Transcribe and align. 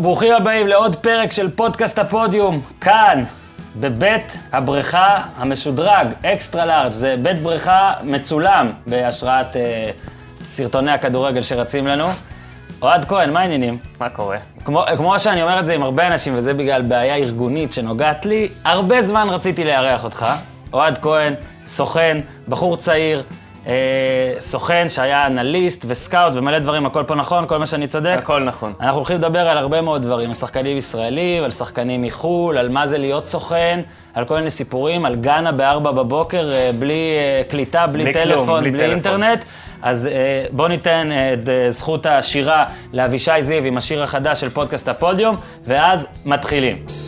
ברוכים 0.00 0.32
הבאים 0.32 0.66
לעוד 0.68 0.96
פרק 0.96 1.32
של 1.32 1.50
פודקאסט 1.50 1.98
הפודיום, 1.98 2.60
כאן, 2.80 3.24
בבית 3.80 4.36
הבריכה 4.52 5.22
המשודרג, 5.36 6.08
אקסטרה 6.24 6.66
לארג'. 6.66 6.92
זה 6.92 7.16
בית 7.22 7.38
בריכה 7.38 7.92
מצולם 8.02 8.72
בהשראת 8.86 9.56
אה, 9.56 9.90
סרטוני 10.44 10.90
הכדורגל 10.90 11.42
שרצים 11.42 11.86
לנו. 11.86 12.06
אוהד 12.82 13.04
כהן, 13.04 13.32
מה 13.32 13.40
העניינים? 13.40 13.78
מה 14.00 14.10
קורה? 14.10 14.38
כמו, 14.64 14.84
כמו 14.96 15.20
שאני 15.20 15.42
אומר 15.42 15.60
את 15.60 15.66
זה 15.66 15.74
עם 15.74 15.82
הרבה 15.82 16.06
אנשים, 16.06 16.34
וזה 16.36 16.54
בגלל 16.54 16.82
בעיה 16.82 17.16
ארגונית 17.16 17.72
שנוגעת 17.72 18.26
לי, 18.26 18.48
הרבה 18.64 19.02
זמן 19.02 19.28
רציתי 19.28 19.64
לארח 19.64 20.04
אותך. 20.04 20.26
אוהד 20.72 20.98
כהן, 20.98 21.34
סוכן, 21.66 22.18
בחור 22.48 22.76
צעיר, 22.76 23.22
סוכן 24.40 24.88
שהיה 24.88 25.26
אנליסט 25.26 25.84
וסקאוט 25.88 26.34
ומלא 26.34 26.58
דברים, 26.58 26.86
הכל 26.86 27.02
פה 27.06 27.14
נכון? 27.14 27.46
כל 27.48 27.58
מה 27.58 27.66
שאני 27.66 27.86
צודק? 27.86 28.16
הכל 28.18 28.40
נכון. 28.42 28.72
אנחנו 28.80 28.96
הולכים 28.96 29.16
לדבר 29.16 29.48
על 29.48 29.58
הרבה 29.58 29.80
מאוד 29.80 30.02
דברים, 30.02 30.28
על 30.28 30.34
שחקנים 30.34 30.76
ישראלים, 30.76 31.44
על 31.44 31.50
שחקנים 31.50 32.02
מחו"ל, 32.02 32.58
על 32.58 32.68
מה 32.68 32.86
זה 32.86 32.98
להיות 32.98 33.26
סוכן, 33.26 33.80
על 34.14 34.24
כל 34.24 34.36
מיני 34.36 34.50
סיפורים, 34.50 35.04
על 35.04 35.14
גאנה 35.16 35.52
בארבע 35.52 35.90
בבוקר, 35.90 36.50
אה, 36.52 36.70
בלי 36.78 37.16
אה, 37.16 37.42
קליטה, 37.48 37.86
בלי, 37.86 38.04
בלי 38.04 38.12
טלפון, 38.12 38.46
כלום, 38.46 38.60
בלי 38.60 38.70
בלי 38.70 38.78
טלפון. 38.78 39.22
אינטרנט. 39.22 39.44
אז 39.82 40.06
אה, 40.06 40.46
בואו 40.50 40.68
ניתן 40.68 41.12
אה, 41.12 41.34
את 41.34 41.48
אה, 41.48 41.70
זכות 41.70 42.06
השירה 42.06 42.64
לאבישי 42.92 43.42
זיו 43.42 43.64
עם 43.64 43.76
השיר 43.76 44.02
החדש 44.02 44.40
של 44.40 44.50
פודקאסט 44.50 44.88
הפודיום, 44.88 45.36
ואז 45.66 46.06
מתחילים. 46.24 47.05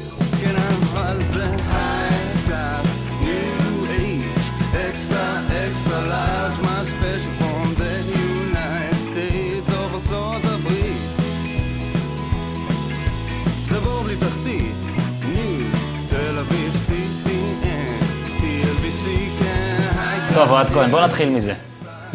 טוב, 20.38 20.50
אוהד 20.50 20.66
כהן, 20.66 20.90
בוא 20.90 21.00
נתחיל 21.00 21.28
מזה. 21.28 21.54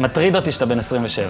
מטריד 0.00 0.36
אותי 0.36 0.52
שאתה 0.52 0.66
בן 0.66 0.78
27. 0.78 1.26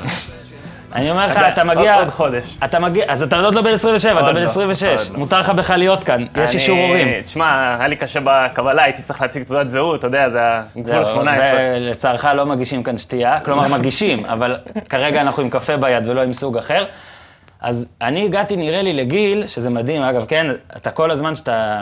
אני 0.93 1.11
אומר 1.11 1.27
לך, 1.27 1.37
אתה- 1.53 1.65
מגיע... 1.65 1.95
עוד- 1.99 2.09
חודש. 2.09 2.57
אתה 2.65 2.79
מגיע, 2.79 3.05
אז 3.09 3.23
אתה 3.23 3.41
עוד 3.41 3.55
לא 3.55 3.63
בן 3.63 3.73
27, 3.73 4.21
אתה 4.21 4.33
בן 4.33 4.37
לא, 4.43 4.43
26. 4.43 4.85
עוד 4.85 5.13
לא. 5.13 5.19
מותר 5.19 5.41
לך 5.41 5.49
בכלל 5.51 5.79
להיות 5.79 6.05
כאן, 6.05 6.25
יש 6.43 6.55
אישור 6.55 6.79
הורים. 6.79 7.09
תשמע, 7.25 7.77
היה 7.79 7.89
לי 7.89 7.97
קשה 7.97 8.21
בקבלה, 8.25 8.83
הייתי 8.85 9.03
צריך 9.03 9.23
להציג 9.23 9.43
תעודת 9.43 9.69
זהות, 9.69 9.99
אתה 9.99 10.07
יודע, 10.07 10.29
זה 10.29 10.39
היה 10.39 10.63
גבול 10.77 11.05
18. 11.05 11.51
ולצערך 11.77 12.25
לא 12.25 12.47
מגישים 12.47 12.83
כאן 12.83 12.99
שתייה, 12.99 13.41
כלומר 13.41 13.69
מגישים, 13.69 14.25
אבל 14.33 14.57
כרגע 14.89 15.21
אנחנו 15.21 15.43
עם 15.43 15.51
קפה 15.51 15.77
ביד 15.77 16.07
ולא 16.09 16.23
עם 16.23 16.33
סוג 16.33 16.57
אחר. 16.59 16.85
אז 17.61 17.93
אני 18.03 18.25
הגעתי, 18.25 18.57
נראה 18.57 18.83
לי, 18.83 18.93
לגיל, 18.93 19.47
שזה 19.47 19.71
מדהים, 19.71 20.03
אגב, 20.03 20.25
כן, 20.29 20.47
אתה 20.77 20.91
כל 20.91 21.11
הזמן 21.11 21.35
שאתה... 21.35 21.81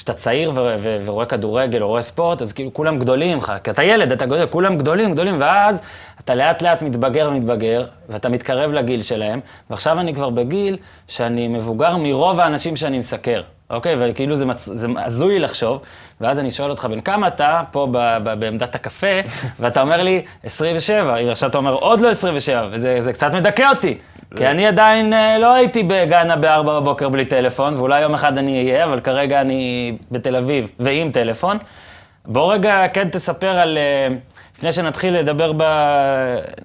כשאתה 0.00 0.12
צעיר 0.12 0.50
ו- 0.54 0.74
ו- 0.78 0.96
ורואה 1.04 1.26
כדורגל 1.26 1.82
או 1.82 1.88
רואה 1.88 2.02
ספורט, 2.02 2.42
אז 2.42 2.52
כאילו 2.52 2.72
כולם 2.74 2.98
גדולים 2.98 3.34
ממך, 3.34 3.52
כי 3.64 3.70
אתה 3.70 3.84
ילד, 3.84 4.12
אתה 4.12 4.26
גדול, 4.26 4.46
כולם 4.46 4.76
גדולים, 4.78 5.12
גדולים, 5.12 5.36
ואז 5.38 5.80
אתה 6.20 6.34
לאט 6.34 6.62
לאט 6.62 6.82
מתבגר 6.82 7.28
ומתבגר, 7.32 7.86
ואתה 8.08 8.28
מתקרב 8.28 8.72
לגיל 8.72 9.02
שלהם, 9.02 9.40
ועכשיו 9.70 10.00
אני 10.00 10.14
כבר 10.14 10.30
בגיל 10.30 10.76
שאני 11.08 11.48
מבוגר 11.48 11.96
מרוב 11.96 12.40
האנשים 12.40 12.76
שאני 12.76 12.98
מסקר, 12.98 13.42
אוקיי? 13.70 13.94
וכאילו 13.98 14.34
זה, 14.34 14.46
מצ... 14.46 14.68
זה 14.72 14.86
הזוי 14.96 15.38
לחשוב, 15.38 15.80
ואז 16.20 16.38
אני 16.38 16.50
שואל 16.50 16.70
אותך, 16.70 16.84
בן 16.84 17.00
כמה 17.00 17.28
אתה 17.28 17.62
פה 17.70 17.88
ב- 17.92 18.16
ב- 18.22 18.40
בעמדת 18.40 18.74
הקפה, 18.74 19.20
ואתה 19.60 19.80
אומר 19.80 20.02
לי, 20.02 20.22
27, 20.44 21.30
עכשיו 21.30 21.48
אתה 21.50 21.58
אומר, 21.58 21.72
עוד 21.72 22.00
לא 22.00 22.10
27, 22.10 22.68
וזה 22.72 23.00
זה 23.00 23.12
קצת 23.12 23.32
מדכא 23.32 23.68
אותי. 23.70 23.98
כי 24.36 24.46
אני 24.46 24.66
עדיין 24.66 25.12
אה, 25.12 25.38
לא 25.38 25.54
הייתי 25.54 25.82
בגאנה 25.82 26.36
ב-4 26.36 26.62
בבוקר 26.62 27.08
בלי 27.08 27.24
טלפון, 27.24 27.74
ואולי 27.74 28.00
יום 28.00 28.14
אחד 28.14 28.38
אני 28.38 28.58
אהיה, 28.58 28.84
אבל 28.84 29.00
כרגע 29.00 29.40
אני 29.40 29.96
בתל 30.10 30.36
אביב 30.36 30.70
ועם 30.78 31.10
טלפון. 31.10 31.58
בוא 32.24 32.52
רגע 32.52 32.86
כן 32.92 33.08
תספר 33.10 33.58
על, 33.58 33.78
אה, 33.78 34.08
לפני 34.56 34.72
שנתחיל 34.72 35.18
לדבר 35.18 35.52
ב... 35.56 35.62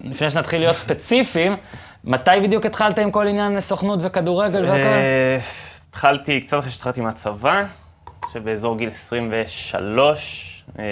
לפני 0.03 0.29
שנתחיל 0.29 0.59
להיות 0.59 0.77
ספציפיים, 0.77 1.55
מתי 2.03 2.31
בדיוק 2.43 2.65
התחלת 2.65 2.99
עם 2.99 3.11
כל 3.11 3.27
עניין 3.27 3.59
סוכנות 3.59 3.99
וכדורגל 4.01 4.65
והכל? 4.65 4.97
התחלתי, 5.95 6.41
קצת 6.41 6.59
אחרי 6.59 6.71
שהתחלתי 6.71 7.01
מהצבא, 7.01 7.63
שבאזור 8.33 8.77
גיל 8.77 8.89
23. 8.89 10.63
אה, 10.79 10.83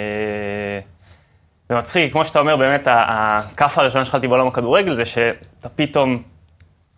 זה 1.68 1.74
מצחיק, 1.74 2.12
כמו 2.12 2.24
שאתה 2.24 2.38
אומר, 2.38 2.56
באמת, 2.56 2.82
הכאפה 2.86 3.82
הראשונה 3.82 4.04
שהתחלתי 4.04 4.28
בעולם 4.28 4.46
הכדורגל 4.46 4.94
זה 4.94 5.04
שאתה 5.04 5.68
פתאום 5.68 6.22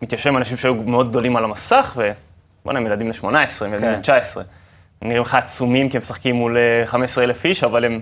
מתיישב 0.01 0.29
עם 0.29 0.37
אנשים 0.37 0.57
שהיו 0.57 0.73
מאוד 0.73 1.09
גדולים 1.09 1.35
על 1.35 1.43
המסך, 1.43 1.93
ובוא'נה, 1.95 2.79
הם 2.79 2.85
ילדים 2.85 3.09
ל-18, 3.09 3.25
הם 3.65 3.73
ילדים 3.73 4.01
כן. 4.03 4.13
ל-19. 4.15 4.37
הם 5.01 5.07
נראים 5.07 5.21
לך 5.21 5.35
עצומים 5.35 5.89
כי 5.89 5.97
הם 5.97 6.01
משחקים 6.01 6.35
מול 6.35 6.57
אה, 6.57 6.87
15,000 6.87 7.45
איש, 7.45 7.63
אבל 7.63 7.85
הם 7.85 8.01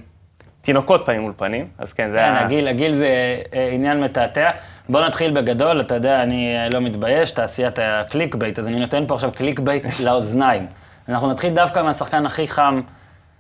תינוקות 0.66 1.06
פנים 1.06 1.22
מול 1.22 1.34
פנים, 1.38 1.68
אז 1.78 1.94
כן, 1.94 2.10
זה 2.12 2.18
כן, 2.18 2.24
היה... 2.24 2.42
הגיל, 2.42 2.68
הגיל 2.68 2.94
זה 2.94 3.08
אה, 3.54 3.70
עניין 3.72 4.04
מתעתע. 4.04 4.50
בוא 4.90 5.02
נתחיל 5.02 5.32
בגדול, 5.32 5.82
אתה 5.82 5.96
יודע, 5.96 6.24
אני 6.24 6.58
אה, 6.58 6.70
לא 6.74 6.82
מתבייש, 6.82 7.32
תעשיית 7.32 7.80
ה 7.82 7.91
click 7.91 8.36
bait, 8.36 8.60
אז 8.60 8.68
אני 8.68 8.80
נותן 8.80 9.04
פה 9.08 9.14
עכשיו 9.14 9.32
click 9.32 9.60
bait 9.60 9.84
לאוזניים. 10.06 10.66
אנחנו 11.10 11.32
נתחיל 11.32 11.54
דווקא 11.54 11.82
מהשחקן 11.82 12.26
הכי 12.26 12.48
חם, 12.48 12.82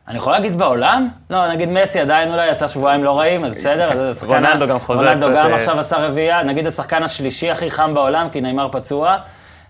אני 0.07 0.17
יכול 0.17 0.33
להגיד 0.33 0.55
בעולם? 0.55 1.09
לא, 1.29 1.51
נגיד 1.51 1.69
מסי 1.69 1.99
עדיין 1.99 2.31
אולי 2.31 2.49
עשה 2.49 2.67
שבועיים 2.67 3.03
לא 3.03 3.19
רעים, 3.19 3.45
אז 3.45 3.55
בסדר, 3.55 3.91
אז 3.91 4.17
השחקן... 4.17 4.45
רונלדו 4.45 4.67
גם 4.67 4.79
חוזר 4.79 5.05
רונלדו 5.05 5.27
גם 5.27 5.49
אה, 5.49 5.55
עכשיו 5.55 5.79
עשה 5.79 5.97
רביעייה, 5.97 6.43
נגיד 6.43 6.67
השחקן 6.67 7.03
השלישי 7.03 7.51
הכי 7.51 7.71
חם 7.71 7.93
בעולם, 7.93 8.29
כי 8.29 8.41
ניימאר 8.41 8.69
פצוע, 8.71 9.17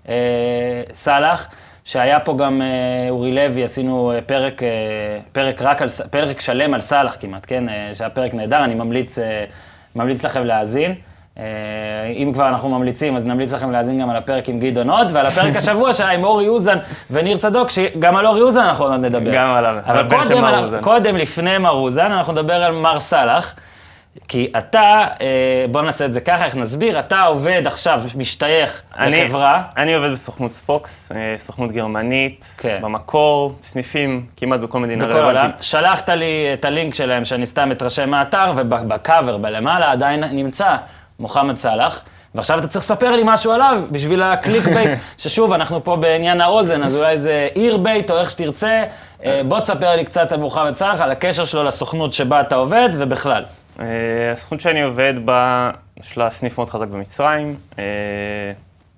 אה, 0.09 0.13
סאלח. 0.93 1.47
שהיה 1.85 2.19
פה 2.19 2.37
גם 2.37 2.61
אה, 2.61 3.09
אורי 3.09 3.31
לוי, 3.31 3.63
עשינו 3.63 4.11
אה, 4.11 4.21
פרק, 4.21 4.63
אה, 4.63 4.67
פרק 5.31 5.61
רק 5.61 5.81
על, 5.81 5.87
פרק 6.09 6.41
שלם 6.41 6.73
על 6.73 6.81
סאלח 6.81 7.17
כמעט, 7.19 7.45
כן? 7.47 7.63
שהיה 7.93 8.09
פרק 8.09 8.33
נהדר, 8.33 8.63
אני 8.63 8.75
ממליץ, 8.75 9.17
ממליץ 9.95 10.23
לכם 10.23 10.45
להאזין. 10.45 10.95
אם 12.17 12.31
כבר 12.33 12.47
אנחנו 12.47 12.69
ממליצים, 12.69 13.15
אז 13.15 13.25
נמליץ 13.25 13.53
לכם 13.53 13.71
להאזין 13.71 13.97
גם 13.97 14.09
על 14.09 14.15
הפרק 14.15 14.49
עם 14.49 14.59
גדעון 14.59 14.89
עוד, 14.89 15.11
ועל 15.13 15.25
הפרק 15.25 15.55
השבוע 15.61 15.93
שהיה 15.93 16.11
עם 16.11 16.23
אורי 16.23 16.47
אוזן 16.47 16.77
וניר 17.11 17.37
צדוק, 17.37 17.69
שגם 17.69 18.15
על 18.15 18.27
אורי 18.27 18.41
אוזן 18.41 18.61
אנחנו 18.61 18.85
עוד 18.85 18.93
נדבר. 18.93 19.33
גם 19.33 19.49
עליו, 19.55 19.77
אבל 19.85 20.09
קודם, 20.09 20.43
אוזן. 20.43 20.81
קודם, 20.81 21.15
לפני 21.15 21.57
מר 21.57 21.71
אוזן, 21.71 22.11
אנחנו 22.11 22.33
נדבר 22.33 22.63
על 22.63 22.71
מר 22.71 22.99
סאלח. 22.99 23.55
כי 24.27 24.51
אתה, 24.57 24.79
אה, 25.21 25.27
בוא 25.71 25.81
נעשה 25.81 26.05
את 26.05 26.13
זה 26.13 26.21
ככה, 26.21 26.45
איך 26.45 26.55
נסביר, 26.55 26.99
אתה 26.99 27.21
עובד 27.23 27.61
עכשיו, 27.65 28.01
משתייך 28.17 28.81
אני- 28.97 29.23
לחברה. 29.23 29.61
אני 29.77 29.93
עובד 29.93 30.11
בסוכנות 30.11 30.51
ספוקס, 30.51 31.11
אה, 31.15 31.33
סוכנות 31.37 31.71
גרמנית, 31.71 32.45
כן. 32.57 32.79
במקור, 32.81 33.55
סניפים 33.63 34.25
כמעט 34.37 34.59
בכל 34.59 34.79
מדינה. 34.79 35.05
רלוונטית. 35.05 35.63
שלחת 35.63 36.09
לי 36.09 36.25
את 36.53 36.65
הלינק 36.65 36.93
שלהם, 36.93 37.25
שאני 37.25 37.45
סתם 37.45 37.71
אתרשם 37.71 38.09
מהאתר, 38.09 38.51
ובקאבר, 38.55 39.37
בלמעלה, 39.37 39.91
עדיין 39.91 40.23
נמצא 40.23 40.75
מוחמד 41.19 41.55
סאלח. 41.55 42.01
ועכשיו 42.35 42.59
אתה 42.59 42.67
צריך 42.67 42.85
לספר 42.85 43.15
לי 43.15 43.21
משהו 43.25 43.51
עליו, 43.51 43.81
בשביל 43.91 44.23
ה 44.23 44.30
click 44.30 44.63
bait, 44.67 44.89
ששוב, 45.17 45.53
אנחנו 45.53 45.83
פה 45.83 45.95
בעניין 45.95 46.41
האוזן, 46.41 46.83
אז 46.83 46.95
אולי 46.95 47.17
זה 47.17 47.47
ear 47.53 47.77
bait 47.77 48.11
או 48.11 48.17
איך 48.19 48.29
שתרצה. 48.31 48.83
אה, 49.25 49.41
בוא 49.47 49.59
תספר 49.59 49.95
לי 49.95 50.03
קצת 50.03 50.31
על 50.31 50.39
מוחמד 50.39 50.75
סאלח, 50.75 51.01
על 51.01 51.11
הקשר 51.11 51.45
שלו 51.45 51.63
לסוכנות 51.63 52.13
שבה 52.13 52.41
אתה 52.41 52.55
עובד, 52.55 52.89
ובכלל. 52.93 53.43
אה, 53.79 54.31
הסוכנות 54.31 54.61
שאני 54.61 54.81
עובד 54.81 55.13
בה, 55.25 55.71
יש 55.97 56.17
לה 56.17 56.29
סניף 56.29 56.57
מאוד 56.57 56.69
חזק 56.69 56.87
במצרים. 56.87 57.55
אה, 57.79 57.83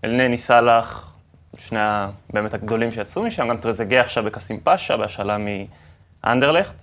אלנני 0.04 0.38
סאלח, 0.38 1.14
שני 1.58 1.80
באמת 2.34 2.54
הגדולים 2.54 2.92
שיצאו 2.92 3.24
משם, 3.24 3.48
גם 3.48 3.58
טרזגה 3.58 4.02
עכשיו 4.02 4.24
בקאסימפאשה, 4.24 4.98
בהשאלה 4.98 5.38
מאנדרלכט. 6.24 6.74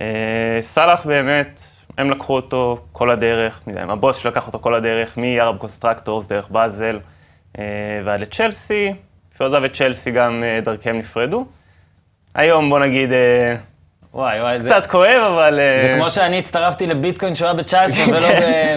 אה, 0.00 0.58
סאלח 0.60 1.06
באמת, 1.06 1.60
הם 1.98 2.10
לקחו 2.10 2.36
אותו 2.36 2.84
כל 2.92 3.10
הדרך, 3.10 3.60
הבוס 3.76 4.16
שלקח 4.16 4.46
אותו 4.46 4.58
כל 4.58 4.74
הדרך, 4.74 5.16
מערב 5.16 5.58
קונטרקטורס 5.58 6.26
דרך 6.26 6.48
באזל 6.48 6.98
ועד 8.04 8.20
לצ'לסי. 8.20 8.94
כשהוא 9.34 9.46
עזב 9.46 9.64
את 9.64 9.74
צ'לסי 9.74 10.10
גם 10.10 10.42
דרכיהם 10.62 10.98
נפרדו. 10.98 11.46
היום 12.34 12.70
בוא 12.70 12.78
נגיד, 12.78 13.10
וואי, 14.14 14.40
וואי, 14.40 14.60
זה... 14.60 14.70
קצת 14.70 14.86
כואב, 14.90 15.32
אבל... 15.32 15.60
אה, 15.60 15.82
זה 15.82 15.94
כמו 15.96 16.10
שאני 16.10 16.38
הצטרפתי 16.38 16.86
לביטקוין 16.86 17.34
שהוא 17.34 17.46
היה 17.46 17.54
ב-19 17.54 18.10
ולא 18.10 18.28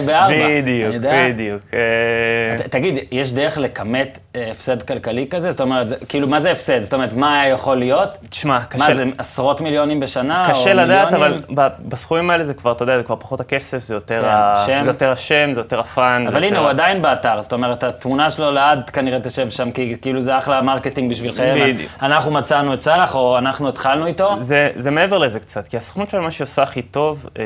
ב-4. 0.06 0.34
בדיוק, 0.34 0.94
בדיוק. 1.02 1.62
אה, 1.74 2.68
תגיד, 2.68 2.98
יש 3.12 3.32
דרך 3.32 3.58
לכמת 3.58 4.18
אה, 4.36 4.50
הפסד 4.50 4.82
כלכלי 4.82 5.26
כזה? 5.30 5.50
זאת 5.50 5.60
אומרת, 5.60 5.86
כאילו, 6.08 6.28
מה 6.28 6.40
זה 6.40 6.50
הפסד? 6.50 6.80
זאת 6.80 6.94
אומרת, 6.94 7.12
מה 7.12 7.40
היה 7.40 7.52
יכול 7.52 7.76
להיות? 7.76 8.18
תשמע, 8.30 8.58
מה 8.58 8.64
קשה, 8.64 8.94
זה, 8.94 9.04
עשרות 9.18 9.60
מיליונים 9.60 10.00
בשנה? 10.00 10.46
קשה 10.50 10.74
לדעת, 10.74 11.12
אבל 11.14 11.42
בסכומים 11.88 12.30
האלה 12.30 12.44
זה 12.44 12.54
כבר, 12.54 12.72
אתה 12.72 12.82
יודע, 12.82 12.96
זה 12.96 13.02
כבר 13.02 13.16
פחות 13.16 13.40
הכסף, 13.40 13.84
זה 13.84 13.94
יותר, 13.94 14.22
כן, 14.66 14.82
השם, 15.06 15.50
זה 15.54 15.60
יותר 15.60 15.80
ה 15.80 15.89
fun. 15.89 16.26
אבל 16.26 16.44
הנה. 16.44 16.58
הוא 16.58 16.68
עדיין 16.68 17.02
באתר, 17.02 17.42
זאת 17.42 17.52
אומרת, 17.52 17.84
התמונה 17.84 18.30
שלו 18.30 18.50
לעד 18.50 18.90
כנראה 18.90 19.20
תשב 19.20 19.50
שם, 19.50 19.70
כי 19.70 19.96
כאילו 20.02 20.20
זה 20.20 20.38
אחלה 20.38 20.62
marketing 20.62 21.10
בשבילכם. 21.10 21.54
בדיוק. 21.60 21.90
אנחנו 22.02 22.30
מצאנו 22.30 22.74
את 22.74 22.80
סאלח, 22.80 23.14
או 23.14 23.38
אנחנו 23.38 23.68
התחלנו 23.68 24.06
איתו. 24.06 24.36
זה, 24.40 24.70
זה 24.76 24.90
מעבר 24.90 25.23
לזה 25.24 25.40
קצת, 25.40 25.68
כי 25.68 25.76
הסוכנות 25.76 26.10
של 26.10 26.20
מה 26.20 26.30
שהיא 26.30 26.44
עושה 26.44 26.62
הכי 26.62 26.82
טוב, 26.82 27.26
אה, 27.38 27.44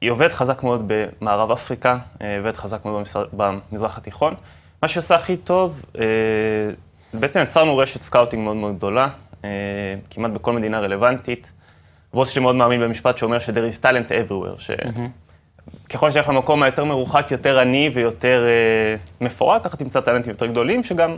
היא 0.00 0.10
עובדת 0.10 0.32
חזק 0.32 0.62
מאוד 0.62 0.84
במערב 0.86 1.50
אפריקה, 1.50 1.98
אה, 2.22 2.36
עובדת 2.38 2.56
חזק 2.56 2.84
מאוד 2.84 2.96
במזרח, 2.96 3.26
במזרח 3.32 3.98
התיכון. 3.98 4.34
מה 4.82 4.88
שעושה 4.88 5.14
הכי 5.14 5.36
טוב, 5.36 5.82
אה, 5.98 6.04
בעצם 7.14 7.40
יצרנו 7.42 7.76
רשת 7.76 8.02
scouting 8.02 8.42
מאוד 8.44 8.56
מאוד 8.56 8.76
גדולה, 8.76 9.08
אה, 9.44 9.50
כמעט 10.10 10.30
בכל 10.30 10.52
מדינה 10.52 10.80
רלוונטית. 10.80 11.50
הבוס 12.12 12.28
שלי 12.28 12.42
מאוד 12.42 12.54
מאמין 12.54 12.80
במשפט 12.80 13.18
שאומר 13.18 13.38
ש-there 13.38 13.50
is 13.50 13.84
talent 13.84 14.08
everywhere, 14.08 14.60
שככל 15.88 16.10
שתלך 16.10 16.28
למקום 16.28 16.62
היותר 16.62 16.84
מרוחק, 16.84 17.26
יותר 17.30 17.58
עני 17.58 17.90
ויותר 17.94 18.44
אה, 18.46 18.96
מפורט, 19.20 19.64
ככה 19.64 19.76
תמצא 19.76 20.00
טאלנטים 20.00 20.30
יותר 20.30 20.46
גדולים, 20.46 20.82
שגם 20.84 21.16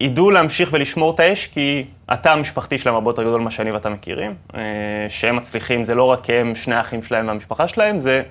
ידעו 0.00 0.30
להמשיך 0.30 0.68
ולשמור 0.72 1.14
את 1.14 1.20
האש, 1.20 1.46
כי 1.46 1.84
התא 2.08 2.28
המשפחתי 2.28 2.78
שלהם 2.78 2.94
הרבה 2.94 3.10
יותר 3.10 3.22
גדול 3.22 3.40
ממה 3.40 3.50
שאני 3.50 3.72
ואתה 3.72 3.88
מכירים. 3.88 4.34
אה, 4.54 4.60
שהם 5.08 5.36
מצליחים, 5.36 5.84
זה 5.84 5.94
לא 5.94 6.04
רק 6.04 6.30
הם, 6.30 6.54
שני 6.54 6.74
האחים 6.74 7.02
שלהם 7.02 7.28
והמשפחה 7.28 7.68
שלהם, 7.68 8.00
זה 8.00 8.22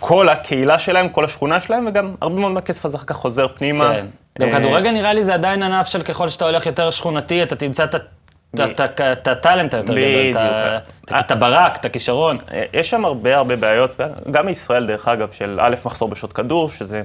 כל 0.00 0.28
הקהילה 0.28 0.78
שלהם, 0.78 1.08
כל 1.08 1.24
השכונה 1.24 1.60
שלהם, 1.60 1.86
וגם 1.86 2.14
הרבה 2.20 2.40
מאוד 2.40 2.52
מהכסף 2.52 2.84
הזה 2.84 2.96
אחר 2.96 3.06
כך 3.06 3.16
חוזר 3.16 3.46
פנימה. 3.54 3.92
כן. 3.92 4.06
גם 4.40 4.48
אה, 4.48 4.58
כדורגל 4.58 4.90
נראה 4.90 5.12
לי 5.12 5.22
זה 5.24 5.34
עדיין 5.34 5.62
ענף 5.62 5.86
של 5.86 6.02
ככל 6.02 6.28
שאתה 6.28 6.44
הולך 6.44 6.66
יותר 6.66 6.90
שכונתי, 6.90 7.42
אתה 7.42 7.56
תמצא 7.56 7.84
את 7.84 9.26
הטאלנט 9.26 9.74
היותר 9.74 9.94
גדול, 9.94 10.30
את 10.30 10.36
ה- 10.36 10.78
בדיוק. 11.02 11.20
את 11.20 11.30
הברק, 11.30 11.76
את 11.76 11.84
הכישרון. 11.84 12.38
אה, 12.52 12.64
יש 12.72 12.90
שם 12.90 13.04
הרבה 13.04 13.36
הרבה 13.36 13.56
בעיות, 13.56 14.00
גם 14.30 14.46
בישראל 14.46 14.86
דרך 14.86 15.08
אגב, 15.08 15.30
של 15.30 15.58
א', 15.62 15.74
מחסור 15.84 16.08
בשעות 16.08 16.32
כדור, 16.32 16.70
שזה... 16.70 17.02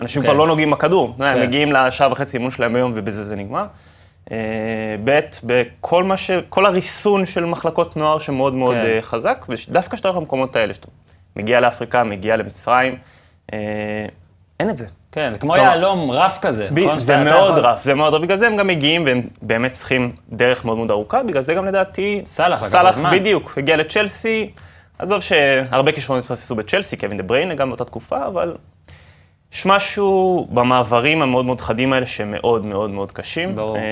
אנשים 0.00 0.22
כן. 0.22 0.28
כבר 0.28 0.36
לא 0.36 0.46
נוגעים 0.46 0.70
בכדור, 0.70 1.14
הם 1.18 1.34
כן. 1.34 1.42
מגיעים 1.42 1.72
לשעה 1.72 2.12
וחצי 2.12 2.36
אימון 2.36 2.50
שלהם 2.50 2.72
ביום 2.72 2.92
ובזה 2.94 3.24
זה 3.24 3.36
נגמר. 3.36 3.66
אה, 4.32 4.36
ב', 5.04 5.20
בכל 5.44 6.04
מה 6.04 6.16
ש... 6.16 6.30
כל 6.48 6.66
הריסון 6.66 7.26
של 7.26 7.44
מחלקות 7.44 7.96
נוער 7.96 8.18
שמאוד 8.18 8.54
מאוד 8.54 8.74
כן. 8.74 8.86
אה, 8.86 8.98
חזק, 9.02 9.46
ודווקא 9.48 9.96
כשאתה 9.96 10.08
הולך 10.08 10.18
למקומות 10.18 10.56
האלה, 10.56 10.74
שאתה 10.74 10.88
מגיע 11.36 11.60
לאפריקה, 11.60 12.04
מגיע 12.04 12.36
למצרים, 12.36 12.96
אה, 13.52 13.58
אין 14.60 14.70
את 14.70 14.76
זה. 14.76 14.86
כן, 15.12 15.30
זה 15.30 15.38
כמו 15.38 15.56
יהלום 15.56 16.10
רף 16.10 16.38
כזה, 16.42 16.68
נכון? 16.70 16.98
זה 16.98 17.06
שאתה- 17.06 17.24
מאוד 17.24 17.58
רף, 17.58 17.82
זה 17.82 17.94
מאוד 17.94 18.14
רף, 18.14 18.20
בגלל 18.22 18.36
זה 18.36 18.46
הם 18.46 18.56
גם 18.56 18.66
מגיעים 18.66 19.04
והם 19.06 19.22
באמת 19.42 19.72
צריכים 19.72 20.12
דרך 20.32 20.64
מאוד 20.64 20.76
מאוד 20.76 20.90
ארוכה, 20.90 21.22
בגלל 21.22 21.42
זה 21.42 21.54
גם 21.54 21.66
לדעתי... 21.66 22.22
סאלח 22.26 22.66
סאלח. 22.66 22.98
בדיוק, 22.98 23.58
הגיע 23.58 23.76
לצ'לסי, 23.76 24.50
עזוב 24.98 25.20
שהרבה 25.20 25.92
כישרונות 25.92 26.24
התפספסו 26.24 26.54
בצ'לסי, 26.54 26.96
קווין 26.96 27.16
דה 27.16 27.22
בריינה 27.22 27.54
גם 27.54 27.68
באותה 27.68 27.84
תקופה, 27.84 28.26
אבל 28.26 28.54
יש 29.52 29.66
משהו 29.66 30.46
במעברים 30.50 31.22
המאוד 31.22 31.44
מאוד 31.44 31.60
חדים 31.60 31.92
האלה 31.92 32.06
שהם 32.06 32.30
מאוד 32.64 32.64
מאוד 32.90 33.12
קשים. 33.12 33.56
ברור. 33.56 33.76
אה, 33.76 33.82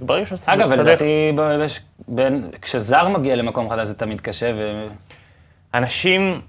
וברגע 0.00 0.26
שעושים 0.26 0.54
אגב, 0.54 0.72
את 0.72 0.78
הדרך- 0.78 0.86
ולדעתי, 1.00 1.32
ב- 1.36 1.64
יש- 1.64 1.80
בין- 2.08 2.48
כשזר 2.62 3.08
מגיע 3.08 3.36
למקום 3.36 3.68
חדש 3.70 3.88
זה 3.88 3.94
תמיד 3.94 4.20
קשה, 4.20 4.50
ו... 4.54 4.86
אנשים 5.74 6.40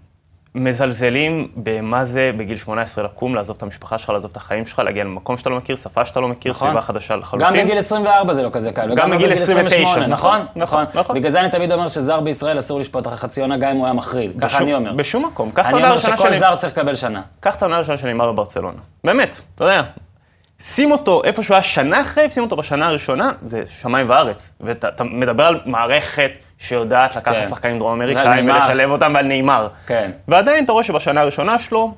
מזלזלים 0.56 1.48
במה 1.56 2.06
זה 2.06 2.32
בגיל 2.38 2.58
18 2.58 3.04
לקום, 3.04 3.36
לעזוב 3.36 3.56
את 3.58 3.64
המשפחה 3.64 3.98
שלך, 3.98 4.10
לעזוב 4.10 4.32
את 4.32 4.38
החיים 4.38 4.66
שלך, 4.66 4.80
להגיע 4.80 5.04
למקום 5.04 5.38
שאתה 5.38 5.50
לא 5.50 5.58
מכיר, 5.58 5.76
שפה 5.76 6.06
שאתה 6.06 6.20
לא 6.20 6.28
מכיר, 6.28 6.52
נכון. 6.52 6.68
סביבה 6.68 6.82
חדשה 6.82 7.16
לחלוטין. 7.16 7.48
גם 7.48 7.54
בגיל 7.54 7.78
24 7.78 8.34
זה 8.34 8.44
לא 8.44 8.50
כזה 8.50 8.72
קל, 8.72 8.92
וגם 8.92 9.12
בגיל 9.12 9.34
29, 9.34 9.84
נכון? 9.84 10.08
נכון, 10.08 10.46
נכון. 10.56 10.86
נכון. 10.94 11.16
בגלל 11.16 11.32
זה 11.32 11.40
אני 11.40 11.50
תמיד 11.50 11.72
אומר 11.72 11.88
שזר 11.88 12.20
בישראל 12.20 12.60
אסור 12.60 12.80
לשפוט 12.80 13.08
אחרי 13.08 13.18
חצי 13.18 13.42
עונה 13.42 13.58
גם 13.58 13.72
אם 13.72 13.78
הוא 13.78 13.86
היה 13.86 13.94
מחריד, 13.94 14.32
ככה 14.42 14.58
אני 14.58 14.74
אומר. 14.74 14.94
בשום 14.94 15.26
מקום. 15.26 15.52
אני 15.58 15.74
אומר 15.74 15.98
שכל 15.98 16.34
זר 16.34 16.56
צריך 16.56 16.78
לקבל 16.78 16.96
שנה. 16.96 17.22
קח 17.40 17.56
את 17.56 17.62
העונה 17.62 17.76
הראשונה 17.76 17.98
של 17.98 18.08
נאמר 18.08 18.32
בברצלונה. 18.32 18.78
באמת, 19.04 19.42
אתה 19.56 19.64
יודע. 19.64 19.82
שים 20.62 20.92
אותו 20.92 21.22
איפה 21.24 21.44
שהוא 21.44 21.56
היה 21.56 21.64
שנה 21.64 22.02
אחרי, 22.02 22.30
שים 22.30 22.44
אותו 22.44 22.56
בשנה 22.56 22.88
הראשונה, 22.88 23.32
זה 23.46 23.64
שמיים 23.70 24.10
וארץ. 24.10 24.54
ואתה 24.62 24.88
אתה 24.88 25.04
מדבר 25.04 25.46
על 25.46 25.60
מערכת 25.66 26.32
שיודעת 26.60 27.16
לקחת 27.16 27.36
כן. 27.36 27.48
שחקנים 27.48 27.78
דרום 27.80 27.92
אמריקאים. 28.02 28.50
ולשלב 28.50 28.92
אותם 28.92 29.12
ועל 29.16 29.26
נאמר. 29.26 29.68
כן. 29.88 30.12
ועדיין 30.28 30.66
אתה 30.66 30.72
רואה 30.72 30.84
שבשנה 30.84 31.22
הראשונה 31.22 31.60
שלו, 31.60 31.94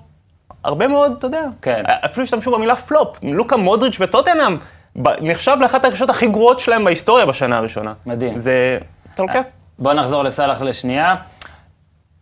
הרבה 0.64 0.88
מאוד, 0.88 1.16
אתה 1.18 1.28
יודע, 1.28 1.44
כן. 1.62 1.84
אפילו 2.06 2.24
השתמשו 2.24 2.52
במילה 2.52 2.76
פלופ. 2.76 3.18
לוקה 3.24 3.58
מודריץ' 3.58 4.00
בטוטנאם 4.00 4.58
ב- 4.96 5.10
נחשב 5.22 5.58
לאחת 5.62 5.86
הרכישות 5.86 6.10
הכי 6.10 6.28
גרועות 6.28 6.60
שלהם 6.60 6.86
בהיסטוריה 6.86 7.26
בשנה 7.26 7.58
הראשונה. 7.58 7.94
מדהים. 8.06 8.40
זה, 8.40 8.78
אתה 9.14 9.24
לוקח, 9.24 9.42
בוא 9.80 9.94
נחזור 9.94 10.24
לסאלח 10.24 10.62
לשנייה. 10.62 11.16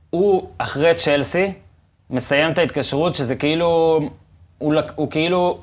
הוא, 0.09 0.49
אחרי 0.57 0.93
צ'לסי, 0.93 1.53
מסיים 2.09 2.51
את 2.51 2.57
ההתקשרות, 2.57 3.15
שזה 3.15 3.35
כאילו, 3.35 3.99
הוא, 4.57 4.73
הוא 4.95 5.11
כאילו, 5.11 5.57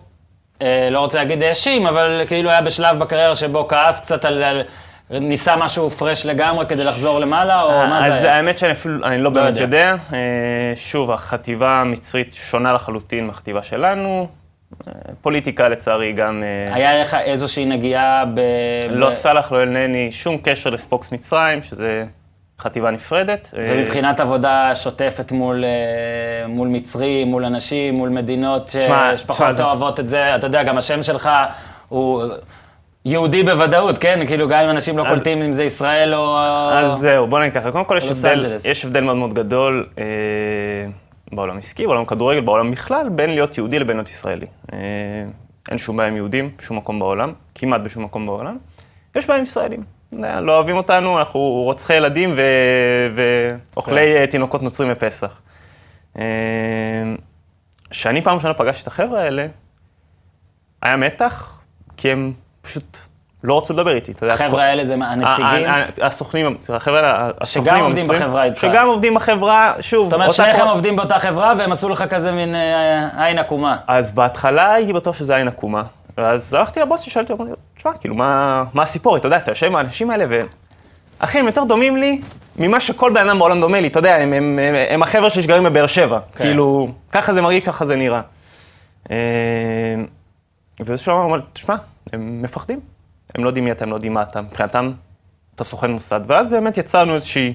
אה, 0.63 0.89
לא 0.91 0.99
רוצה 1.01 1.19
להגיד 1.19 1.43
האשים, 1.43 1.87
אבל 1.87 2.23
כאילו 2.27 2.51
היה 2.51 2.61
בשלב 2.61 2.99
בקריירה 2.99 3.35
שבו 3.35 3.69
כעס 3.69 4.01
קצת 4.01 4.25
על, 4.25 4.43
על 4.43 4.63
ניסה 5.11 5.57
משהו 5.57 5.91
פרש 5.91 6.27
לגמרי 6.27 6.67
כדי 6.67 6.85
לחזור 6.85 7.19
למעלה, 7.19 7.63
או 7.63 7.69
מה 7.71 8.01
זה 8.01 8.15
אז 8.15 8.25
היה? 8.25 8.35
האמת 8.37 8.59
שאני 8.59 8.73
אפילו, 8.73 9.07
אני 9.07 9.19
לא 9.19 9.31
באמת 9.31 9.57
יודע. 9.57 9.79
יודע. 9.79 9.97
אה, 10.13 10.73
שוב, 10.77 11.11
החטיבה 11.11 11.71
המצרית 11.71 12.35
שונה 12.35 12.73
לחלוטין 12.73 13.27
מהחטיבה 13.27 13.63
שלנו. 13.63 14.29
אה, 14.89 14.93
פוליטיקה 15.23 15.69
לצערי 15.69 16.13
גם... 16.13 16.43
אה, 16.43 16.75
היה 16.75 17.01
לך 17.01 17.15
איזושהי 17.15 17.65
נגיעה 17.65 18.25
ב... 18.35 18.41
לא 18.91 19.09
ב... 19.09 19.13
סאלח, 19.13 19.53
לא 19.53 19.63
אלנני, 19.63 20.13
שום 20.13 20.39
קשר 20.43 20.71
לספוקס 20.71 21.13
מצרים, 21.13 21.63
שזה 21.63 22.05
חטיבה 22.59 22.91
נפרדת. 22.91 23.55
אה, 23.57 23.65
ומבחינת 23.69 24.21
עבודה 24.21 24.75
שוטפת 24.75 25.33
מול, 25.33 25.65
אה, 25.65 26.49
מול 26.49 26.69
מצרים, 26.69 27.29
מול 27.29 27.45
אנשים, 27.45 27.95
מול 27.95 28.09
מדינות 28.09 28.71
שפחות 29.17 29.61
אוהבות 29.61 30.01
את 30.01 30.09
זה, 30.09 30.37
אתה 30.37 30.47
יודע, 30.47 30.63
גם 30.63 30.79
השם 30.79 31.03
שלך 31.03 31.31
הוא 31.89 32.23
יהודי 33.07 33.43
בוודאות, 33.43 33.99
כן? 33.99 34.27
כאילו, 34.27 34.49
גם 34.49 34.65
אם 34.65 34.71
אנשים 34.71 34.99
לא 34.99 35.03
אז- 35.03 35.09
קולטים 35.09 35.43
אם 35.43 35.53
זה 35.53 35.65
ישראל 35.65 36.15
או... 36.15 36.39
אז 36.39 37.01
זהו, 37.01 37.27
בוא 37.27 37.41
נגיד 37.41 37.55
ככה, 37.55 37.73
קודם 37.73 37.85
כל 37.85 37.97
יש 37.99 38.27
הבדל. 38.27 38.57
יש 38.65 38.85
הבדל 38.85 39.01
מאוד 39.01 39.17
מאוד 39.17 39.35
גדול 39.35 39.87
אה, 39.99 40.05
בעולם 41.33 41.59
עסקי, 41.59 41.87
בעולם 41.87 42.05
כדורגל, 42.05 42.41
בעולם 42.41 42.71
בכלל, 42.71 43.09
בין 43.09 43.31
להיות 43.31 43.59
יהודי 43.59 43.79
לבין 43.79 43.97
להיות 43.97 44.09
ישראלי. 44.09 44.47
אה, 44.73 44.79
אין 45.71 45.79
שום 45.79 45.97
בעיה 45.97 46.09
עם 46.09 46.17
יהודים, 46.17 46.51
בשום 46.59 46.77
מקום 46.77 46.99
בעולם, 46.99 47.33
כמעט 47.55 47.81
בשום 47.81 48.05
מקום 48.05 48.27
בעולם. 48.27 48.57
יש 49.17 49.27
בעיה 49.27 49.39
עם 49.39 49.43
ישראלים. 49.45 49.83
יודע, 50.13 50.41
לא 50.41 50.55
אוהבים 50.57 50.77
אותנו, 50.77 51.19
אנחנו 51.19 51.41
רוצחי 51.41 51.95
ילדים 51.95 52.35
ו... 52.37 52.43
ואוכלי 53.75 54.05
כן. 54.05 54.17
אה, 54.17 54.27
תינוקות 54.27 54.63
נוצרים 54.63 54.91
בפסח. 54.91 55.41
אה, 56.19 56.25
כשאני 57.91 58.23
פעם 58.23 58.37
ראשונה 58.37 58.55
פגשתי 58.55 58.83
את 58.83 58.87
החבר'ה 58.87 59.21
האלה, 59.21 59.47
היה 60.83 60.97
מתח, 60.97 61.61
כי 61.97 62.11
הם 62.11 62.33
פשוט 62.67 62.97
לא 63.45 63.59
רצו 63.59 63.73
לדבר 63.73 63.95
איתי. 63.95 64.13
החבר'ה 64.31 64.65
האלה 64.65 64.85
זה 64.85 64.95
הנציגים? 64.95 65.69
הסוכנים, 66.03 66.57
החבר'ה, 66.69 66.99
האלה, 66.99 67.31
הסוכנים 67.41 67.75
שגם 67.75 67.85
עובדים 67.85 68.09
בחברה 68.09 68.45
איתך. 68.45 68.61
שגם 68.61 68.87
עובדים 68.87 69.15
בחברה, 69.15 69.75
שוב, 69.81 70.05
זאת 70.05 70.13
אומרת, 70.13 70.33
שניכם 70.33 70.67
עובדים 70.67 70.97
באותה 70.97 71.19
חברה 71.19 71.53
והם 71.59 71.73
עשו 71.73 71.89
לך 71.89 72.05
כזה 72.11 72.33
מין 72.33 72.55
אה, 72.55 73.27
עין 73.27 73.39
עקומה. 73.39 73.77
אז 73.87 74.15
בהתחלה 74.15 74.75
הייתי 74.75 74.93
בטוח 74.93 75.17
שזה 75.17 75.37
עין 75.37 75.49
עקומה. 75.49 75.83
ואז 76.19 76.55
הלכתי 76.55 76.81
לבוס 76.81 77.01
ששאלתי, 77.01 77.33
אמרתי 77.33 77.51
לו, 77.51 77.57
תשמע, 77.77 77.93
כאילו, 77.93 78.15
מה, 78.15 78.65
מה 78.75 78.83
הסיפור? 78.83 79.17
אתה 79.17 79.27
יודע, 79.27 79.37
אתה 79.37 79.51
יושב 79.51 79.67
עם 79.67 79.77
האנשים 79.77 80.11
האלה, 80.11 80.25
ו... 80.31 80.41
אחי, 81.19 81.39
הם 81.39 81.47
יותר 81.47 81.65
דומים 81.65 81.97
לי 81.97 82.21
ממה 82.59 82.81
שכל 82.81 83.13
בן 83.13 83.29
אדם 83.29 83.39
בעולם 83.39 83.61
דומה 83.61 83.81
לי, 83.81 83.89
אתה 83.89 83.99
יודע, 83.99 84.15
הם, 84.15 84.33
הם, 84.33 84.59
הם, 84.63 84.75
הם 84.89 85.03
החבר'ה 85.03 85.31
שגרים 85.31 85.65
בבאר 85.65 85.87
שבע. 85.87 86.19
כן. 86.19 86.45
כאילו, 86.45 86.89
ככה 87.13 87.33
זה 87.33 87.43
מרגיש, 87.43 87.65
ככה 87.65 87.87
זה 87.87 87.97
נראה. 87.97 88.21
אה, 89.11 89.17
ואיזשהו 90.81 91.25
אמר, 91.25 91.41
תשמע, 91.53 91.77
הם 92.13 92.43
מפחדים. 92.43 92.81
הם 93.35 93.45
לא 93.45 93.49
יודעים 93.49 93.65
מי 93.65 93.73
אתה, 93.73 93.85
הם 93.85 93.91
לא 93.91 93.97
יודעים 93.97 94.15
מה 94.15 94.23
אתה. 94.23 94.41
מבחינתם, 94.41 94.93
אתה 95.55 95.65
סוכן 95.65 95.91
מוסד. 95.91 96.21
ואז 96.27 96.49
באמת 96.49 96.79
יצרנו 96.79 97.15
איזושהי 97.15 97.55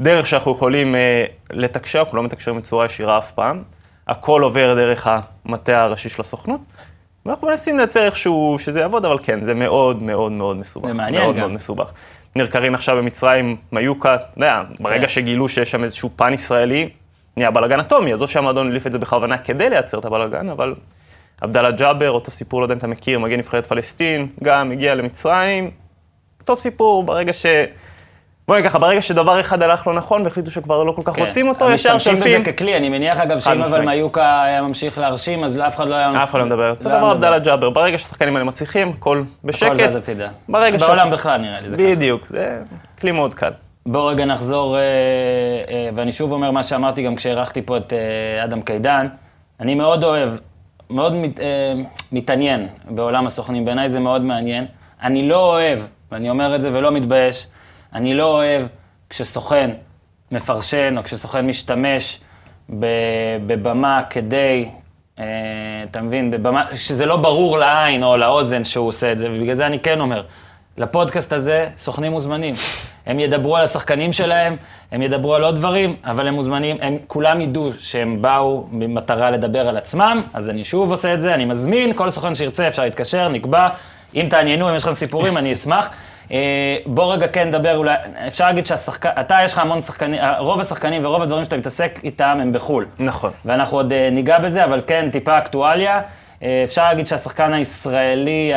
דרך 0.00 0.26
שאנחנו 0.26 0.52
יכולים 0.52 0.94
אה, 0.94 1.24
לתקשר, 1.50 1.98
אנחנו 2.00 2.16
לא 2.16 2.22
מתקשרים 2.22 2.56
בצורה 2.56 2.86
ישירה 2.86 3.18
אף 3.18 3.32
פעם. 3.32 3.62
הכל 4.06 4.42
עובר 4.42 4.74
דרך 4.74 5.08
המטה 5.44 5.82
הראשי 5.82 6.08
של 6.08 6.22
הסוכנות. 6.22 6.60
ואנחנו 7.26 7.48
מנסים 7.48 7.78
לייצר 7.78 8.06
איכשהו 8.06 8.56
שזה 8.58 8.80
יעבוד, 8.80 9.04
אבל 9.04 9.18
כן, 9.22 9.44
זה 9.44 9.54
מאוד 9.54 10.02
מאוד 10.02 10.32
מאוד 10.32 10.56
מסובך. 10.56 10.88
זה 10.88 10.94
מעניין 10.94 11.22
מאוד 11.22 11.34
גם. 11.34 11.40
מאוד 11.40 11.52
מסובך. 11.52 11.90
ניר 12.36 12.46
קרין 12.46 12.74
עכשיו 12.74 12.96
במצרים, 12.96 13.56
מיוקה, 13.72 14.14
אתה 14.14 14.24
יודע, 14.36 14.62
ברגע 14.80 15.02
כן. 15.02 15.08
שגילו 15.08 15.48
שיש 15.48 15.70
שם 15.70 15.84
איזשהו 15.84 16.10
פן 16.16 16.32
ישראלי, 16.32 16.88
נהיה 17.36 17.50
בלאגן 17.50 17.80
אטומי, 17.80 18.12
עזוב 18.12 18.28
שהמועדון 18.28 18.66
הדליף 18.66 18.86
את 18.86 18.92
זה 18.92 18.98
בכוונה 18.98 19.38
כדי 19.38 19.70
לייצר 19.70 19.98
את 19.98 20.04
הבלאגן, 20.04 20.48
אבל 20.48 20.74
עבדאללה 21.40 21.70
ג'אבר, 21.70 22.10
אותו 22.10 22.30
סיפור, 22.30 22.60
לא 22.60 22.64
יודע 22.64 22.74
אם 22.74 22.78
אתה 22.78 22.86
מכיר, 22.86 23.18
מגיע 23.18 23.36
נבחרת 23.36 23.66
פלסטין, 23.66 24.26
גם 24.42 24.72
הגיע 24.72 24.94
למצרים, 24.94 25.70
אותו 26.40 26.56
סיפור, 26.56 27.02
ברגע 27.02 27.32
ש... 27.32 27.46
בוא 28.48 28.56
נגיד 28.56 28.70
ככה, 28.70 28.78
ברגע 28.78 29.02
שדבר 29.02 29.40
אחד 29.40 29.62
הלך 29.62 29.86
לא 29.86 29.94
נכון 29.94 30.22
והחליטו 30.22 30.50
שכבר 30.50 30.84
לא 30.84 30.92
כל 30.92 31.02
כך 31.04 31.16
כן. 31.16 31.24
רוצים 31.26 31.48
אותו, 31.48 31.70
ישר 31.70 31.96
משתמשים 31.96 32.22
שולפים. 32.22 32.42
בזה 32.42 32.52
ככלי, 32.52 32.76
אני 32.76 32.88
מניח 32.88 33.20
אגב 33.20 33.38
שאם 33.38 33.62
אבל. 33.62 33.84
מיוקה 33.84 34.42
היה 34.42 34.62
ממשיך 34.62 34.98
להרשים, 34.98 35.44
אז 35.44 35.58
אף 35.66 35.76
אחד 35.76 35.88
לא 35.88 35.94
היה... 35.94 36.14
אף 36.22 36.30
אחד 36.30 36.38
לא 36.38 36.44
מדבר. 36.46 36.70
אותו 36.70 36.88
לא 36.88 36.98
דבר. 36.98 37.06
עבדאללה 37.06 37.38
ג'אבר, 37.38 37.70
ברגע 37.70 37.98
שהשחקנים 37.98 38.36
האלה 38.36 38.44
מצליחים, 38.44 38.92
הכל 38.98 39.22
בשקט. 39.44 39.72
הכל 39.72 39.88
זז 39.88 39.96
הצידה. 39.96 40.28
ברגע 40.48 40.76
בעולם 40.78 40.96
שעשו- 40.96 41.10
בכלל 41.10 41.40
נראה 41.40 41.60
לי 41.60 41.70
זה 41.70 41.76
ככה. 41.76 41.86
בדיוק, 41.86 42.26
זה 42.28 42.54
כלי 43.00 43.12
מאוד 43.12 43.34
קל. 43.34 43.50
בואו 43.86 44.06
רגע 44.06 44.24
נחזור, 44.24 44.76
אה, 44.76 44.80
אה, 44.80 45.88
ואני 45.94 46.12
שוב 46.12 46.32
אומר 46.32 46.50
מה 46.50 46.62
שאמרתי 46.62 47.02
גם 47.02 47.16
כשאירחתי 47.16 47.62
פה 47.62 47.76
את 47.76 47.92
אה, 47.92 48.44
אדם 48.44 48.62
קידן. 48.62 49.06
אני 49.60 49.74
מאוד 49.74 50.04
אוהב, 50.04 50.30
מאוד 50.90 51.12
מת, 51.12 51.40
אה, 51.40 51.74
מתעניין 52.12 52.68
בעולם 52.90 53.26
הסוכנים, 53.26 53.64
בעיניי 53.64 53.88
זה 53.88 54.00
מאוד 54.00 54.22
מעניין. 54.22 54.66
אני 55.02 55.28
לא 55.28 55.50
אוהב, 55.52 55.78
ואני 56.12 56.30
אומר 56.30 56.56
את 56.56 56.62
זה 56.62 56.70
ולא 56.72 56.90
מתבייש, 56.90 57.46
אני 57.92 58.14
לא 58.14 58.24
אוהב 58.24 58.66
כשסוכן 59.10 59.70
מפרשן 60.32 60.94
או 60.98 61.02
כשסוכן 61.02 61.46
משתמש 61.46 62.20
בבמה 63.46 64.02
כדי 64.10 64.68
אה, 65.18 65.24
אתה 65.84 66.02
מבין, 66.02 66.30
בבמה, 66.30 66.64
שזה 66.74 67.06
לא 67.06 67.16
ברור 67.16 67.58
לעין 67.58 68.02
או 68.02 68.16
לאוזן 68.16 68.64
שהוא 68.64 68.88
עושה 68.88 69.12
את 69.12 69.18
זה, 69.18 69.30
ובגלל 69.30 69.54
זה 69.54 69.66
אני 69.66 69.78
כן 69.78 70.00
אומר, 70.00 70.22
לפודקאסט 70.78 71.32
הזה 71.32 71.68
סוכנים 71.76 72.12
מוזמנים. 72.12 72.54
הם 73.06 73.20
ידברו 73.20 73.56
על 73.56 73.64
השחקנים 73.64 74.12
שלהם, 74.12 74.56
הם 74.92 75.02
ידברו 75.02 75.34
על 75.34 75.44
עוד 75.44 75.54
דברים, 75.54 75.96
אבל 76.04 76.28
הם 76.28 76.34
מוזמנים, 76.34 76.76
הם 76.80 76.96
כולם 77.06 77.40
ידעו 77.40 77.72
שהם 77.78 78.22
באו 78.22 78.66
במטרה 78.72 79.30
לדבר 79.30 79.68
על 79.68 79.76
עצמם, 79.76 80.20
אז 80.34 80.50
אני 80.50 80.64
שוב 80.64 80.90
עושה 80.90 81.14
את 81.14 81.20
זה, 81.20 81.34
אני 81.34 81.44
מזמין, 81.44 81.92
כל 81.92 82.10
סוכן 82.10 82.34
שירצה 82.34 82.68
אפשר 82.68 82.82
להתקשר, 82.82 83.28
נקבע. 83.28 83.68
אם 84.14 84.26
תעניינו, 84.30 84.70
אם 84.70 84.74
יש 84.74 84.82
לכם 84.82 84.94
סיפורים, 84.94 85.36
אני 85.36 85.52
אשמח. 85.52 85.90
אה, 86.32 86.76
בוא 86.86 87.12
רגע 87.12 87.28
כן 87.28 87.48
נדבר, 87.48 87.76
אולי, 87.76 87.94
אפשר 88.26 88.46
להגיד 88.46 88.66
שהשחקן, 88.66 89.10
אתה 89.20 89.36
יש 89.44 89.52
לך 89.52 89.58
המון 89.58 89.80
שחקנים, 89.80 90.20
רוב 90.38 90.60
השחקנים 90.60 91.04
ורוב 91.04 91.22
הדברים 91.22 91.44
שאתה 91.44 91.56
מתעסק 91.56 92.00
איתם 92.04 92.38
הם 92.42 92.52
בחו"ל. 92.52 92.86
נכון. 92.98 93.30
ואנחנו 93.44 93.76
עוד 93.76 93.92
אה, 93.92 94.10
ניגע 94.10 94.38
בזה, 94.38 94.64
אבל 94.64 94.80
כן, 94.86 95.08
טיפה 95.12 95.38
אקטואליה. 95.38 96.00
אה, 96.42 96.60
אפשר 96.64 96.84
להגיד 96.84 97.06
שהשחקן 97.06 97.52
הישראלי 97.52 98.52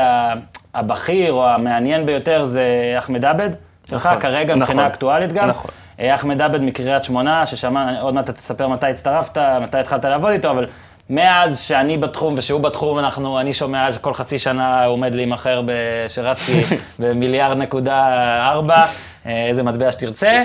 הבכיר 0.73 1.33
או 1.33 1.47
המעניין 1.47 2.05
ביותר 2.05 2.43
זה 2.43 2.95
אחמד 2.97 3.25
עבד, 3.25 3.49
שלך 3.89 4.05
נכון, 4.05 4.19
כרגע 4.19 4.55
מבחינה 4.55 4.81
נכון, 4.81 4.91
אקטואלית 4.91 5.33
גם. 5.33 5.49
נכון. 5.49 5.71
אה, 5.99 6.15
אחמד 6.15 6.41
עבד 6.41 6.61
מקריית 6.61 7.03
שמונה, 7.03 7.45
ששמע, 7.45 8.01
עוד 8.01 8.13
מעט 8.13 8.23
אתה 8.23 8.33
תספר 8.33 8.67
מתי 8.67 8.87
הצטרפת, 8.87 9.37
מתי 9.61 9.77
התחלת 9.77 10.05
לעבוד 10.05 10.31
איתו, 10.31 10.51
אבל 10.51 10.67
מאז 11.09 11.59
שאני 11.59 11.97
בתחום 11.97 12.33
ושהוא 12.37 12.61
בתחום, 12.61 12.99
אנחנו, 12.99 13.39
אני 13.39 13.53
שומע 13.53 13.93
שכל 13.93 14.13
חצי 14.13 14.39
שנה 14.39 14.83
הוא 14.83 14.93
עומד 14.93 15.15
להימכר 15.15 15.61
בשרצקי 15.65 16.61
במיליארד 16.99 17.57
נקודה 17.57 18.17
ארבע, 18.49 18.85
אה, 19.25 19.47
איזה 19.47 19.63
מטבע 19.63 19.91
שתרצה. 19.91 20.43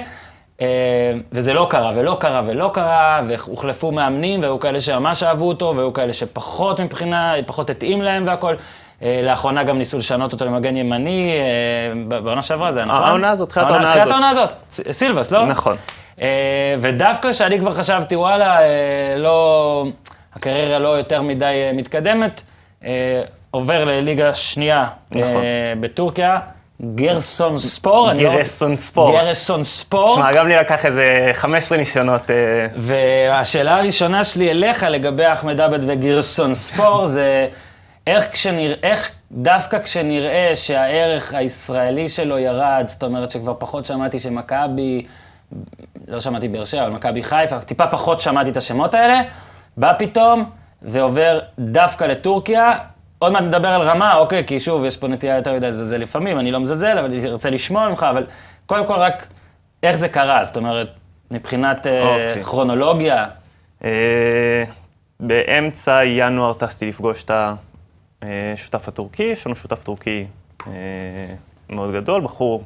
אה, 0.60 0.66
וזה 1.32 1.54
לא 1.54 1.66
קרה, 1.70 1.90
ולא 1.94 2.16
קרה, 2.20 2.42
ולא 2.46 2.70
קרה, 2.74 3.20
והוחלפו 3.28 3.92
מאמנים, 3.92 4.40
והיו 4.40 4.58
כאלה 4.58 4.80
שממש 4.80 5.22
אהבו 5.22 5.48
אותו, 5.48 5.74
והיו 5.76 5.92
כאלה 5.92 6.12
שפחות 6.12 6.80
מבחינה, 6.80 7.34
פחות 7.46 7.70
התאים 7.70 8.02
להם 8.02 8.26
והכל. 8.26 8.54
אה, 9.02 9.20
לאחרונה 9.22 9.64
גם 9.64 9.78
ניסו 9.78 9.98
לשנות 9.98 10.32
אותו 10.32 10.44
למגן 10.44 10.76
ימני, 10.76 11.30
אה, 12.08 12.20
בעונה 12.20 12.42
שעברה 12.42 12.72
זה 12.72 12.78
היה 12.78 12.86
נכון? 12.86 13.02
העונה 13.02 13.30
הזאת, 13.30 13.48
תחילת 13.48 13.66
העונה 13.66 13.88
תחילת 13.88 14.06
הזאת. 14.06 14.12
העונה 14.12 14.28
הזאת, 14.30 14.52
סילבס, 14.68 15.30
לא? 15.30 15.46
נכון. 15.46 15.76
ודווקא 16.78 17.32
כשאני 17.32 17.58
כבר 17.58 17.70
חשבתי, 17.70 18.16
וואלה, 18.16 18.58
לא, 19.16 19.84
הקריירה 20.34 20.78
לא 20.78 20.88
יותר 20.88 21.22
מדי 21.22 21.70
מתקדמת, 21.74 22.40
עובר 23.50 23.84
לליגה 23.84 24.34
שנייה 24.34 24.86
נכון. 25.10 25.42
בטורקיה, 25.80 26.38
גרסון 26.94 27.58
ספור. 27.58 28.10
אני 28.10 28.24
לא- 28.24 28.32
גרסון 28.36 28.76
ספור. 28.76 29.12
גרסון 29.12 29.62
ספור. 29.62 30.14
שמע, 30.16 30.32
גם 30.32 30.48
לי 30.48 30.56
לקח 30.56 30.86
איזה 30.86 31.06
15 31.32 31.78
ניסיונות. 31.78 32.30
אה, 32.30 32.36
והשאלה 32.76 33.74
הראשונה 33.74 34.24
שלי 34.24 34.50
אליך 34.50 34.82
לגבי 34.82 35.32
אחמד 35.32 35.60
עבד 35.60 35.78
וגרסון 35.86 36.54
ספור 36.54 37.06
זה 37.16 37.48
איך, 38.06 38.32
כשנרא, 38.32 38.74
איך 38.82 39.10
דווקא 39.32 39.78
כשנראה 39.82 40.50
שהערך 40.54 41.34
הישראלי 41.34 42.08
שלו 42.08 42.38
ירד, 42.38 42.84
זאת 42.86 43.02
אומרת 43.02 43.30
שכבר 43.30 43.54
פחות 43.58 43.84
שמעתי 43.84 44.18
שמכבי, 44.18 45.06
לא 46.08 46.20
שמעתי 46.20 46.48
באר 46.48 46.64
שבע, 46.64 46.82
אבל 46.82 46.90
מכבי 46.92 47.22
חיפה, 47.22 47.58
טיפה 47.60 47.86
פחות 47.86 48.20
שמעתי 48.20 48.50
את 48.50 48.56
השמות 48.56 48.94
האלה, 48.94 49.20
בא 49.76 49.92
פתאום 49.98 50.50
ועובר 50.82 51.38
דווקא 51.58 52.04
לטורקיה. 52.04 52.66
עוד 53.18 53.32
מעט 53.32 53.42
נדבר 53.42 53.68
על 53.68 53.82
רמה, 53.82 54.16
אוקיי, 54.16 54.44
כי 54.46 54.60
שוב, 54.60 54.84
יש 54.84 54.96
פה 54.96 55.08
נטייה 55.08 55.36
יותר 55.36 55.52
מדי 55.52 55.66
לזלזל 55.66 55.96
לפעמים, 55.96 56.38
אני 56.38 56.50
לא 56.50 56.60
מזלזל, 56.60 56.98
אבל 56.98 57.04
אני 57.04 57.30
רוצה 57.30 57.50
לשמוע 57.50 57.88
ממך, 57.88 58.06
אבל 58.10 58.26
קודם 58.66 58.86
כל 58.86 58.94
רק 58.94 59.26
איך 59.82 59.96
זה 59.96 60.08
קרה, 60.08 60.44
זאת 60.44 60.56
אומרת, 60.56 60.88
מבחינת 61.30 61.86
אה, 61.86 62.02
אוקיי. 62.02 62.44
כרונולוגיה, 62.44 63.26
אה, 63.84 64.64
באמצע 65.20 66.04
ינואר 66.04 66.52
טסתי 66.52 66.88
לפגוש 66.88 67.24
את 67.24 67.30
השותף 68.22 68.88
הטורקי, 68.88 69.22
יש 69.22 69.46
לנו 69.46 69.56
שותף 69.56 69.84
טורקי 69.84 70.26
אה, 70.66 70.72
מאוד 71.70 71.94
גדול, 71.94 72.20
בחור 72.20 72.64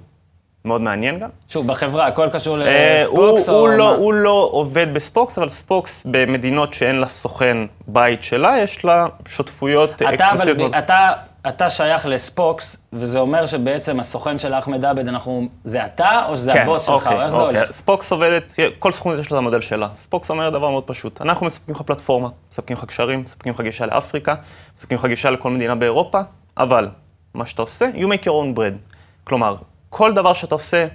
מאוד 0.65 0.81
מעניין 0.81 1.19
גם. 1.19 1.29
שוב, 1.49 1.67
בחברה, 1.67 2.07
הכל 2.07 2.29
קשור 2.33 2.63
אה, 2.63 2.97
לספוקס 2.99 3.49
הוא, 3.49 3.57
או 3.57 3.61
הוא? 3.61 3.69
לא, 3.69 3.95
הוא 3.97 4.15
לא 4.15 4.49
עובד 4.53 4.95
בספוקס, 4.95 5.39
אבל 5.39 5.49
ספוקס 5.49 6.07
במדינות 6.11 6.75
שאין 6.75 6.97
לה 6.97 7.09
סוכן 7.09 7.57
בית 7.87 8.23
שלה, 8.23 8.59
יש 8.59 8.85
לה 8.85 9.07
שותפויות 9.29 9.91
אתה, 9.93 10.05
אבל, 10.05 10.15
אקסקלוסיביות. 10.15 10.59
מאוד. 10.59 10.75
אתה, 10.75 11.13
אתה 11.49 11.71
שייך 11.71 12.07
לספוקס, 12.07 12.77
וזה 12.93 13.19
אומר 13.19 13.47
שבעצם 13.47 14.01
הסוכן 14.01 14.39
של 14.39 14.55
אחמד 14.55 14.85
עבד, 14.85 15.09
אנחנו, 15.09 15.49
זה 15.65 15.87
אתה, 15.87 16.27
או 16.29 16.37
שזה 16.37 16.55
הבוס 16.55 16.87
שלך, 16.87 16.95
אוקיי, 16.95 17.17
או 17.17 17.23
איך 17.23 17.31
זה 17.31 17.43
אוקיי. 17.43 17.57
הולך? 17.57 17.73
ספוקס 17.73 18.13
עובדת, 18.13 18.57
כל 18.79 18.93
סוכנות 18.93 19.19
יש 19.19 19.33
לה 19.33 19.39
את 19.39 19.43
המודל 19.43 19.61
שלה. 19.61 19.89
ספוקס 19.97 20.31
אומר 20.31 20.51
דבר 20.51 20.71
מאוד 20.71 20.85
פשוט, 20.85 21.23
אנחנו 21.23 21.47
מספקים 21.47 21.75
לך 21.75 21.83
פלטפורמה, 21.83 22.29
מספקים 22.53 22.77
לך 22.77 22.85
קשרים, 22.85 23.21
מספקים 23.21 23.53
לך 23.53 23.61
גישה 23.61 23.87
לאפריקה, 23.87 24.35
מספקים 24.77 24.99
לך 24.99 25.05
גישה 25.05 25.31
לכל 25.31 25.51
מדינה 25.51 25.75
באירופה, 25.75 26.21
אבל 26.59 26.89
מה 27.35 27.47
שאתה 27.47 27.63
עושה, 27.63 27.91
you 27.95 28.05
make 28.05 28.25
your 28.25 28.27
own 28.27 28.59
bread. 28.59 28.95
כלומר, 29.25 29.57
כל 29.91 30.15
דבר 30.15 30.33
שאתה 30.33 30.55
עושה 30.55 30.87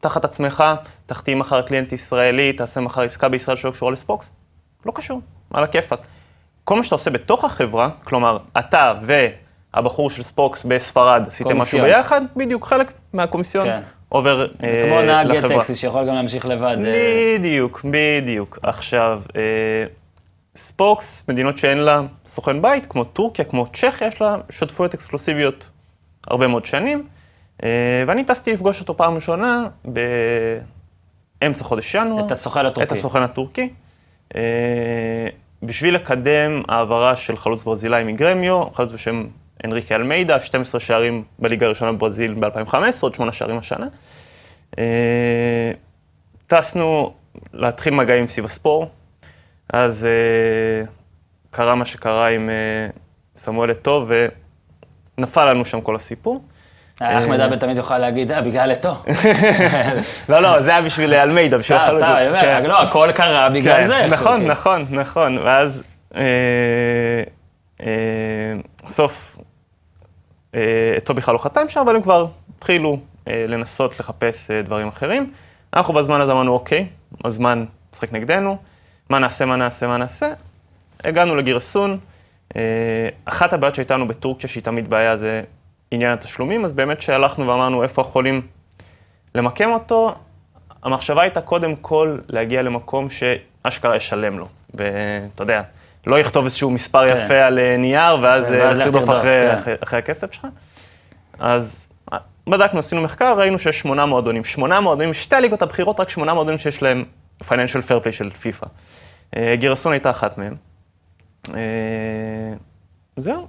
תחת 0.00 0.24
עצמך, 0.24 0.64
תחתים 1.06 1.38
מחר 1.38 1.62
client 1.62 1.92
ישראלי, 1.92 2.52
תעשה 2.52 2.80
מחר 2.80 3.02
עסקה 3.02 3.28
בישראל 3.28 3.56
שלא 3.56 3.70
קשורה 3.70 3.92
לספוקס, 3.92 4.32
לא 4.86 4.92
קשור, 4.92 5.20
על 5.54 5.64
הכיפאק. 5.64 6.00
כל 6.64 6.76
מה 6.76 6.82
שאתה 6.82 6.94
עושה 6.94 7.10
בתוך 7.10 7.44
החברה, 7.44 7.90
כלומר, 8.04 8.38
אתה 8.58 8.94
והבחור 9.02 10.10
של 10.10 10.22
ספוקס 10.22 10.64
בספרד 10.64 11.24
עשיתם 11.26 11.58
משהו. 11.58 11.80
ביחד, 11.80 12.20
בדיוק 12.36 12.66
חלק 12.66 12.92
מה 13.12 13.21
commission 13.21 13.66
כן. 13.66 13.80
עובר 14.08 14.46
אה, 14.62 14.82
כמו 14.82 15.02
נהג 15.02 15.26
לחברה. 15.26 15.56
טקסי 15.56 15.74
שיכול 15.74 16.08
גם 16.08 16.14
להמשיך 16.14 16.46
לבד. 16.46 16.76
אה, 16.84 17.36
בדיוק, 17.38 17.84
בדיוק. 17.84 18.58
עכשיו, 18.62 19.22
אה, 19.36 19.42
ספוקס, 20.56 21.22
מדינות 21.28 21.58
שאין 21.58 21.78
לה 21.78 22.00
סוכן 22.26 22.62
בית, 22.62 22.86
כמו 22.86 23.04
טורקיה, 23.04 23.44
כמו 23.44 23.66
צ'כיה, 23.72 24.08
יש 24.08 24.20
לה 24.22 24.36
שותפויות 24.50 24.94
אקסקלוסיביות 24.94 25.70
הרבה 26.26 26.46
מאוד 26.46 26.66
שנים. 26.66 27.06
אה, 27.64 28.04
ואני 28.06 28.24
טסתי 28.24 28.52
לפגוש 28.52 28.80
אותו 28.80 28.96
פעם 28.96 29.14
ראשונה 29.14 29.68
באמצע 31.40 31.64
חודש 31.64 31.94
ינואר. 31.94 32.26
את 32.26 32.30
הסוכן 32.30 32.66
הטורקי. 32.66 32.86
את 32.86 32.92
הסוכן 32.92 33.22
הטורקי. 33.22 33.68
אה, 34.36 35.28
בשביל 35.62 35.94
לקדם 35.94 36.62
העברה 36.68 37.16
של 37.16 37.36
חלוץ 37.36 37.64
ברזילאי 37.64 38.04
מגרמיו, 38.04 38.70
חלוץ 38.74 38.92
בשם 38.92 39.26
אנריקי 39.64 39.94
אלמיידה, 39.94 40.40
12 40.40 40.80
שערים 40.80 41.24
בליגה 41.38 41.66
הראשונה 41.66 41.92
בברזיל 41.92 42.34
ב-2015, 42.34 42.76
עוד 43.00 43.14
8 43.14 43.32
שערים 43.32 43.58
השנה. 43.58 43.86
אה, 44.78 45.72
טסנו 46.46 47.14
להתחיל 47.52 47.94
מגעים 47.94 48.28
סביב 48.28 48.44
הספור, 48.44 48.90
אז 49.72 50.06
קרה 51.50 51.74
מה 51.74 51.86
שקרה 51.86 52.28
עם 52.28 52.50
סמואל 53.36 53.70
אתו, 53.70 54.06
ונפל 55.18 55.50
לנו 55.50 55.64
שם 55.64 55.80
כל 55.80 55.96
הסיפור. 55.96 56.42
אחמד 57.02 57.40
עבד 57.40 57.58
תמיד 57.58 57.76
יוכל 57.76 57.98
להגיד, 57.98 58.32
אה, 58.32 58.40
בגלל 58.42 58.72
אתו. 58.72 58.88
לא, 60.28 60.40
לא, 60.42 60.62
זה 60.62 60.70
היה 60.70 60.82
בשביל 60.82 61.14
אלמיידה, 61.14 61.58
בשביל 61.58 61.78
סתם, 61.78 61.86
החלוץ. 61.86 62.02
סתם, 62.02 62.24
אומר, 62.28 62.40
כן. 62.40 62.64
לא, 62.66 62.82
הכל 62.82 63.08
קרה 63.14 63.48
בגלל 63.48 63.80
כן, 63.80 63.86
זה. 63.86 64.06
נכון, 64.10 64.40
שהוא- 64.40 64.48
נכון, 64.50 64.82
נכון. 64.90 65.38
ואז 65.38 65.86
אה, 66.16 66.22
אה, 67.80 67.86
בסוף, 68.86 69.36
אה, 70.54 70.60
אתו 70.96 71.14
בכלל 71.14 71.34
לא 71.34 71.38
חתם 71.38 71.68
שם, 71.68 71.80
אבל 71.80 71.96
הם 71.96 72.02
כבר 72.02 72.26
התחילו 72.58 72.98
אה, 73.28 73.44
לנסות 73.48 74.00
לחפש 74.00 74.50
אה, 74.50 74.62
דברים 74.62 74.88
אחרים. 74.88 75.32
אנחנו 75.74 75.94
בזמן 75.94 76.20
הזה 76.20 76.32
אמרנו, 76.32 76.52
אוקיי, 76.52 76.86
הזמן 77.24 77.64
משחק 77.94 78.12
נגדנו, 78.12 78.56
מה 79.10 79.18
נעשה, 79.18 79.44
מה 79.44 79.56
נעשה, 79.56 79.86
מה 79.86 79.96
נעשה. 79.96 80.26
הגענו 81.04 81.36
לגירסון. 81.36 81.98
אה, 82.56 82.60
אחת 83.24 83.52
הבעיות 83.52 83.74
שהייתה 83.74 83.94
לנו 83.94 84.08
בטורקיה, 84.08 84.48
שהיא 84.48 84.62
תמיד 84.62 84.90
בעיה, 84.90 85.16
זה 85.16 85.42
עניין 85.96 86.12
התשלומים, 86.12 86.64
אז 86.64 86.72
באמת 86.72 87.00
שהלכנו 87.00 87.48
ואמרנו 87.48 87.82
איפה 87.82 88.02
יכולים 88.02 88.42
למקם 89.34 89.70
אותו, 89.70 90.14
המחשבה 90.82 91.22
הייתה 91.22 91.40
קודם 91.40 91.76
כל 91.76 92.18
להגיע 92.28 92.62
למקום 92.62 93.08
שאשכרה 93.10 93.96
ישלם 93.96 94.38
לו. 94.38 94.48
ואתה 94.74 95.42
יודע, 95.42 95.62
לא 96.06 96.18
יכתוב 96.18 96.44
איזשהו 96.44 96.70
מספר 96.70 97.08
כן. 97.08 97.24
יפה 97.24 97.44
על 97.44 97.58
אה, 97.58 97.76
נייר, 97.76 98.18
ואז 98.22 98.44
ואז 98.50 98.78
אה, 98.78 98.84
תרדוף 98.84 99.04
תרדוף, 99.04 99.18
אחרי, 99.18 99.48
כן. 99.50 99.58
אחרי, 99.58 99.74
אחרי 99.80 99.98
הכסף 99.98 100.32
שלך. 100.32 100.46
אז 101.38 101.88
אה, 102.12 102.18
בדקנו, 102.46 102.78
עשינו 102.78 103.02
מחקר, 103.02 103.38
ראינו 103.38 103.58
שיש 103.58 103.78
שמונה 103.80 104.06
מועדונים. 104.06 104.44
שמונה 104.44 104.80
מועדונים, 104.80 105.14
שתי 105.14 105.36
הליגות 105.36 105.62
הבכירות, 105.62 106.00
רק 106.00 106.08
שמונה 106.08 106.34
מועדונים 106.34 106.58
שיש 106.58 106.82
להם 106.82 107.04
financial 107.44 107.88
fair 107.88 108.04
play 108.04 108.12
של 108.12 108.30
פיפא. 108.30 108.66
גירסון 109.54 109.92
הייתה 109.92 110.10
אחת 110.10 110.38
מהם. 110.38 110.54
זהו. 113.16 113.48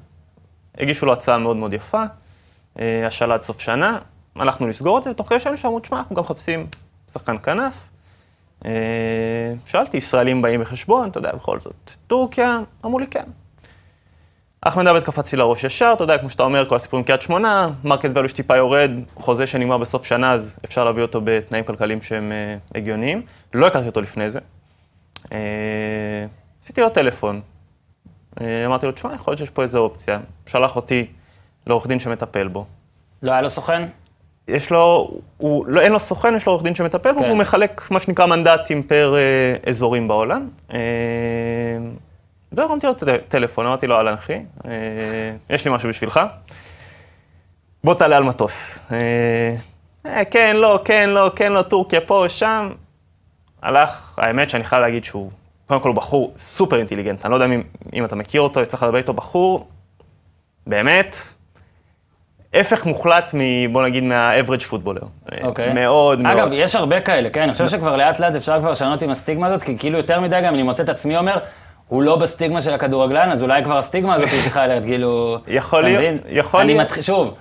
הגישו 0.77 1.05
לו 1.05 1.13
הצעה 1.13 1.37
מאוד 1.37 1.55
מאוד 1.55 1.73
יפה, 1.73 2.03
השאלה 3.07 3.33
עד 3.33 3.41
סוף 3.41 3.59
שנה, 3.59 3.97
הלכנו 4.35 4.67
לסגור 4.67 4.97
את 4.97 5.03
זה, 5.03 5.11
ותוך 5.11 5.29
כדי 5.29 5.39
שהיינו 5.39 5.57
שם, 5.57 5.67
אמרו, 5.67 5.79
תשמע, 5.79 5.97
אנחנו 5.97 6.15
גם 6.15 6.23
מחפשים 6.23 6.67
שחקן 7.11 7.35
כנף. 7.43 7.73
אה, 8.65 8.71
שאלתי, 9.65 9.97
ישראלים 9.97 10.41
באים 10.41 10.61
בחשבון, 10.61 11.09
אתה 11.09 11.17
יודע, 11.17 11.31
בכל 11.31 11.59
זאת, 11.59 11.91
טורקיה, 12.07 12.59
אמרו 12.85 12.99
לי 12.99 13.07
כן. 13.07 13.23
אחמד 14.61 14.87
עבד 14.87 15.03
קפץ 15.03 15.33
לי 15.33 15.37
לראש 15.37 15.63
ישר, 15.63 15.91
אתה 15.95 16.03
יודע, 16.03 16.17
כמו 16.17 16.29
שאתה 16.29 16.43
אומר, 16.43 16.69
כל 16.69 16.75
הסיפור 16.75 16.97
עם 16.97 17.03
קריית 17.03 17.21
שמונה, 17.21 17.69
market 17.83 18.09
value 18.13 18.29
שטיפה 18.29 18.55
יורד, 18.55 18.91
חוזה 19.15 19.47
שנגמר 19.47 19.77
בסוף 19.77 20.05
שנה, 20.05 20.33
אז 20.33 20.59
אפשר 20.65 20.83
להביא 20.83 21.01
אותו 21.01 21.21
בתנאים 21.23 21.63
כלכליים 21.63 22.01
שהם 22.01 22.31
אה, 22.31 22.57
הגיוניים. 22.75 23.21
לא 23.53 23.67
הכרתי 23.67 23.87
אותו 23.87 24.01
לפני 24.01 24.31
זה. 24.31 24.39
אה, 25.33 26.25
עשיתי 26.63 26.81
לו 26.81 26.89
טלפון, 26.89 27.41
אה, 28.41 28.65
אמרתי 28.65 28.85
לו, 28.85 28.91
תשמע, 28.91 29.13
יכול 29.13 29.31
להיות 29.31 29.39
שיש 29.39 29.49
פה 29.49 29.63
איזו 29.63 29.79
אופציה. 29.79 30.19
שלח 30.45 30.75
אותי 30.75 31.07
לעורך 31.67 31.87
דין 31.87 31.99
שמטפל 31.99 32.47
בו. 32.47 32.65
לא 33.23 33.31
היה 33.31 33.41
לו 33.41 33.49
סוכן? 33.49 33.87
יש 34.47 34.71
לו, 34.71 35.11
הוא, 35.37 35.65
לא, 35.67 35.81
אין 35.81 35.91
לו 35.91 35.99
סוכן, 35.99 36.35
יש 36.35 36.45
לו 36.45 36.51
עורך 36.51 36.63
דין 36.63 36.75
שמטפל 36.75 37.11
בו, 37.11 37.19
כן. 37.19 37.25
והוא 37.25 37.37
מחלק 37.37 37.91
מה 37.91 37.99
שנקרא 37.99 38.25
מנדטים 38.25 38.83
פר 38.83 39.15
אה, 39.15 39.69
אזורים 39.69 40.07
בעולם. 40.07 40.49
אה, 40.73 40.77
לא 42.51 42.63
הרמתי 42.63 42.87
לו 42.87 42.93
את 42.93 43.03
הטלפון, 43.03 43.65
אמרתי 43.65 43.87
לו, 43.87 43.95
אהלן 43.95 44.13
אחי, 44.13 44.39
אה, 44.65 44.71
יש 45.49 45.65
לי 45.65 45.73
משהו 45.73 45.89
בשבילך, 45.89 46.19
בוא 47.83 47.93
תעלה 47.93 48.17
על 48.17 48.23
מטוס. 48.23 48.79
אה, 48.91 49.55
אה, 50.05 50.25
כן, 50.25 50.55
לא, 50.55 50.79
כן, 50.85 51.09
לא, 51.09 51.31
כן, 51.35 51.51
לא, 51.51 51.61
טורקיה 51.61 52.01
פה, 52.01 52.25
שם. 52.27 52.71
הלך, 53.61 54.13
האמת 54.17 54.49
שאני 54.49 54.63
חייב 54.63 54.81
להגיד 54.81 55.05
שהוא, 55.05 55.31
קודם 55.67 55.81
כל 55.81 55.89
הוא 55.89 55.95
בחור 55.95 56.33
סופר 56.37 56.77
אינטליגנט, 56.79 57.25
אני 57.25 57.31
לא 57.31 57.35
יודע 57.35 57.45
אם, 57.45 57.63
אם 57.93 58.05
אתה 58.05 58.15
מכיר 58.15 58.41
אותו, 58.41 58.61
יצא 58.61 58.77
לך 58.77 58.83
לדבר 58.83 58.97
איתו, 58.97 59.13
בחור, 59.13 59.67
באמת, 60.67 61.17
הפך 62.53 62.85
מוחלט 62.85 63.33
מ... 63.33 63.73
בוא 63.73 63.83
נגיד 63.87 64.03
מה-average 64.03 64.63
פוטבולר. 64.69 65.01
אוקיי. 65.43 65.73
מאוד 65.73 66.19
מאוד. 66.19 66.37
אגב, 66.37 66.49
יש 66.53 66.75
הרבה 66.75 67.01
כאלה, 67.01 67.29
כן? 67.29 67.41
אני 67.41 67.51
חושב 67.51 67.67
שכבר 67.69 67.95
לאט 67.95 68.19
לאט 68.19 68.35
אפשר 68.35 68.59
כבר 68.59 68.71
לשנות 68.71 69.01
עם 69.01 69.09
הסטיגמה 69.09 69.47
הזאת, 69.47 69.63
כי 69.63 69.77
כאילו 69.77 69.97
יותר 69.97 70.19
מדי 70.19 70.41
גם 70.43 70.53
אני 70.53 70.63
מוצא 70.63 70.83
את 70.83 70.89
עצמי 70.89 71.17
אומר, 71.17 71.37
הוא 71.87 72.03
לא 72.03 72.15
בסטיגמה 72.15 72.61
של 72.61 72.73
הכדורגלן, 72.73 73.31
אז 73.31 73.43
אולי 73.43 73.63
כבר 73.63 73.77
הסטיגמה 73.77 74.13
הזאת 74.15 74.29
היא 74.31 74.41
צריכה 74.43 74.67
ללכת, 74.67 74.85
כאילו... 74.85 75.37
יכול 75.47 75.83
להיות? 75.83 76.21
יכול 76.29 76.59
אני 76.59 76.73
להיות. 76.73 76.85
מתחיל, 76.85 77.03
שוב, 77.03 77.33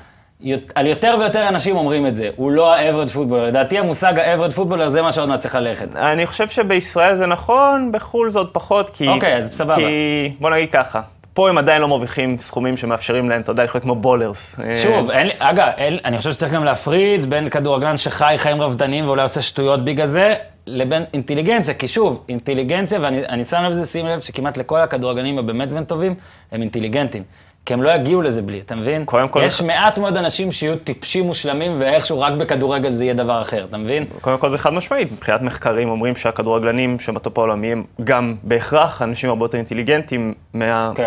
על 0.75 0.87
יותר 0.87 1.17
ויותר 1.19 1.49
אנשים 1.49 1.77
אומרים 1.77 2.07
את 2.07 2.17
זה, 2.17 2.31
הוא 2.37 2.51
לא 2.51 2.75
ה-average 2.75 3.13
פוטבולר. 3.13 3.45
לדעתי 3.47 3.79
המושג 3.79 4.19
ה-average 4.19 4.55
פוטבולר 4.55 4.89
זה 4.89 5.03
מה 5.03 5.13
שעוד 5.13 5.29
מעט 5.29 5.41
צריך 5.41 5.55
ללכת. 5.55 5.97
אני 5.97 6.27
חושב 6.27 6.49
שבישראל 6.49 7.17
זה 7.17 7.27
נכון, 7.27 7.93
בחו"ל 7.93 8.31
זה 8.31 8.39
עוד 8.39 8.51
פחות, 8.53 8.91
כי... 8.91 9.09
אוקיי, 9.09 9.37
אז 9.37 9.53
סבבה. 9.53 9.77
כי, 9.77 10.33
בוא 10.41 10.51
נגיד 10.51 10.71
ככה, 10.73 11.01
פה 11.37 11.49
הם 11.49 11.59
עדיין 11.59 11.83
לא 11.83 11.89
מרוויחים 11.89 12.39
סכומים 12.39 12.77
שמאפשרים 12.77 13.29
להם, 13.31 13.41
אתה 13.41 13.53
יודע, 13.53 13.65
לחיות 13.65 13.83
כמו 13.83 13.95
בולרס. 13.95 14.57
שוב, 14.83 15.11
אין 15.11 15.29
אגב, 15.39 15.69
אין, 15.77 15.99
אני 16.05 16.19
חושב 16.19 16.33
שצריך 16.33 16.53
גם 16.53 16.65
להפריד 16.65 17.31
בין 17.31 17.49
כדורגלן 17.49 17.97
שחי 17.97 18.35
חיים 18.37 18.61
רבדניים 18.61 19.07
ואולי 19.07 19.23
עושה 19.23 19.43
שטויות 19.43 19.85
בגלל 19.85 20.07
זה, 20.07 20.35
לבין 20.67 21.05
אינטליגנציה, 21.15 21.75
כי 21.75 21.89
שוב, 21.89 22.25
אינטליגנציה, 22.29 22.99
ואני 23.03 23.27
אני 23.27 23.45
שם 23.45 23.63
לב 23.63 23.73
לזה, 23.73 23.87
שים 23.87 24.07
לב 24.07 24.21
שכמעט 24.21 24.57
לכל 24.57 24.81
הכדורגלנים 24.81 25.39
הבאמת 25.39 25.73
בין 25.73 25.85
טובים, 25.85 26.15
הם 26.53 26.61
אינטליגנטים. 26.61 27.23
כי 27.67 27.75
הם 27.75 27.83
לא 27.83 27.91
יגיעו 27.91 28.23
לזה 28.23 28.43
בלי, 28.43 28.61
אתה 28.67 28.75
מבין? 28.75 29.05
קודם 29.05 29.29
כל- 29.29 29.41
יש 29.45 29.63
מעט 29.63 29.99
מאוד 29.99 30.17
אנשים 30.17 30.53
שיהיו 30.53 30.77
טיפשים 30.77 31.25
מושלמים, 31.25 31.73
ואיכשהו 31.81 32.21
רק 32.21 32.33
בכדורגל 32.33 32.91
זה 32.91 33.05
יהיה 33.05 33.15
דבר 33.15 33.43
אחר, 33.43 33.65
אתה 33.69 33.77
מבין? 33.77 34.05
קודם 34.21 34.39
כל 34.39 34.51
זה 34.51 34.59
חד 34.59 34.73
משמעית, 34.73 35.13
מבחינת 35.13 35.43
מחקרים 35.43 35.89
אומרים 35.89 36.17
שהכדורגלנים 36.17 36.99
שהם 37.01 37.15
בטופ 37.15 37.39
העולמי 37.39 37.73
הם 37.73 37.85
גם 38.05 38.35
בהכרח 38.43 39.03
אנשים 39.03 39.31
הרבה 39.31 39.45
יותר 39.45 39.59
אינטליגנטים 39.59 40.35
כן. 40.53 40.59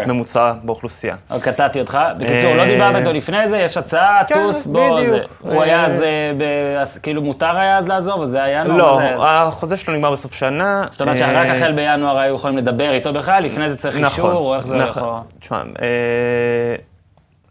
מהממוצע 0.08 0.54
באוכלוסייה. 0.64 1.16
או 1.32 1.40
קטעתי 1.42 1.80
אותך. 1.80 1.98
בקיצור, 2.18 2.54
לא 2.56 2.62
אה, 2.62 2.68
דיברת 2.68 2.96
איתו 2.96 3.14
לפני 3.14 3.48
זה, 3.48 3.58
יש 3.58 3.78
הצעה, 3.78 4.22
כן, 4.28 4.36
טוס, 4.36 4.66
בוא. 4.66 5.04
זה. 5.06 5.20
הוא 5.42 5.54
אה, 5.60 5.64
היה 5.64 5.86
אז, 5.86 6.02
אה, 6.02 6.82
אז 6.82 6.98
כאילו 6.98 7.22
מותר 7.22 7.58
היה 7.58 7.78
אז 7.78 7.88
לעזוב, 7.88 8.26
זה 8.26 8.44
היה? 8.44 8.64
לא, 8.64 8.96
זה- 9.02 9.16
החוזה 9.20 9.78
שלו 9.78 9.94
נגמר 9.94 10.12
בסוף 10.12 10.34
שנה. 10.34 10.86
זאת 10.90 11.02
אומרת 11.02 11.18
שרק 11.18 11.48
החל 11.48 11.72
בינואר 11.72 12.18
היו 12.18 12.36
יכולים 12.36 12.58
לדבר 12.58 12.92
איתו 12.94 13.14
בכלל, 13.14 13.44
לפני 13.44 13.70
זה 13.70 13.78
צריך 13.78 13.98
אישור, 13.98 14.32
או 14.32 14.56
איך 14.56 14.68
זה 14.68 14.76
נכון. 14.78 15.22
תשמע, 15.40 15.58
אה, 15.58 15.64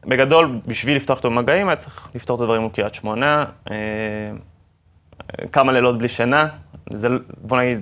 בגדול, 0.07 0.61
בשביל 0.67 0.97
לפתוח 0.97 1.19
אותו 1.19 1.31
במגעים, 1.31 1.69
היה 1.69 1.76
צריך 1.76 2.09
לפתור 2.14 2.37
את 2.37 2.40
הדברים 2.40 2.62
מול 2.62 2.71
קריית 2.71 2.95
שמונה. 2.95 3.45
אה, 3.71 3.76
כמה 5.52 5.73
לילות 5.73 5.99
בלי 5.99 6.09
שינה, 6.09 6.49
זה, 6.90 7.09
בוא 7.40 7.59
נגיד, 7.59 7.81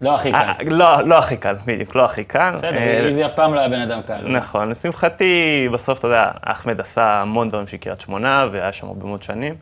לא 0.00 0.14
הכי 0.14 0.32
קל. 0.32 0.38
אה, 0.38 0.54
לא, 0.66 1.02
לא 1.02 1.18
הכי 1.18 1.36
קל, 1.36 1.56
בדיוק, 1.66 1.94
לא 1.94 2.04
הכי 2.04 2.24
קל. 2.24 2.54
בסדר, 2.56 2.76
אה, 2.76 3.04
איזי 3.06 3.26
אף 3.26 3.32
פעם 3.32 3.54
לא 3.54 3.60
היה 3.60 3.68
בן 3.68 3.80
אדם 3.80 4.00
קל. 4.06 4.28
נכון, 4.28 4.68
לשמחתי, 4.68 5.68
בסוף, 5.72 5.98
אתה 5.98 6.08
יודע, 6.08 6.30
אחמד 6.42 6.80
עשה 6.80 7.20
המון 7.20 7.48
דברים 7.48 7.66
של 7.66 7.76
קריית 7.76 8.00
שמונה, 8.00 8.46
והיה 8.52 8.72
שם 8.72 8.86
הרבה 8.86 9.06
מאוד 9.06 9.22
שנים. 9.22 9.54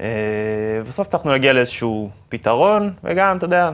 אה, 0.00 0.06
בסוף 0.88 1.06
הצלחנו 1.06 1.32
להגיע 1.32 1.52
לאיזשהו 1.52 2.10
פתרון, 2.28 2.92
וגם, 3.04 3.36
אתה 3.36 3.44
יודע, 3.44 3.70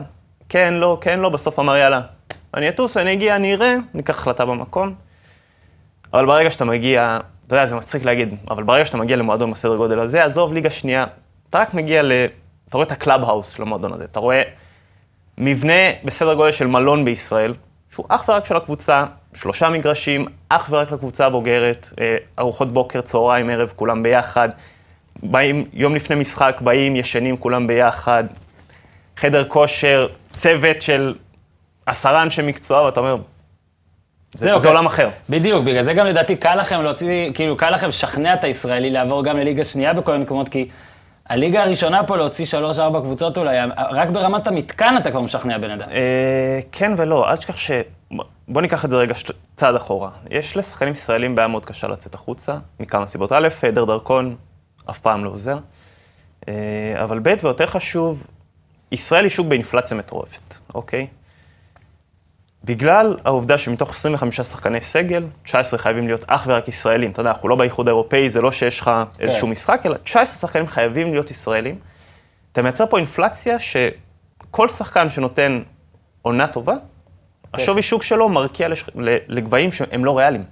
כן, 0.49 0.73
לא, 0.73 0.97
כן, 1.01 1.19
לא, 1.19 1.29
בסוף 1.29 1.59
אמר, 1.59 1.75
יאללה, 1.75 2.01
אני 2.53 2.69
אטוס, 2.69 2.97
אני 2.97 3.13
אגיע, 3.13 3.35
אני 3.35 3.53
אראה, 3.53 3.75
ניקח 3.93 4.19
החלטה 4.19 4.45
במקום. 4.45 4.95
אבל 6.13 6.25
ברגע 6.25 6.49
שאתה 6.49 6.65
מגיע, 6.65 7.19
אתה 7.47 7.55
יודע, 7.55 7.65
זה 7.65 7.75
מצחיק 7.75 8.03
להגיד, 8.03 8.35
אבל 8.51 8.63
ברגע 8.63 8.85
שאתה 8.85 8.97
מגיע 8.97 9.15
למועדון 9.15 9.51
בסדר 9.51 9.75
גודל 9.75 9.99
הזה, 9.99 10.25
עזוב 10.25 10.53
ליגה 10.53 10.69
שנייה, 10.69 11.05
אתה 11.49 11.59
רק 11.59 11.73
מגיע 11.73 12.03
ל... 12.03 12.11
אתה 12.69 12.77
רואה 12.77 12.87
את 12.87 12.91
ה 12.91 12.97
club 12.97 13.23
house 13.23 13.49
של 13.49 13.61
המועדון 13.61 13.93
הזה, 13.93 14.03
אתה 14.03 14.19
רואה 14.19 14.41
מבנה 15.37 15.73
בסדר 16.03 16.33
גודל 16.33 16.51
של 16.51 16.67
מלון 16.67 17.05
בישראל, 17.05 17.53
שהוא 17.91 18.05
אך 18.09 18.29
ורק 18.29 18.45
של 18.45 18.57
הקבוצה, 18.57 19.05
שלושה 19.33 19.69
מגרשים, 19.69 20.25
אך 20.49 20.67
ורק 20.69 20.91
לקבוצה 20.91 21.25
הבוגרת, 21.25 21.89
אה, 21.99 22.17
ארוחות 22.39 22.71
בוקר, 22.71 23.01
צהריים, 23.01 23.49
ערב, 23.49 23.73
כולם 23.75 24.03
ביחד. 24.03 24.49
באים, 25.23 25.65
יום 25.73 25.95
לפני 25.95 26.15
משחק, 26.15 26.57
באים, 26.61 26.95
ישנים 26.95 27.37
כולם 27.37 27.67
ביחד. 27.67 28.23
חדר 29.17 29.45
כושר, 29.47 30.07
צוות 30.29 30.81
של 30.81 31.15
עשרה 31.85 32.21
אנשי 32.21 32.41
מקצוע, 32.41 32.81
ואתה 32.81 32.99
אומר, 32.99 33.17
זה, 34.33 34.45
זהו, 34.45 34.59
זה. 34.59 34.67
עולם 34.67 34.85
אחר. 34.85 35.09
בדיוק, 35.29 35.63
בגלל 35.63 35.83
זה 35.83 35.93
גם 35.93 36.05
לדעתי 36.05 36.35
קל 36.35 36.55
לכם 36.55 36.81
להוציא, 36.81 37.31
כאילו 37.33 37.57
קל 37.57 37.69
לכם 37.69 37.87
לשכנע 37.87 38.33
את 38.33 38.43
הישראלי 38.43 38.89
לעבור 38.89 39.23
גם 39.23 39.37
לליגה 39.37 39.63
שנייה 39.63 39.93
בכל 39.93 40.11
מיני 40.11 40.23
מקומות, 40.23 40.49
כי 40.49 40.69
הליגה 41.29 41.63
הראשונה 41.63 42.03
פה 42.03 42.17
להוציא 42.17 42.45
שלוש-ארבע 42.45 43.01
קבוצות 43.01 43.37
אולי, 43.37 43.57
רק 43.91 44.09
ברמת 44.09 44.47
המתקן 44.47 44.95
אתה 44.97 45.11
כבר 45.11 45.21
משכנע 45.21 45.57
בן 45.57 45.69
אדם. 45.71 45.89
אה, 45.91 46.59
כן 46.71 46.91
ולא, 46.97 47.29
אל 47.29 47.37
תשכח 47.37 47.57
ש... 47.57 47.71
בוא 48.47 48.61
ניקח 48.61 48.85
את 48.85 48.89
זה 48.89 48.95
רגע 48.95 49.13
צעד 49.55 49.75
אחורה. 49.75 50.09
יש 50.29 50.57
לשחקנים 50.57 50.93
ישראלים 50.93 51.35
בעיה 51.35 51.47
מאוד 51.47 51.65
קשה 51.65 51.87
לצאת 51.87 52.13
החוצה, 52.13 52.55
מכמה 52.79 53.07
סיבות. 53.07 53.31
א', 53.31 53.47
היעדר 53.61 53.85
דרכון 53.85 54.35
אף 54.89 54.99
פעם 54.99 55.25
לא 55.25 55.29
עוזר. 55.29 55.57
אה, 56.47 56.53
אבל 57.03 57.19
ב', 57.19 57.33
ויותר 57.43 57.65
חשוב, 57.65 58.23
ישראל 58.91 59.23
היא 59.23 59.31
שוק 59.31 59.47
באינפלציה 59.47 59.97
מטורפת, 59.97 60.55
אוקיי? 60.75 61.07
בגלל 62.63 63.17
העובדה 63.25 63.57
שמתוך 63.57 63.89
25 63.89 64.41
שחקני 64.41 64.81
סגל, 64.81 65.23
19 65.43 65.79
חייבים 65.79 66.07
להיות 66.07 66.23
אך 66.27 66.43
ורק 66.47 66.67
ישראלים. 66.67 67.11
אתה 67.11 67.19
יודע, 67.19 67.31
אנחנו 67.31 67.49
לא 67.49 67.55
באיחוד 67.55 67.87
האירופאי, 67.87 68.29
זה 68.29 68.41
לא 68.41 68.51
שיש 68.51 68.79
לך 68.79 68.91
איזשהו 69.19 69.47
משחק, 69.47 69.81
אלא 69.85 69.97
19 70.03 70.35
שחקנים 70.35 70.67
חייבים 70.67 71.11
להיות 71.11 71.31
ישראלים. 71.31 71.79
אתה 72.51 72.61
מייצר 72.61 72.85
פה 72.85 72.97
אינפלציה 72.97 73.57
שכל 73.59 74.69
שחקן 74.69 75.09
שנותן 75.09 75.61
עונה 76.21 76.47
טובה, 76.47 76.73
השווי 77.53 77.81
שוק 77.81 78.03
שלו 78.03 78.29
מרקיע 78.29 78.67
לש... 78.67 78.85
לגבהים 79.27 79.71
שהם 79.71 80.05
לא 80.05 80.17
ריאליים. 80.17 80.43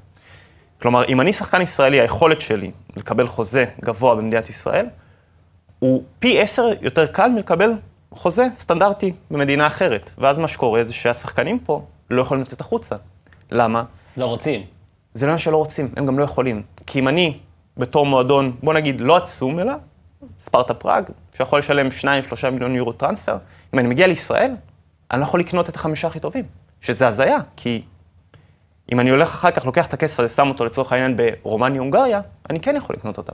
כלומר, 0.82 1.06
אם 1.08 1.22
אני 1.22 1.34
שחקן 1.34 1.62
ישראלי, 1.62 2.02
היכולת 2.02 2.42
שלי 2.42 2.72
לקבל 2.98 3.28
חוזה 3.28 3.66
גבוה 3.82 4.16
במדינת 4.16 4.50
ישראל, 4.50 4.86
הוא 5.80 6.04
פי 6.20 6.42
עשר 6.42 6.70
יותר 6.82 7.08
קל 7.08 7.30
מלקבל 7.30 7.72
חוזה 8.12 8.48
סטנדרטי 8.60 9.14
במדינה 9.32 9.68
אחרת. 9.68 10.12
ואז 10.18 10.40
מה 10.40 10.48
שקורה 10.48 10.84
זה 10.84 10.94
שהשחקנים 10.94 11.60
פה 11.60 11.86
לא 12.10 12.22
יכולים 12.22 12.44
לצאת 12.44 12.62
החוצה. 12.62 12.96
למה? 13.52 13.84
לא 14.18 14.26
רוצים. 14.26 14.62
זה 15.14 15.26
לא 15.26 15.32
עניין 15.32 15.40
שלא 15.40 15.58
רוצים, 15.58 15.92
הם 15.96 16.06
גם 16.06 16.20
לא 16.20 16.24
יכולים. 16.24 16.64
כי 16.86 17.00
אם 17.00 17.08
אני, 17.08 17.38
בתור 17.78 18.06
מועדון, 18.06 18.58
בוא 18.64 18.74
נגיד, 18.74 19.02
לא 19.02 19.18
עצום, 19.18 19.60
אלא 19.60 19.74
ספרטה 20.38 20.74
פראג, 20.74 21.04
שיכול 21.38 21.60
לשלם 21.60 21.88
2-3 22.46 22.50
מיליון 22.50 22.76
יורו 22.76 22.94
טרנספר, 22.94 23.38
אם 23.74 23.80
אני 23.80 23.88
מגיע 23.88 24.08
לישראל, 24.08 24.52
אני 25.12 25.20
לא 25.20 25.26
יכול 25.26 25.40
לקנות 25.40 25.70
את 25.70 25.76
החמישה 25.76 26.08
הכי 26.08 26.20
טובים, 26.20 26.46
שזה 26.82 27.08
הזיה, 27.08 27.38
כי 27.56 27.82
אם 28.92 29.00
אני 29.00 29.10
הולך 29.10 29.28
אחר 29.28 29.52
כך, 29.52 29.66
לוקח 29.66 29.88
את 29.88 29.94
הכסף 29.94 30.20
הזה, 30.20 30.30
שם 30.30 30.48
אותו 30.48 30.66
לצורך 30.66 30.92
העניין 30.92 31.18
ברומניה-הונגריה, 31.18 32.22
אני 32.50 32.60
כן 32.60 32.76
יכול 32.76 32.96
לקנות 32.96 33.18
אותם. 33.18 33.34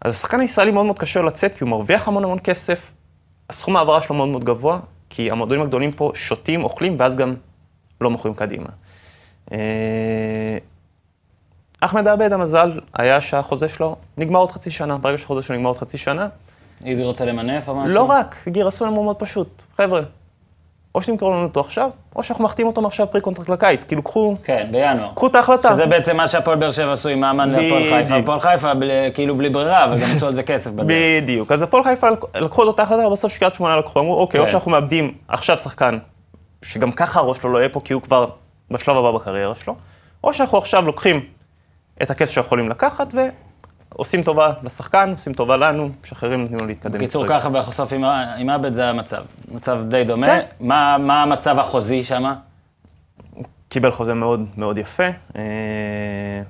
אז 0.00 0.14
השחקן 0.14 0.40
הישראלי 0.40 0.70
מאוד 0.70 0.86
מאוד 0.86 0.98
קשה 0.98 1.22
לצאת, 1.22 1.54
כי 1.54 1.64
הוא 1.64 1.70
מרוויח 1.70 2.08
המון 2.08 2.24
המון 2.24 2.38
כסף, 2.44 2.92
הסכום 3.50 3.76
העברה 3.76 4.00
שלו 4.00 4.16
מאוד 4.16 4.28
מאוד 4.28 4.44
גבוה, 4.44 4.78
כי 5.10 5.30
המועדונים 5.30 5.62
הגדולים 5.62 5.92
פה 5.92 6.12
שותים, 6.14 6.64
אוכלים, 6.64 6.94
ואז 6.98 7.16
גם 7.16 7.34
לא 8.00 8.10
מוכרים 8.10 8.34
קדימה. 8.34 8.68
אה, 9.52 10.58
אחמד 11.80 12.08
עבד, 12.08 12.32
המזל 12.32 12.80
היה 12.94 13.20
שהחוזה 13.20 13.68
שלו 13.68 13.96
נגמר 14.16 14.40
עוד 14.40 14.50
חצי 14.50 14.70
שנה. 14.70 14.98
ברגע 14.98 15.18
שהחוזה 15.18 15.42
שלו 15.42 15.56
נגמר 15.56 15.68
עוד 15.68 15.78
חצי 15.78 15.98
שנה, 15.98 16.28
איזי 16.84 17.04
רוצה 17.04 17.24
למנף 17.24 17.68
או 17.68 17.74
משהו? 17.74 17.94
לא 17.94 18.02
רק, 18.02 18.36
גיר 18.48 18.68
עשו 18.68 18.86
לנו 18.86 19.04
מאוד 19.04 19.16
פשוט. 19.16 19.48
חבר'ה, 19.76 20.00
או 20.94 21.02
שתמכרו 21.02 21.30
לנו 21.30 21.42
אותו 21.42 21.60
עכשיו, 21.60 21.90
או 22.16 22.22
שאנחנו 22.22 22.44
מחתימים 22.44 22.68
אותו 22.68 22.82
מעכשיו 22.82 23.06
pre 23.10 23.20
contract 23.20 23.48
לקיץ. 23.48 23.84
כאילו, 23.84 24.02
קחו, 24.02 24.36
כן, 24.44 24.68
בינואר. 24.70 25.08
קחו 25.14 25.26
את 25.26 25.34
ההחלטה. 25.34 25.72
שזה 25.74 25.86
בעצם 25.86 26.16
מה 26.16 26.26
שהפועל 26.26 26.58
באר 26.58 26.70
שבע 26.70 26.92
עשו 26.92 27.08
עם 27.08 27.18
ממן 27.18 27.50
להפועל 27.50 27.82
חיפה. 27.90 28.16
הפועל 28.16 28.40
חיפה 28.40 28.72
כאילו 29.14 29.36
בלי 29.36 29.48
ברירה, 29.48 29.92
וגם 29.92 30.10
עשו 30.12 30.26
על 30.26 30.32
זה 30.32 30.42
כסף 30.42 30.70
בדרך. 30.70 30.86
בדיוק. 31.22 31.52
אז 31.52 31.62
הפועל 31.62 31.84
חיפה 31.84 32.08
לקחו 32.34 32.62
את 32.62 32.68
אותה 32.68 32.82
החלטה, 32.82 33.06
ובסוף 33.08 33.32
שקריית 33.32 33.54
שמונה 33.54 33.76
לקחו, 33.76 34.00
אמרו, 34.00 34.20
אוקיי, 34.20 34.40
או 34.40 34.44
כן. 34.44 34.50
שאנחנו 34.52 34.70
מאבדים 34.70 35.14
עכשיו 35.28 35.58
שחקן, 35.58 35.98
שגם 36.62 36.92
ככה 36.92 37.20
הראש 37.20 37.38
שלו 37.38 37.52
לא 37.52 37.58
יהיה 37.58 37.68
פה, 37.68 37.80
כי 37.84 37.92
הוא 37.92 38.02
כבר 38.02 38.30
בשלב 38.70 38.96
הבא 38.96 39.10
בקריירה 39.10 39.54
שלו, 39.54 39.76
או 40.24 40.34
שאנחנו 40.34 40.58
עכשיו 40.58 40.82
לוקחים 40.82 41.20
את 42.02 42.10
הכסף 42.10 42.32
שיכולים 42.32 42.68
לקחת, 42.68 43.14
ועושים 43.94 44.22
טובה 44.22 44.52
לשחקן, 44.62 45.10
עושים 45.10 45.32
טובה 45.32 45.56
לנו, 45.56 45.90
משחררים, 46.04 46.40
נותנים 46.40 46.60
לו 46.60 46.66
להתקדם. 46.66 46.92
בקיצור. 46.92 47.26
ככה 47.28 47.48
בסוף 47.48 47.92
עם 48.38 48.50
עבד 48.50 48.72
זה 48.72 48.88
המצב. 48.88 49.22
מצב 49.50 49.78
די 49.88 50.04
דומה. 50.04 50.26
כן. 50.26 50.40
מה 50.60 50.96
מה 50.98 51.22
המצב 51.22 51.58
החוזי 51.58 52.04
שם? 52.04 52.32
קיבל 53.68 53.90
חוזה 53.90 54.14
מאוד 54.14 54.46
מאוד 54.56 54.78
יפה, 54.78 55.06
אה, 55.36 55.42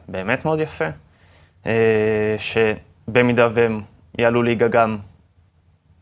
באמת 0.09 0.45
מאוד 0.45 0.61
יפה, 0.61 0.85
אה, 1.67 2.37
שבמידה 2.39 3.49
והם 3.51 3.81
יעלו 4.19 4.43
ליגה 4.43 4.69
גם, 4.69 4.99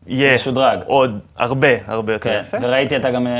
יהיה 0.07 0.33
משודרג. 0.33 0.79
עוד 0.85 1.19
הרבה 1.37 1.67
הרבה 1.87 2.13
יותר 2.13 2.29
כן, 2.29 2.39
יפה. 2.41 2.57
וראיתי 2.61 2.95
אתה 2.97 3.11
גם 3.11 3.27
אה, 3.27 3.31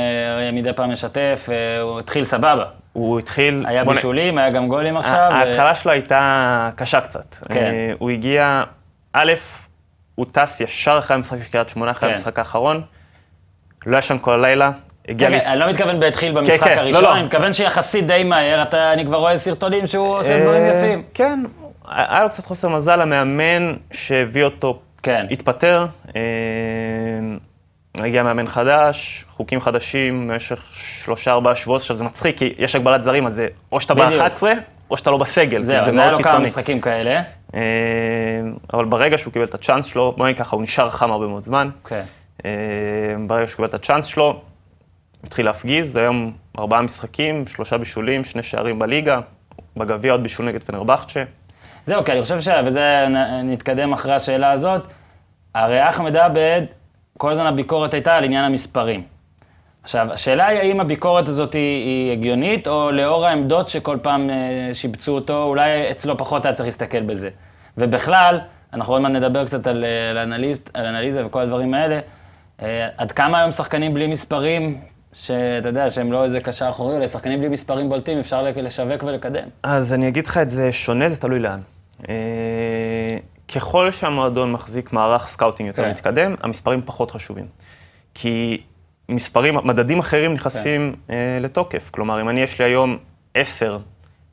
מדי 0.52 0.72
פעם 0.72 0.92
משתף, 0.92 1.48
אה, 1.52 1.80
הוא 1.80 1.98
התחיל 2.00 2.24
סבבה. 2.24 2.64
הוא 2.92 3.18
התחיל... 3.18 3.64
היה 3.68 3.84
בוא 3.84 3.92
נ- 3.92 3.96
בישולים, 3.96 4.38
היה 4.38 4.50
גם 4.50 4.68
גולים 4.68 4.96
עכשיו. 4.96 5.30
ו- 5.32 5.34
ההתחלה 5.34 5.74
שלו 5.74 5.92
הייתה 5.92 6.70
קשה 6.76 7.00
קצת. 7.00 7.36
כן. 7.48 7.54
אה, 7.56 7.92
הוא 7.98 8.10
הגיע, 8.10 8.62
א', 9.12 9.32
הוא 10.14 10.26
טס 10.32 10.60
ישר 10.60 10.96
אחרי 10.98 11.16
המשחק 11.16 11.38
של 11.42 11.50
קריית 11.50 11.68
שמונה, 11.68 11.90
אחרי 11.90 12.08
כן. 12.08 12.14
המשחק 12.14 12.38
האחרון. 12.38 12.82
לא 13.86 13.96
ישן 13.98 14.16
כל 14.20 14.32
הלילה. 14.44 14.70
הגיע... 15.08 15.28
רגע, 15.28 15.36
מס- 15.38 15.46
אני 15.46 15.58
לא 15.58 15.68
מתכוון 15.70 16.00
בהתחיל 16.00 16.32
במשחק 16.32 16.68
כן, 16.68 16.76
לא, 16.76 16.80
הראשון, 16.80 17.02
לא. 17.04 17.14
אני 17.14 17.22
מתכוון 17.22 17.52
שיחסית 17.52 18.06
די 18.06 18.24
מהר, 18.24 18.62
אתה, 18.62 18.92
אני 18.92 19.04
כבר 19.06 19.16
רואה 19.16 19.36
סרטונים 19.36 19.86
שהוא 19.86 20.18
עושה 20.18 20.34
אה, 20.38 20.42
דברים 20.42 20.66
יפים. 20.66 21.02
כן, 21.14 21.40
היה 21.88 22.22
לו 22.22 22.28
קצת 22.28 22.44
חוסר 22.44 22.68
מזל, 22.68 23.00
המאמן 23.00 23.74
שהביא 23.92 24.44
אותו 24.44 24.80
כן. 25.08 25.26
התפטר. 25.30 25.86
אה, 26.16 26.20
הגיע 28.04 28.22
מאמן 28.22 28.48
חדש, 28.48 29.24
חוקים 29.30 29.60
חדשים 29.60 30.28
במשך 30.28 30.62
שלושה 30.72 31.30
ארבעה 31.30 31.56
שבועות, 31.56 31.80
עכשיו 31.80 31.96
זה 31.96 32.04
מצחיק, 32.04 32.38
כי 32.38 32.54
יש 32.58 32.76
הגבלת 32.76 33.02
זרים, 33.02 33.26
אז 33.26 33.34
זה 33.34 33.48
או 33.72 33.80
שאתה 33.80 33.94
בדיוק. 33.94 34.22
ב-11, 34.22 34.42
או 34.90 34.96
שאתה 34.96 35.10
לא 35.10 35.16
בסגל, 35.18 35.62
זהו, 35.62 35.82
כי 35.82 35.88
אז 35.88 35.94
זה 35.94 36.02
היה 36.02 36.10
לו 36.10 36.22
כמה. 36.22 36.38
משחקים 36.38 36.80
כאלה. 36.80 37.22
אה, 37.54 37.60
אבל 38.74 38.84
ברגע 38.84 39.18
שהוא 39.18 39.32
קיבל 39.32 39.44
את 39.44 39.54
הצ'אנס 39.54 39.86
שלו, 39.86 40.14
בוא 40.16 40.26
נגיד 40.26 40.38
ככה, 40.38 40.56
הוא 40.56 40.62
נשאר 40.62 40.90
חם 40.90 41.12
הרבה 41.12 41.26
מאוד 41.26 41.44
זמן. 41.44 41.70
כן. 41.84 42.02
ברגע 43.26 43.46
שהוא 43.46 43.56
קיבל 43.56 43.68
את 43.68 43.74
הצ'אנס 43.74 44.06
שלו, 44.06 44.40
התחיל 45.24 45.46
להפגיז, 45.46 45.96
והיום 45.96 46.32
ארבעה 46.58 46.82
משחקים, 46.82 47.46
שלושה 47.46 47.78
בישולים, 47.78 48.24
שני 48.24 48.42
שערים 48.42 48.78
בליגה, 48.78 49.20
בגביע 49.76 50.12
עוד 50.12 50.22
בישול 50.22 50.46
נגד 50.46 50.62
פנרבכצ'ה. 50.62 51.22
זהו, 51.84 52.04
כי 52.04 52.12
אני 52.12 52.22
חושב 52.22 52.40
ש... 52.40 52.48
וזה, 52.64 53.06
נתקדם 53.44 53.92
אחרי 53.92 54.14
השאלה 54.14 54.50
הזאת. 54.50 54.82
הרי 55.54 55.88
אחמד 55.88 56.16
עבד, 56.16 56.62
כל 57.18 57.32
הזמן 57.32 57.46
הביקורת 57.46 57.94
הייתה 57.94 58.16
על 58.16 58.24
עניין 58.24 58.44
המספרים. 58.44 59.02
עכשיו, 59.82 60.08
השאלה 60.12 60.46
היא 60.46 60.58
האם 60.58 60.80
הביקורת 60.80 61.28
הזאת 61.28 61.52
היא, 61.52 61.84
היא 61.84 62.12
הגיונית, 62.12 62.68
או 62.68 62.90
לאור 62.90 63.26
העמדות 63.26 63.68
שכל 63.68 63.98
פעם 64.02 64.30
אה, 64.30 64.74
שיבצו 64.74 65.14
אותו, 65.14 65.44
אולי 65.44 65.90
אצלו 65.90 66.18
פחות 66.18 66.44
היה 66.44 66.54
צריך 66.54 66.66
להסתכל 66.66 67.00
בזה. 67.02 67.30
ובכלל, 67.78 68.40
אנחנו 68.72 68.92
עוד 68.92 69.02
מעט 69.02 69.12
נדבר 69.12 69.44
קצת 69.46 69.66
על, 69.66 69.84
אה, 69.84 70.10
על, 70.10 70.18
אנליסט, 70.18 70.70
על 70.74 70.86
אנליזה 70.86 71.26
וכל 71.26 71.40
הדברים 71.40 71.74
האלה, 71.74 72.00
אה, 72.62 72.88
עד 72.96 73.12
כמה 73.12 73.38
היום 73.38 73.50
שחקנים 73.50 73.94
בלי 73.94 74.06
מספרים, 74.06 74.80
שאתה 75.12 75.68
יודע, 75.68 75.90
שהם 75.90 76.12
לא 76.12 76.24
איזה 76.24 76.40
קשר 76.40 76.68
אחורי, 76.68 76.96
אלא 76.96 77.06
שחקנים 77.06 77.38
בלי 77.38 77.48
מספרים 77.48 77.88
בולטים, 77.88 78.18
אפשר 78.18 78.42
לשווק 78.42 79.02
ולקדם. 79.02 79.48
אז 79.62 79.92
אני 79.92 80.08
אגיד 80.08 80.26
לך 80.26 80.38
את 80.38 80.50
זה 80.50 80.72
שונה, 80.72 81.08
זה 81.08 81.16
תלוי 81.16 81.38
לאן. 81.38 81.60
ככל 83.54 83.90
שהמועדון 83.90 84.52
מחזיק 84.52 84.92
מערך 84.92 85.26
scouting 85.26 85.66
יותר 85.66 85.82
כן. 85.84 85.90
מתקדם, 85.90 86.34
המספרים 86.42 86.82
פחות 86.84 87.10
חשובים. 87.10 87.46
כי 88.14 88.62
מספרים, 89.08 89.54
מדדים 89.54 89.98
אחרים 89.98 90.34
נכנסים 90.34 90.96
כן. 91.08 91.14
אה, 91.14 91.38
לתוקף. 91.40 91.90
כלומר, 91.90 92.20
אם 92.20 92.28
אני 92.28 92.40
יש 92.40 92.58
לי 92.58 92.64
היום 92.64 92.98
10, 93.34 93.78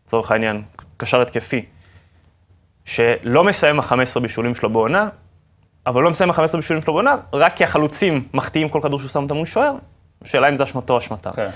לצורך 0.05 0.31
העניין, 0.31 0.61
קשר 0.97 1.21
התקפי, 1.21 1.65
שלא 2.85 3.43
מסיים 3.43 3.79
ה-15 3.79 4.19
בישולים 4.21 4.55
שלו 4.55 4.69
בעונה, 4.69 5.07
אבל 5.87 6.03
לא 6.03 6.09
מסיים 6.09 6.29
ה-15 6.31 6.55
בישולים 6.55 6.81
שלו 6.81 6.93
בעונה, 6.93 7.15
רק 7.33 7.55
כי 7.55 7.63
החלוצים 7.63 8.27
מחטיאים 8.33 8.69
כל 8.69 8.79
כדור 8.83 8.99
שהוא 8.99 9.09
שם 9.09 9.23
אותם 9.23 9.35
מול 9.35 9.45
שוער, 9.45 9.73
השאלה 10.21 10.49
אם 10.49 10.55
זה 10.55 10.63
אשמתו 10.63 10.93
או 10.93 10.97
אשמתה. 10.97 11.31
כן. 11.31 11.49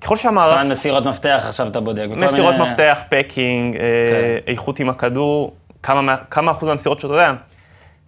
ככל 0.00 0.16
שהמערך... 0.16 0.66
מסירות 0.70 1.04
מפתח 1.06 1.44
עכשיו 1.48 1.68
אתה 1.68 1.80
בודק. 1.80 2.06
מסירות 2.16 2.54
מיני- 2.54 2.70
מפתח, 2.70 2.98
packing, 3.10 3.76
אה, 3.76 3.80
כן. 3.80 4.50
איכות 4.52 4.80
עם 4.80 4.88
הכדור, 4.90 5.54
כמה, 5.82 6.02
מה- 6.02 6.16
כמה 6.30 6.50
אחוז 6.50 6.68
מהמסירות 6.68 7.00
שאתה 7.00 7.12
יודע. 7.14 7.34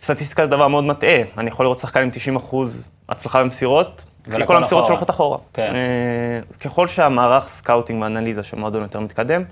סטטיסטיקה 0.03 0.45
זה 0.47 0.51
דבר 0.51 0.69
מאוד 0.69 0.85
מטעה. 0.85 1.19
אני 1.39 1.49
יכול 1.51 1.67
לראות 1.67 1.79
שחקן 1.79 2.03
עם 2.03 2.11
90 2.11 2.37
אחוז 2.37 2.91
הצלחה 3.09 3.41
במסירות, 3.41 4.05
כי 4.25 4.31
כל 4.47 4.57
המסירות 4.57 4.65
אחורה. 4.67 4.85
שלו 4.87 4.95
הולכות 4.95 5.11
אחורה. 5.11 5.39
כן. 5.53 5.73
אה, 5.75 6.41
ככל 6.61 6.87
שהמערך 6.89 7.49
scouting 7.49 8.03
ואנליזה 8.03 8.43
של 8.43 8.57
מועדון 8.57 8.83
יותר 8.83 9.01
מתקדם, 9.01 9.43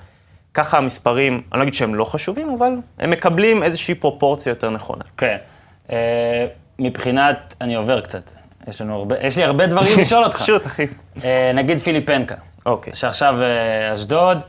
ככה 0.55 0.79
המספרים, 0.79 1.43
אני 1.53 1.59
לא 1.59 1.63
אגיד 1.63 1.75
שהם 1.75 1.95
לא 1.95 2.05
חשובים, 2.05 2.55
אבל 2.59 2.73
הם 2.99 3.11
מקבלים 3.11 3.63
איזושהי 3.63 3.95
פרופורציה 3.95 4.51
יותר 4.51 4.71
נכונה. 4.71 5.05
כן. 5.17 5.37
אה, 5.93 6.47
מבחינת, 6.79 7.55
אני 7.61 7.75
עובר 7.75 8.01
קצת. 8.01 8.31
יש 8.69 8.81
הרבה, 8.81 9.15
יש 9.21 9.37
לי 9.37 9.45
הרבה 9.45 9.67
דברים 9.67 9.99
לשאול 10.01 10.25
אותך. 10.25 10.43
שוט, 10.47 10.67
אחי. 10.67 10.87
אה, 11.25 11.51
נגיד 11.55 11.79
פיליפנקה, 11.79 12.35
אוקיי. 12.67 12.95
שעכשיו 12.95 13.37
אה, 13.43 13.95
אשדוד, 13.95 14.37
אה, 14.37 14.43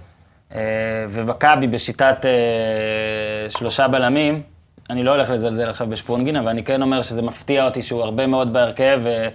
ומכבי 1.10 1.67
בשיטת 1.67 2.25
אה, 2.25 3.49
שלושה 3.49 3.88
בלמים. 3.88 4.41
אני 4.89 5.03
לא 5.03 5.12
הולך 5.12 5.29
לזלזל 5.29 5.69
עכשיו 5.69 5.88
בשפונגין, 5.88 6.36
אבל 6.36 6.49
אני 6.49 6.63
כן 6.63 6.81
אומר 6.81 7.01
שזה 7.01 7.21
מפתיע 7.21 7.65
אותי 7.65 7.81
שהוא 7.81 8.01
הרבה 8.01 8.27
מאוד 8.27 8.53
בהרכב. 8.53 9.01
אה, 9.05 9.27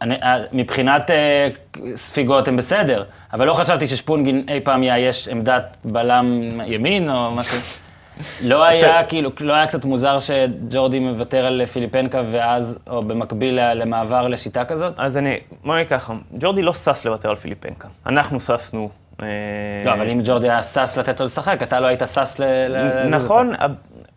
אני, 0.00 0.14
אה, 0.14 0.42
מבחינת 0.52 1.10
אה, 1.10 1.48
ספיגות 1.94 2.48
הם 2.48 2.56
בסדר, 2.56 3.04
אבל 3.32 3.46
לא 3.46 3.54
חשבתי 3.54 3.86
ששפונגין 3.86 4.44
אי 4.48 4.60
פעם 4.60 4.82
יאייש 4.82 5.28
עמדת 5.28 5.76
בלם 5.84 6.48
ימין 6.66 7.10
או 7.10 7.30
משהו. 7.30 7.58
לא 8.50 8.64
היה, 8.64 9.04
כאילו, 9.04 9.30
לא 9.40 9.52
היה 9.52 9.66
קצת 9.66 9.84
מוזר 9.84 10.18
שג'ורדי 10.18 10.98
מוותר 10.98 11.46
על 11.46 11.66
פיליפנקה 11.66 12.22
ואז, 12.30 12.78
או 12.90 13.02
במקביל 13.02 13.72
למעבר 13.74 14.28
לשיטה 14.28 14.64
כזאת? 14.64 14.94
אז 14.96 15.16
אני, 15.16 15.36
בוא 15.64 15.76
נגיד 15.76 15.88
ככה, 15.88 16.14
ג'ורדי 16.38 16.62
לא 16.62 16.72
שש 16.72 17.06
לוותר 17.06 17.30
על 17.30 17.36
פיליפנקה. 17.36 17.88
אנחנו 18.06 18.40
ששנו... 18.40 19.01
אה, 19.22 19.28
לא, 19.84 19.92
אבל 19.92 20.08
אם 20.10 20.20
ג'ורדי 20.24 20.50
היה 20.50 20.62
שש 20.62 20.98
לתת 20.98 21.20
לו 21.20 21.26
לשחק, 21.26 21.58
אתה 21.62 21.80
לא 21.80 21.86
היית 21.86 22.02
שש 22.06 22.40
ל... 22.40 22.44
נכון, 23.10 23.52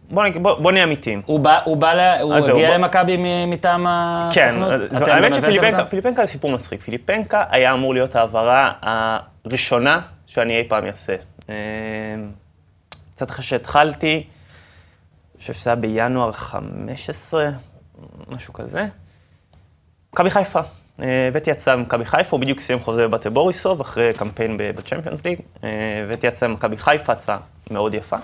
בוא 0.09 0.23
נגיד- 0.23 0.43
בוא- 0.43 0.59
בוא 0.59 0.71
נהיה 0.71 0.83
אמיתיים. 0.83 1.21
הוא 1.25 1.39
בא, 1.39 1.59
הוא 1.65 1.77
בא, 1.77 1.93
ל- 1.93 2.21
הוא 2.21 2.33
הגיע 2.33 2.53
בוא- 2.53 2.75
למכבי 2.75 3.17
מטעם 3.47 3.85
כן, 4.33 4.49
הסוכנות? 4.61 5.01
אתם 5.03 5.11
האמת 5.11 5.35
שפיליפנקה 5.87 6.25
זה 6.25 6.31
סיפור 6.31 6.51
מצחיק. 6.51 6.81
פיליפנקה 6.81 7.43
היה 7.49 7.73
אמור 7.73 7.93
להיות 7.93 8.15
ההעברה 8.15 8.71
הראשונה 8.81 9.99
שאני 10.27 10.57
אי 10.57 10.63
פעם 10.67 10.85
אעשה. 10.85 11.15
אה, 11.49 11.55
קצת 13.15 13.29
אחרי 13.29 13.43
שהתחלתי, 13.43 14.13
אני 14.15 14.23
חושב 15.41 15.53
שזה 15.53 15.69
היה 15.69 15.75
בינואר 15.75 16.31
15, 16.31 17.49
משהו 18.27 18.53
כזה. 18.53 18.85
מכבי 20.13 20.29
חיפה. 20.29 20.59
אה, 21.01 21.27
הבאתי 21.27 21.51
הצעה 21.51 21.75
ממכבי 21.75 22.05
חיפה, 22.05 22.29
הוא 22.31 22.39
בדיוק 22.39 22.59
סיים 22.59 22.79
חוזה 22.79 23.07
בבתי 23.07 23.29
בוריסוב, 23.29 23.81
אחרי 23.81 24.13
קמפיין 24.13 24.57
בצ'מפיונס 24.57 25.25
ליג. 25.25 25.39
אה, 25.63 25.69
הבאתי 26.03 26.27
הצעה 26.27 26.49
ממכבי 26.49 26.77
חיפה, 26.77 27.13
הצעה 27.13 27.37
מאוד 27.71 27.93
יפה. 27.93 28.17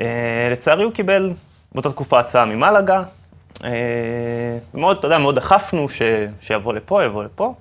אה, 0.00 0.48
לצערי 0.52 0.84
הוא 0.84 0.92
קיבל 0.92 1.32
באותה 1.72 1.92
תקופה 1.92 2.20
הצעה 2.20 2.44
ממלגה. 2.44 3.02
מאוד, 4.74 4.96
אתה 4.96 5.06
יודע, 5.06 5.18
מאוד 5.18 5.34
דחפנו 5.34 5.88
ש, 5.88 6.02
שיבוא 6.40 6.74
לפה, 6.74 7.04
יבוא 7.04 7.24
לפה. 7.24 7.54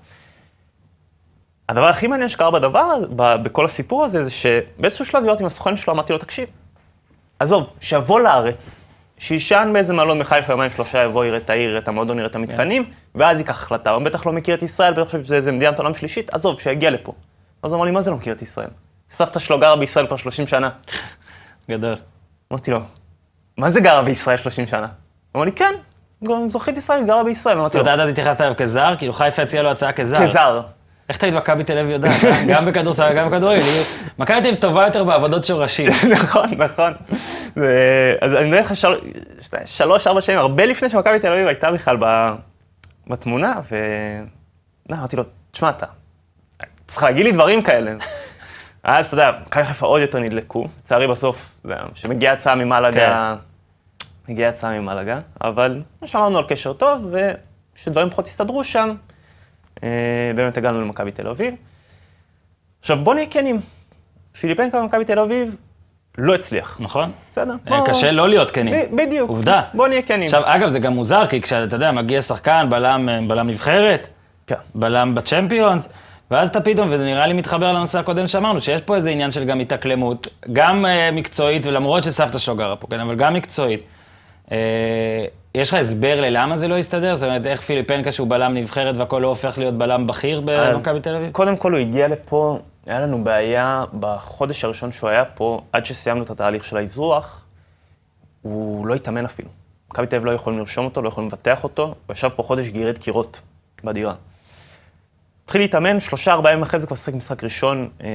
הדבר 1.70 1.88
הכי 1.88 2.08
מעניין 2.08 2.30
שקרה 2.30 2.52
בדבר, 2.52 3.04
בכל 3.16 3.66
הסיפור 3.66 4.04
הזה, 4.04 4.24
זה 4.24 4.30
שבאיזשהו 4.30 5.06
שלב 5.06 5.22
דיברתי 5.22 5.44
עם 5.44 5.48
הסוכן 5.48 5.78
שלו, 5.78 5.94
אמרתי 5.94 6.14
לו, 6.14 6.20
תקשיב, 6.20 6.50
עזוב, 7.40 7.74
שיבוא 7.82 8.20
לארץ, 8.20 8.81
שיישן 9.22 9.70
באיזה 9.74 9.94
מלון 9.94 10.20
בחיפה 10.20 10.54
יומיים 10.54 10.72
שלושה, 10.72 11.04
יבוא, 11.04 11.26
יראה 11.26 11.38
את 11.38 11.50
העיר, 11.50 11.70
יראה 11.70 11.80
את 11.80 11.88
המועדון, 11.88 12.18
יראה 12.18 12.30
את 12.30 12.36
המתקנים, 12.36 12.86
ואז 13.16 13.40
ייקח 13.40 13.64
החלטה. 13.64 13.92
הוא 13.92 14.04
בטח 14.04 14.26
לא 14.26 14.34
מכיר 14.34 14.56
את 14.56 14.64
ישראל, 14.64 14.94
בטח 14.94 15.06
חושב 15.06 15.24
שזה 15.24 15.36
איזה 15.36 15.52
מדינת 15.52 15.80
עולם 15.80 15.94
שלישית, 15.94 16.34
עזוב, 16.34 16.60
שיגיע 16.60 16.90
לפה. 16.90 17.14
אז 17.64 17.72
הוא 17.72 17.78
אמר 17.78 17.86
לי, 17.86 17.92
מה 17.92 18.02
זה 18.02 18.12
לא 18.12 18.18
מכיר 18.18 18.34
את 18.34 18.42
ישראל? 18.42 18.68
סבתא 19.10 19.40
שלו 19.40 19.60
גרה 19.60 19.76
בישראל 19.76 20.08
כבר 20.08 20.18
30 20.18 20.48
שנה. 20.48 20.70
גדול. 21.72 21.96
אמרתי 22.52 22.72
לו, 22.72 22.80
מה 23.58 23.70
זה 23.70 23.82
גרה 23.82 24.02
בישראל 24.02 24.38
30 24.38 24.68
שנה? 24.68 24.88
אמר 25.36 25.44
לי, 25.46 25.52
כן, 25.52 25.74
גם 26.24 26.46
אזרחית 26.46 26.78
ישראל 26.78 27.06
גרה 27.06 27.24
בישראל. 27.24 27.58
אמרתי 27.58 27.72
אתה 27.72 27.80
יודע, 27.80 27.94
עד 27.94 28.00
אז 28.00 28.10
התייחסת 28.10 28.42
אליו 28.42 28.54
כזר? 28.58 28.94
כאילו 28.98 29.14
חיפה 29.14 29.42
הציעה 29.42 29.64
לו 29.64 29.72
הצעה 29.72 29.92
כזר. 29.92 30.24
כזר. 30.24 30.62
איך 31.12 31.18
תמיד 31.18 31.34
מכבי 31.34 31.64
תל 31.64 31.78
אביב 31.78 31.92
יודעת? 31.92 32.24
אה? 32.24 32.44
גם 32.54 32.66
בכדורסל, 32.66 33.14
גם 33.14 33.28
בכדורגל. 33.30 33.62
מכבי 34.20 34.42
תל 34.42 34.48
אביב 34.48 34.60
טובה 34.62 34.84
יותר 34.86 35.04
בעבודות 35.04 35.46
שורשים. 35.46 35.92
נכון, 36.24 36.50
נכון. 36.58 36.94
אז 38.22 38.34
אני 38.36 38.46
אומר 38.46 38.60
לך, 38.62 38.76
של- 38.76 39.00
שלוש, 39.66 40.08
ארבע 40.08 40.22
שנים, 40.22 40.40
הרבה 40.40 40.66
לפני 40.66 40.90
שמכבי 40.90 41.20
תל 41.20 41.34
אביב 41.34 41.48
הייתה 41.48 41.72
בכלל 41.72 41.98
בתמונה, 43.08 43.54
ו... 43.72 43.76
לא, 44.90 44.96
אמרתי 44.96 45.16
לו, 45.16 45.24
תשמע, 45.52 45.70
אתה 45.70 45.86
צריך 46.88 47.04
להגיד 47.04 47.26
לי 47.26 47.32
דברים 47.32 47.62
כאלה. 47.62 47.92
אז 48.84 49.06
אתה 49.06 49.14
יודע, 49.14 49.32
מכבי 49.48 49.64
חיפה 49.64 49.86
עוד 49.86 50.02
יותר 50.02 50.20
נדלקו. 50.20 50.68
לצערי 50.84 51.08
בסוף, 51.08 51.62
שמגיעה 51.94 52.34
הצעה 52.34 52.56
ממלגה, 52.56 53.36
מגיעה 54.30 54.50
הצעה 54.50 54.80
ממלגה, 54.80 55.20
אבל 55.44 55.82
כמו 56.00 56.08
שאמרנו 56.08 56.38
על 56.38 56.44
קשר 56.50 56.74
טוב, 56.74 57.14
ושדברים 57.76 58.10
פחות 58.10 58.28
הסתדרו 58.28 58.64
שם, 58.64 58.96
באמת 60.36 60.58
הגענו 60.58 60.82
למכבי 60.82 61.12
תל 61.12 61.28
אביב. 61.28 61.54
עכשיו 62.82 62.98
בוא 63.04 63.14
נהיה 63.16 63.26
כנים, 63.30 63.60
פיליפנקה 64.40 64.82
במכבי 64.82 65.06
תל 65.06 65.20
אביב 65.20 65.56
לא 66.18 66.36
הצליח. 66.36 66.78
נכון? 66.82 67.12
בסדר? 67.30 67.52
אה, 67.72 67.78
בוא- 67.78 67.88
קשה 67.88 68.12
לא 68.12 68.30
להיות 68.30 68.52
כנים. 68.52 68.96
בדיוק. 68.96 69.30
עובדה. 69.30 69.62
בוא 69.74 69.88
נהיה 69.88 70.02
כנים. 70.02 70.24
עכשיו, 70.26 70.42
אגב, 70.46 70.70
זה 70.70 70.80
גם 70.80 70.94
מוזר, 70.94 71.26
כי 71.28 71.42
כשאתה 71.42 71.76
יודע, 71.76 71.92
מגיע 71.92 72.22
שחקן, 72.22 72.68
בלם, 72.70 73.10
אה, 73.10 73.20
בלם 73.28 73.48
נבחרת, 73.48 74.10
כן. 74.48 74.56
בלם 74.76 75.16
בצ'מפיונס, 75.16 75.90
ואז 76.32 76.50
אתה 76.50 76.62
פתאום, 76.62 76.88
וזה 76.92 77.06
נראה 77.06 77.28
לי 77.28 77.34
מתחבר 77.34 77.72
לנושא 77.72 78.00
הקודם 78.00 78.28
שאמרנו, 78.28 78.62
שיש 78.62 78.82
פה 78.82 78.96
איזה 78.96 79.10
עניין 79.10 79.32
של 79.32 79.44
גם 79.46 79.60
התאקלמות, 79.60 80.28
גם 80.54 80.86
uh, 80.86 81.16
מקצועית, 81.16 81.66
ולמרות 81.66 82.04
שסבתא 82.04 82.38
שלו 82.38 82.56
גרה 82.56 82.76
פה, 82.76 82.88
כן, 82.88 83.00
אבל 83.00 83.16
גם 83.16 83.34
מקצועית. 83.34 83.82
Uh, 84.48 84.52
יש 85.56 85.70
לך 85.70 85.74
הסבר 85.74 86.22
ללמה 86.22 86.56
זה 86.56 86.68
לא 86.68 86.78
הסתדר? 86.78 87.16
זאת 87.16 87.24
אומרת, 87.24 87.46
איך 87.46 87.62
פיליפנקה 87.62 88.12
שהוא 88.12 88.28
בלם 88.28 88.54
נבחרת 88.54 88.98
והכל 88.98 89.20
לא 89.20 89.28
הופך 89.28 89.58
להיות 89.58 89.78
בלם 89.78 90.08
בכיר 90.08 90.42
במכבי 90.46 91.00
תל 91.00 91.16
אביב? 91.16 91.32
קודם 91.32 91.58
כל 91.58 91.72
הוא 91.72 91.80
הגיע 91.80 92.08
לפה, 92.08 92.60
היה 92.86 93.00
לנו 93.00 93.24
בעיה 93.24 93.84
בחודש 94.00 94.64
הראשון 94.64 94.92
שהוא 94.92 95.10
היה 95.10 95.26
פה, 95.26 95.62
עד 95.72 95.86
שסיימנו 95.86 96.24
את 96.24 96.30
התהליך 96.30 96.64
של 96.64 96.78
האזרוח, 96.78 97.46
הוא 98.42 98.88
לא 98.88 98.96
התאמן 98.96 99.26
אפילו. 99.26 99.50
מכבי 99.92 100.08
תל 100.08 100.16
אביב 100.16 100.26
לא 100.26 100.32
יכולים 100.32 100.60
לרשום 100.60 100.86
אותו, 100.86 101.02
לא 101.02 101.08
יכולים 101.08 101.28
לבטח 101.30 101.64
אותו, 101.64 101.84
הוא 101.84 102.14
ישב 102.14 102.30
פה 102.36 102.44
חודש 102.44 102.68
גירד 102.68 102.98
קירות 102.98 103.42
בדירה. 103.84 104.14
התחיל 105.46 105.62
להתאמן, 105.62 106.00
שלושה, 106.00 106.32
ארבעה 106.32 106.52
ימים 106.52 106.64
אחרי 106.64 106.80
זה 106.80 106.88
כבר 106.88 106.96
שיחק 106.96 107.14
משחק 107.14 107.44
ראשון 107.44 107.90
אה, 108.04 108.08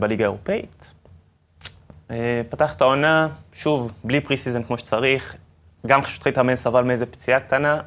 בליגה 0.00 0.24
האירופאית. 0.24 0.84
אה, 2.10 2.42
פתח 2.48 2.74
את 2.74 2.80
העונה, 2.80 3.28
שוב, 3.52 3.92
בלי 4.04 4.20
pre-season 4.20 4.62
כמו 4.62 4.78
שצריך, 4.78 5.36
גם 5.86 6.00
התחיל 6.00 6.18
להתאמן 6.26 6.56
סבל 6.56 6.84
מאיזה 6.84 7.06
פציעה 7.06 7.40
קטנה. 7.40 7.80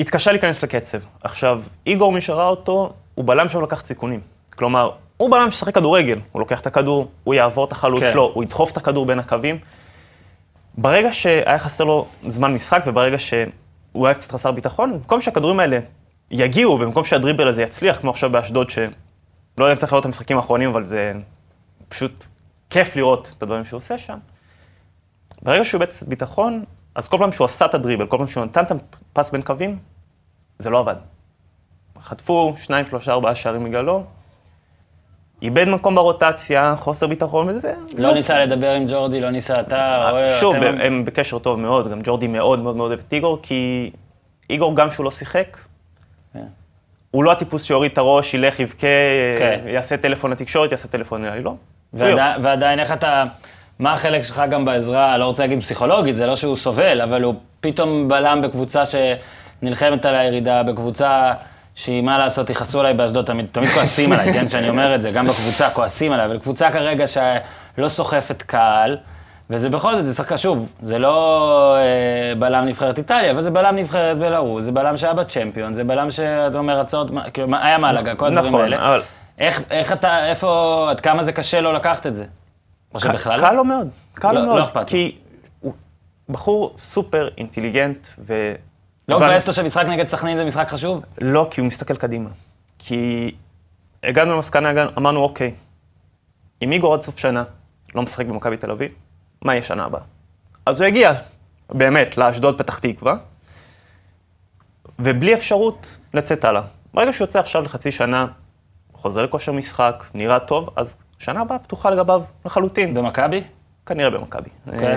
התקשה 0.00 0.32
להיכנס 0.32 0.62
לקצב. 0.62 0.98
עכשיו, 1.22 1.62
איגור, 1.86 2.12
מי 2.12 2.20
שראה 2.20 2.46
אותו, 2.46 2.92
הוא 3.14 3.24
בלם 3.24 3.48
שלא 3.48 3.62
לקח 3.62 3.86
סיכונים. 3.86 4.20
כלומר, 4.56 4.90
הוא 5.16 5.30
בלם 5.30 5.50
ששחק 5.50 5.74
כדורגל, 5.74 6.18
הוא 6.32 6.40
לוקח 6.40 6.60
את 6.60 6.66
הכדור, 6.66 7.10
הוא 7.24 7.34
יעבור 7.34 7.64
את 7.64 7.72
החלוץ 7.72 8.02
כן. 8.02 8.12
שלו, 8.12 8.30
הוא 8.34 8.44
ידחוף 8.44 8.72
את 8.72 8.76
הכדור 8.76 9.06
בין 9.06 9.18
הקווים. 9.18 9.58
ברגע 10.78 11.12
שהיה 11.12 11.58
חסר 11.58 11.84
לו 11.84 12.06
זמן 12.28 12.54
משחק, 12.54 12.82
וברגע 12.86 13.18
שהוא 13.18 14.06
היה 14.06 14.14
קצת 14.14 14.32
חסר 14.32 14.52
ביטחון, 14.52 14.92
במקום 14.92 15.20
שהכדורים 15.20 15.60
האלה 15.60 15.78
יגיעו, 16.30 16.72
ובמקום 16.72 17.04
שהדריבל 17.04 17.48
הזה 17.48 17.62
יצליח, 17.62 18.00
כמו 18.00 18.10
עכשיו 18.10 18.30
באשדוד, 18.30 18.70
שלא 18.70 18.84
יודע 19.58 19.72
אם 19.72 19.76
צריך 19.76 19.92
לראות 19.92 20.02
את 20.02 20.06
המשחקים 20.06 20.36
האחרונים, 20.36 20.68
אבל 20.68 20.86
זה 20.86 21.12
פשוט 21.88 22.24
כיף 22.70 22.96
לראות 22.96 23.34
את 23.36 23.42
הדברים 23.42 23.64
שהוא 23.64 23.78
עושה 23.78 23.98
שם. 23.98 24.18
ברגע 25.42 25.64
שהוא 25.64 25.80
איבד 25.80 25.90
קצת 25.92 26.08
ביטחון, 26.08 26.64
אז 26.94 27.08
כל 27.08 27.18
פעם 27.18 27.32
שהוא 27.32 27.44
עשה 27.44 27.64
את 27.66 27.74
הדריבל, 27.74 28.06
כל 28.06 28.16
פעם 28.18 28.26
שהוא 28.26 28.44
נתן 28.44 28.64
את 28.64 28.72
הפס 29.12 29.30
בין 29.30 29.42
קווים, 29.42 29.78
זה 30.58 30.70
לא 30.70 30.78
עבד. 30.78 30.94
חטפו 32.02 32.54
שניים, 32.58 32.86
שלושה, 32.86 33.12
ארבעה 33.12 33.34
שערים 33.34 33.64
בגללו, 33.64 34.04
איבד 35.42 35.64
מקום 35.68 35.94
ברוטציה, 35.94 36.74
חוסר 36.78 37.06
ביטחון 37.06 37.48
וזה. 37.48 37.74
לא 37.98 38.14
ניסה 38.14 38.44
לדבר 38.44 38.70
עם 38.70 38.86
ג'ורדי, 38.88 39.20
לא 39.20 39.30
ניסה 39.30 39.60
אתה, 39.60 40.10
או 40.10 40.16
שוב, 40.40 40.54
אתם- 40.54 40.64
הם, 40.66 40.80
הם 40.80 41.04
בקשר 41.04 41.38
טוב 41.38 41.58
מאוד, 41.60 41.90
גם 41.90 42.00
ג'ורדי 42.04 42.26
מאוד 42.26 42.58
מאוד 42.58 42.76
מאוד 42.76 42.88
אוהב 42.90 43.00
את 43.08 43.12
איגור, 43.12 43.38
כי 43.42 43.90
איגור, 44.50 44.76
גם 44.76 44.90
שהוא 44.90 45.04
לא 45.04 45.10
שיחק, 45.10 45.56
כן. 46.32 46.44
הוא 47.10 47.24
לא 47.24 47.32
הטיפוס 47.32 47.64
שיוריד 47.64 47.92
את 47.92 47.98
הראש, 47.98 48.34
ילך, 48.34 48.60
יבכה, 48.60 48.86
כן. 49.38 49.60
יעשה 49.66 49.96
טלפון 49.96 50.30
לתקשורת, 50.30 50.72
יעשה 50.72 50.88
טלפון 50.88 51.24
אליי, 51.24 51.42
לא. 51.42 51.54
ועדי- 51.92 52.42
ועדיין, 52.42 52.78
איך 52.80 52.92
אתה, 52.92 53.24
מה 53.78 53.92
החלק 53.92 54.22
שלך 54.22 54.42
גם 54.50 54.64
בעזרה, 54.64 55.18
לא 55.18 55.24
רוצה 55.24 55.42
להגיד 55.42 55.60
פסיכולוגית, 55.60 56.16
זה 56.16 56.26
לא 56.26 56.36
שהוא 56.36 56.56
סובל, 56.56 57.00
אבל 57.00 57.22
הוא 57.22 57.34
פתאום 57.60 58.08
בלם 58.08 58.42
בקבוצה 58.42 58.82
שנלחמת 58.84 60.06
על 60.06 60.14
הירידה, 60.14 60.62
בקבוצה 60.62 61.32
שהיא, 61.74 62.02
מה 62.02 62.18
לעשות, 62.18 62.50
יכעסו 62.50 62.80
עליי 62.80 62.94
באשדוד, 62.94 63.24
תמיד, 63.24 63.46
תמיד 63.52 63.68
כועסים 63.68 64.12
עליי, 64.12 64.32
כן, 64.32 64.48
שאני 64.48 64.68
אומר 64.68 64.94
את 64.94 65.02
זה, 65.02 65.10
גם 65.10 65.26
בקבוצה 65.26 65.70
כועסים 65.70 66.12
עליי, 66.12 66.26
אבל 66.26 66.38
קבוצה 66.38 66.70
כרגע 66.70 67.04
שלא 67.06 67.88
סוחפת 67.88 68.42
קהל, 68.42 68.96
וזה 69.50 69.68
בכל 69.70 69.96
זאת, 69.96 70.06
זה 70.06 70.14
שחקן, 70.14 70.36
שוב, 70.36 70.68
זה 70.82 70.98
לא 70.98 71.76
אה, 71.76 72.34
בלם 72.34 72.64
נבחרת 72.66 72.98
איטליה, 72.98 73.30
אבל 73.30 73.42
זה 73.42 73.50
בלם 73.50 73.76
נבחרת 73.76 74.18
בלרוס, 74.18 74.64
זה 74.64 74.72
בלם 74.72 74.96
שהיה 74.96 75.12
בצ'מפיון, 75.14 75.74
זה 75.74 75.84
בלם 75.84 76.10
שאתה 76.10 76.58
אומר, 76.58 76.80
הצעות, 76.80 77.10
כאילו, 77.32 77.48
היה 77.62 77.78
מלאגה, 77.78 78.14
כל 78.14 78.26
הדברים 78.26 78.46
נכון, 78.46 78.60
האלה. 78.60 78.76
אבל- 78.88 79.02
איך, 79.38 79.62
איך 79.70 79.92
אתה, 79.92 80.26
איפה, 80.26 80.86
עד 80.90 81.00
כמה 81.00 81.22
זה 81.22 81.32
קשה 81.32 81.60
לו 81.60 81.72
לקחת 81.72 82.06
את 82.06 82.14
זה? 82.14 82.24
או 82.94 83.00
שבכלל? 83.00 83.40
קל 83.40 83.52
לו 83.52 83.64
מאוד, 83.64 83.88
קל 84.14 84.32
לא- 84.32 84.40
לו 84.40 84.46
מאוד. 84.46 84.58
לא 84.58 84.64
אכפת 84.64 84.76
לו. 84.80 84.86
כי 84.86 85.18
הוא 85.60 85.74
בחור 86.28 86.74
סופר 86.78 87.28
אינטליגנט, 87.38 88.06
ו... 88.18 88.54
לא 89.08 89.18
מבאס 89.18 89.42
אותו 89.42 89.52
שמשחק 89.52 89.86
נגד 89.86 90.06
סכנין 90.06 90.38
זה 90.38 90.44
משחק 90.44 90.68
חשוב? 90.68 91.02
לא, 91.20 91.48
כי 91.50 91.60
הוא 91.60 91.68
מסתכל 91.68 91.96
קדימה. 91.96 92.30
כי 92.78 93.30
הגענו 94.02 94.34
למסקנה, 94.34 94.86
אמרנו, 94.98 95.20
אוקיי, 95.20 95.54
אם 96.62 96.72
איגור 96.72 96.94
עד 96.94 97.02
סוף 97.02 97.18
שנה 97.18 97.44
לא 97.94 98.02
משחק 98.02 98.26
במכבי 98.26 98.56
תל 98.56 98.70
אביב, 98.70 98.92
מה 99.42 99.54
יהיה 99.54 99.62
שנה 99.62 99.84
הבאה? 99.84 100.00
אז 100.66 100.80
הוא 100.80 100.88
יגיע, 100.88 101.12
באמת, 101.70 102.16
לאשדוד 102.18 102.58
פתח 102.58 102.78
תקווה, 102.78 103.16
ובלי 104.98 105.34
אפשרות 105.34 105.98
לצאת 106.14 106.44
הלאה. 106.44 106.62
ברגע 106.94 107.12
שהוא 107.12 107.26
יוצא 107.26 107.38
עכשיו 107.38 107.62
לחצי 107.62 107.92
שנה, 107.92 108.26
חוזר 108.92 109.22
לכושר 109.22 109.52
משחק, 109.52 110.04
נראה 110.14 110.40
טוב, 110.40 110.70
אז 110.76 110.96
שנה 111.18 111.40
הבאה 111.40 111.58
פתוחה 111.58 111.90
לגביו 111.90 112.22
לחלוטין, 112.46 112.94
במכבי? 112.94 113.42
כנראה 113.86 114.10
במכבי. 114.10 114.48
אוקיי. 114.72 114.86
אה, 114.86 114.96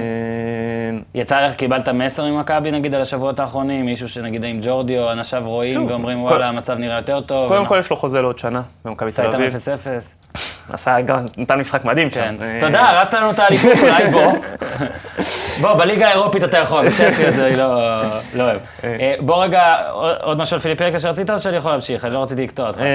יצא 1.15 1.41
לך, 1.47 1.55
קיבלת 1.55 1.89
מסר 1.89 2.31
ממכבי 2.31 2.71
נגיד 2.71 2.95
על 2.95 3.01
השבועות 3.01 3.39
האחרונים? 3.39 3.85
מישהו 3.85 4.09
שנגיד 4.09 4.43
עם 4.43 4.59
ג'ורדי 4.63 4.99
או 4.99 5.11
אנשיו 5.11 5.43
רואים 5.45 5.73
שוב, 5.73 5.89
ואומרים 5.91 6.17
כל- 6.17 6.29
וואלה, 6.29 6.47
המצב 6.47 6.77
נראה 6.77 6.95
יותר 6.95 7.21
טוב? 7.21 7.47
קודם 7.47 7.59
ומה- 7.59 7.69
כל 7.69 7.77
יש 7.79 7.89
לו 7.89 7.95
חוזה 7.97 8.21
לעוד 8.21 8.39
שנה 8.39 8.61
במכבי 8.85 9.07
עשה 9.07 9.21
תל 9.21 9.27
איתם 9.27 9.37
אביב. 9.41 9.55
0-0. 9.55 10.15
עשה 10.73 11.01
גם, 11.01 11.17
נתן 11.37 11.59
משחק 11.59 11.85
מדהים 11.85 12.09
כן. 12.09 12.35
שם. 12.39 12.43
אה, 12.45 12.57
תודה, 12.59 12.89
הרסת 12.89 13.13
לנו 13.13 13.31
את 13.31 13.39
האליפות, 13.39 13.71
אולי 13.83 14.07
בוא. 14.11 14.31
בוא, 15.61 15.73
בליגה 15.73 16.07
האירופית 16.07 16.43
אתה 16.43 16.57
יכול, 16.57 16.89
צ'לסי 16.89 17.27
הזה 17.27 17.47
אני 17.47 17.55
לא 17.55 17.99
לא 18.33 18.43
אוהב. 18.43 18.59
אה, 18.83 19.15
בוא 19.19 19.43
רגע, 19.43 19.77
עוד- 20.21 20.37
משהו 20.37 20.55
על 20.55 20.61
פיליפקה 20.61 20.99
שרצית 20.99 21.29
או 21.29 21.39
שאני 21.39 21.57
יכול 21.57 21.71
להמשיך? 21.71 22.05
אני 22.05 22.13
לא 22.13 22.23
רציתי 22.23 22.43
לקטוע 22.43 22.67
אותך. 22.67 22.79
אה, 22.81 22.85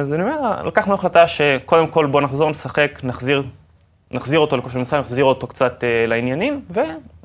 אז 0.00 0.12
אני 0.14 0.22
אומר, 0.22 0.36
לקחנו 0.66 0.94
החלטה 0.94 1.26
שקודם 1.26 1.86
כל 1.86 2.06
בוא 2.06 2.20
נחזור 2.20 2.50
לשחק, 2.50 3.00
נחזיר, 3.02 3.42
נחזיר 4.10 4.38
אותו 4.40 4.56
לכושר 4.56 4.78
משחק, 4.78 4.98
נחזיר 4.98 5.24
אותו 5.24 5.46
קצת 5.46 5.84
אה, 5.84 6.06
לעניינים, 6.06 6.60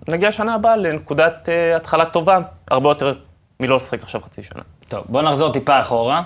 ונגיע 0.08 0.32
שנה 0.32 0.56
הבאה 0.56 0.75
לנקודת 0.78 1.49
אה, 1.49 1.75
התחלה 1.75 2.06
טובה, 2.06 2.38
הרבה 2.71 2.89
יותר 2.89 3.13
מלא 3.60 3.75
לשחק 3.75 4.04
עכשיו 4.04 4.21
חצי 4.21 4.43
שנה. 4.43 4.62
טוב, 4.89 5.04
בוא 5.10 5.21
נחזור 5.21 5.52
טיפה 5.54 5.80
אחורה. 5.80 6.21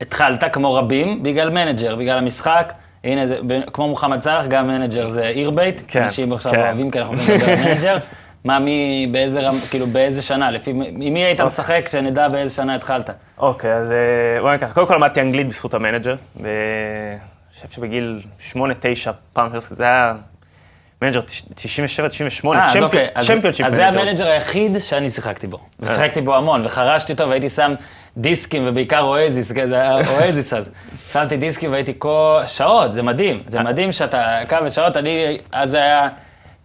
התחלת 0.00 0.44
כמו 0.52 0.74
רבים 0.74 1.22
בגלל 1.22 1.50
מנג'ר, 1.50 1.96
בגלל 1.96 2.18
המשחק. 2.18 2.72
הנה, 3.04 3.26
זה, 3.26 3.38
כמו 3.72 3.88
מוחמד 3.88 4.22
סאלח, 4.22 4.46
גם 4.46 4.68
מנג'ר 4.68 5.08
זה 5.08 5.26
עיר 5.26 5.50
בית. 5.50 5.82
כן, 5.88 6.02
אנשים 6.02 6.32
עכשיו 6.32 6.52
כן. 6.52 6.60
אוהבים, 6.60 6.90
כי 6.90 6.98
אנחנו 6.98 7.14
לדבר 7.14 7.50
על 7.52 7.74
מנג'ר. 7.74 7.96
מה, 8.44 8.58
מי, 8.58 9.08
באיזה, 9.12 9.48
רמ- 9.50 9.66
כאילו, 9.70 9.86
באיזה 9.86 10.22
שנה? 10.22 10.50
לפי, 10.50 10.70
עם 10.70 11.14
מי 11.14 11.24
היית 11.24 11.40
משחק, 11.40 11.88
שנדע 11.90 12.28
באיזה 12.28 12.54
שנה 12.54 12.74
התחלת? 12.74 13.10
אוקיי, 13.38 13.74
אז 13.74 13.90
אה, 13.90 14.40
בוא 14.40 14.52
ניקח, 14.52 14.72
קודם 14.72 14.86
כל 14.86 14.94
למדתי 14.94 15.20
אנגלית 15.20 15.48
בזכות 15.48 15.74
המנג'ר, 15.74 16.14
אני 16.40 16.46
חושב 17.54 17.68
שבגיל 17.70 18.20
8-9 18.52 18.56
פעם 19.32 19.48
זה 19.70 19.84
היה 19.84 20.14
מנג'ר 21.02 21.20
97-98, 21.20 22.46
אה, 22.46 22.66
אז 22.66 22.76
אוקיי, 22.82 23.08
אז, 23.14 23.26
Championship 23.26 23.66
אז 23.66 23.74
זה 23.74 23.86
המנג'ר 23.86 24.26
היחיד 24.26 24.78
שאני 24.78 25.10
שיחקתי 25.10 25.46
בו. 25.46 25.56
אה. 25.56 25.62
ושיחקתי 25.80 26.20
בו 26.20 26.36
המון, 26.36 26.62
וחרשתי 26.64 27.12
אותו, 27.12 27.28
והייתי 27.28 27.48
שם 27.48 27.74
דיסקים, 28.16 28.62
ובעיקר 28.66 29.00
אואזיס, 29.00 29.52
כן, 29.52 29.66
זה 29.66 29.74
היה 29.74 29.96
אואזיס 30.10 30.54
אז. 30.54 30.70
שמתי 31.12 31.36
דיסקים 31.36 31.72
והייתי 31.72 31.92
כל... 31.98 32.40
שעות, 32.46 32.94
זה 32.94 33.02
מדהים. 33.02 33.42
זה 33.46 33.62
מדהים 33.62 33.92
שאתה 33.92 34.38
כמה 34.48 34.68
שעות, 34.68 34.96
אני, 34.96 35.38
אז 35.52 35.74
היה... 35.74 36.08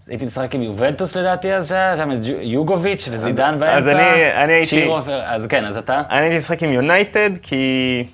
הייתי 0.09 0.25
משחק 0.25 0.55
עם 0.55 0.61
יובנטוס 0.63 1.15
לדעתי 1.17 1.53
אז 1.53 1.67
שהיה, 1.69 1.97
שם 1.97 2.11
את 2.11 2.17
ג'ו- 2.25 2.31
יוגוביץ' 2.41 3.07
וזידן 3.11 3.55
באמצע. 3.59 3.91
אני- 3.91 4.33
אני 4.43 4.53
הייתי- 4.53 4.69
צ'ירו, 4.69 4.97
אז 5.25 5.47
כן, 5.47 5.65
אז 5.65 5.77
אתה? 5.77 6.01
אני 6.11 6.21
הייתי 6.21 6.37
משחק 6.37 6.63
עם 6.63 6.73
יונייטד, 6.73 7.29
כי 7.41 7.55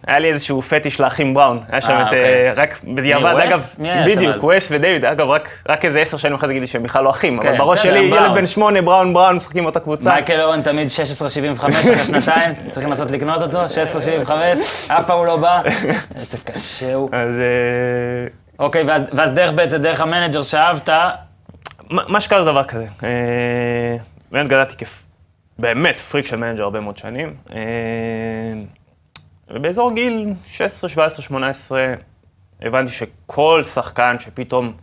היה 0.08 0.20
לי 0.20 0.28
איזשהו 0.30 0.62
פטיש 0.62 1.00
לאחים 1.00 1.34
בראון. 1.34 1.60
היה 1.70 1.82
שם 1.82 1.92
אה, 1.92 2.02
את, 2.02 2.06
אוקיי. 2.06 2.24
אה, 2.48 2.54
רק 2.56 2.80
בדיעבד, 2.84 3.26
אגב, 3.40 3.60
בדיוק, 4.06 4.36
אז? 4.36 4.44
וס 4.58 4.68
ודייוויד, 4.72 5.06
אגב, 5.06 5.30
רק- 5.30 5.50
רק 5.70 5.86
איזה 5.86 6.00
עשר 6.00 6.18
שנים 6.18 6.34
אחרי 6.36 6.48
זה 6.48 6.54
גיליתי 6.54 6.72
שהם 6.72 6.84
בכלל 6.84 7.04
לא 7.04 7.10
אחים, 7.10 7.40
אבל 7.40 7.50
כן, 7.50 7.58
בראש 7.58 7.80
בסדר, 7.80 7.92
שלי. 7.92 8.00
ילד 8.00 8.32
בן 8.36 8.46
שמונה, 8.46 8.82
בראון 8.82 9.14
בראון, 9.14 9.36
משחקים 9.36 9.64
באותה 9.64 9.80
קבוצה. 9.80 10.10
מייקל 10.10 10.42
אורן 10.42 10.62
תמיד 10.62 10.88
16.75 10.92 11.66
אחרי 11.80 12.06
שנתיים, 12.06 12.54
צריכים 12.72 12.90
לנסות 12.90 13.12
לקנות 13.12 13.42
אותו, 13.42 13.66
16.75, 13.66 14.32
אף 14.88 15.08
פעם 15.08 15.18
הוא 15.18 15.26
לא 15.26 15.38
בא. 15.38 15.62
איזה 16.20 16.38
קשה 16.46 16.94
הוא. 16.94 17.10
אז 17.14 17.30
אה, 17.30 18.28
אוקיי, 18.66 18.84
ואז, 18.84 19.08
ואז 19.14 19.32
דרך 19.32 19.52
בעצם, 19.52 19.78
דרך 19.78 20.02
המנג'ר 20.02 20.44
שאהבת, 20.44 20.90
מה 21.92 22.22
שקרה 22.22 22.44
זה 22.44 22.52
דבר 22.52 22.64
כזה. 22.64 22.86
אה, 23.04 23.96
באמת 24.32 24.48
גדלתי 24.48 24.78
כיף, 24.78 25.06
באמת 25.60 26.00
פריק 26.00 26.26
של 26.26 26.36
מנג'ר 26.36 26.64
הרבה 26.64 26.80
מאוד 26.80 26.98
שנים. 26.98 27.36
אה, 27.56 27.60
ובאזור 29.50 29.92
גיל 29.92 30.34
16, 30.48 30.90
17, 30.90 31.26
18, 31.26 31.94
הבנתי 32.62 32.92
שכל 32.92 33.64
שחקן 33.74 34.16
שפתאום 34.20 34.74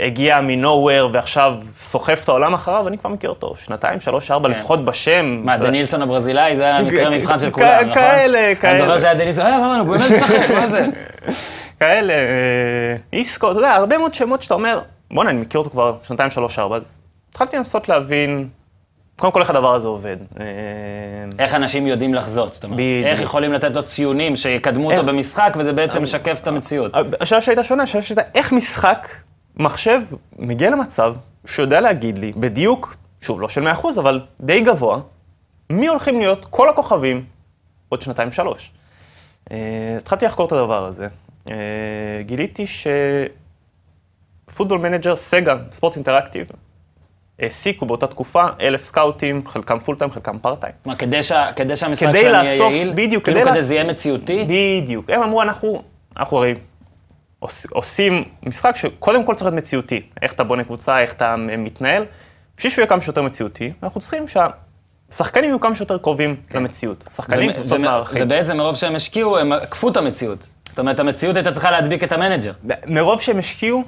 הגיע 0.00 0.40
מ-nowhere 0.40 1.08
ועכשיו 1.12 1.56
סוחף 1.76 2.20
את 2.24 2.28
העולם 2.28 2.54
אחריו, 2.54 2.88
אני 2.88 2.98
כבר 2.98 3.10
מכיר 3.10 3.30
אותו, 3.30 3.54
שנתיים, 3.58 4.00
שלוש, 4.00 4.30
ארבע, 4.30 4.48
כן. 4.48 4.60
לפחות 4.60 4.84
בשם. 4.84 5.40
מה, 5.44 5.58
דנילסון 5.58 6.02
הברזילאי, 6.02 6.56
זה 6.56 6.62
היה 6.62 6.82
מקרה 6.82 7.10
מבחן 7.10 7.38
של 7.38 7.50
כולם, 7.56 7.80
נכון? 7.80 7.94
כאלה, 7.94 8.46
אני 8.46 8.56
כאלה. 8.56 8.78
זוכר 8.78 8.98
שהיה 8.98 9.14
דנילסון, 9.14 9.46
אה, 9.46 9.58
מה, 9.58 9.76
הוא 9.76 9.96
באמת 9.96 10.10
משחק, 10.10 10.50
מה 10.54 10.66
זה? 10.66 10.84
כאלה, 11.80 12.12
אה, 12.12 12.96
איסקו, 13.12 13.50
אתה 13.50 13.58
יודע, 13.58 13.72
הרבה 13.72 13.98
מאוד 13.98 14.14
שמות 14.14 14.42
שאתה 14.42 14.54
אומר, 14.54 14.80
בואנה, 15.14 15.30
אני 15.30 15.40
מכיר 15.40 15.58
אותו 15.58 15.70
כבר 15.70 15.96
שנתיים, 16.02 16.30
שלוש, 16.30 16.58
ארבע, 16.58 16.76
אז 16.76 17.00
התחלתי 17.30 17.56
לנסות 17.56 17.88
להבין 17.88 18.48
קודם 19.16 19.32
כל 19.32 19.40
איך 19.40 19.50
הדבר 19.50 19.74
הזה 19.74 19.88
עובד. 19.88 20.16
אה, 20.40 20.44
איך 21.38 21.54
אנשים 21.54 21.86
יודעים 21.86 22.14
לחזות? 22.14 22.54
זאת 22.54 22.64
אומרת, 22.64 22.76
בדיוק. 22.76 23.06
איך 23.06 23.20
יכולים 23.20 23.52
לתת 23.52 23.74
לו 23.74 23.82
ציונים 23.82 24.36
שיקדמו 24.36 24.92
אותו 24.92 25.06
במשחק, 25.06 25.56
וזה 25.58 25.72
בעצם 25.72 26.02
משקף 26.02 26.40
את 26.42 26.46
המציאות. 26.46 26.92
השאלה 27.20 27.40
שהייתה 27.40 27.62
שונה, 27.62 27.82
השאלה 27.82 28.02
שהייתה 28.02 28.22
איך 28.34 28.52
משחק, 28.52 29.08
מחשב, 29.56 30.00
מגיע 30.38 30.70
למצב 30.70 31.14
שיודע 31.46 31.80
להגיד 31.80 32.18
לי 32.18 32.32
בדיוק, 32.36 32.96
שוב, 33.20 33.40
לא 33.40 33.48
של 33.48 33.68
100%, 33.68 33.86
אבל 33.98 34.20
די 34.40 34.60
גבוה, 34.60 35.00
מי 35.70 35.86
הולכים 35.86 36.20
להיות 36.20 36.46
כל 36.50 36.68
הכוכבים 36.68 37.24
עוד 37.88 38.02
שנתיים-שלוש. 38.02 38.70
אה, 39.50 39.56
התחלתי 39.96 40.26
לחקור 40.26 40.46
את 40.46 40.52
הדבר 40.52 40.86
הזה. 40.86 41.06
אה, 41.50 41.54
גיליתי 42.22 42.66
ש 44.54 44.59
Football 44.59 44.78
Manager, 44.78 45.16
Sega, 45.16 45.56
Sports 45.72 45.96
Interactive, 45.96 46.46
העסיקו 47.38 47.86
באותה 47.86 48.06
תקופה 48.06 48.44
אלף 48.60 48.84
סקאוטים, 48.84 49.42
חלקם 49.46 49.78
full 49.78 49.96
time, 49.96 50.10
חלקם 50.10 50.38
part 50.38 50.60
time. 50.60 50.72
מה, 50.84 50.96
כדי 50.96 51.22
שה- 51.22 51.50
כדי 51.56 51.76
שהמשחק 51.76 52.08
כדי 52.08 52.20
שלהם 52.20 52.44
יהיה 52.44 52.54
לאסוף- 52.58 52.72
יעיל? 52.72 52.92
בדיוק, 52.94 53.24
כאילו 53.24 53.40
כדי 53.40 53.48
כדי 53.50 53.58
לאס- 53.58 53.64
זה 53.66 53.74
יהיה 53.74 53.84
מציאותי? 53.84 54.46
בדיוק. 54.48 55.10
הם 55.10 55.22
אמרו, 55.22 55.42
אנחנו, 55.42 55.82
אנחנו 56.16 56.36
הרי 56.36 56.54
עוש, 57.38 57.66
עושים 57.70 58.24
משחק 58.42 58.76
שקודם 58.76 59.24
כל 59.24 59.34
צריך 59.34 59.44
להיות 59.50 59.62
מציאותי. 59.62 60.02
איך 60.22 60.32
אתה 60.32 60.44
בונה 60.44 60.64
קבוצה, 60.64 61.00
איך 61.00 61.12
אתה 61.12 61.36
מתנהל. 61.36 62.04
בשביל 62.56 62.72
שהוא 62.72 62.82
יהיה 62.82 62.88
כמה 62.88 63.00
שיותר 63.00 63.22
מציאותי, 63.22 63.72
אנחנו 63.82 64.00
צריכים 64.00 64.24
שהשחקנים 64.28 65.44
יהיו 65.50 65.60
כמה 65.60 65.74
שיותר 65.74 65.98
קרובים 65.98 66.36
למציאות. 66.54 67.04
שחקנים, 67.16 67.50
ו- 67.50 67.54
קבוצות 67.54 67.78
מערכים. 67.80 68.22
ובעצם 68.22 68.56
מרוב 68.56 68.74
שהם 68.76 68.94
השקיעו, 68.94 69.38
הם 69.38 69.52
עקפו 69.52 69.88
את 69.88 69.96
המציאות. 69.96 70.38
זאת 70.68 70.78
אומרת, 70.78 70.98
המציאות 71.00 71.36
הייתה 71.36 71.52
צריכה 71.52 71.70
להדביק 71.70 72.04
את 72.04 72.12
המנג'ר. 72.12 72.52
מרוב 72.86 73.20
שהם 73.20 73.38
השקיעו, 73.38 73.84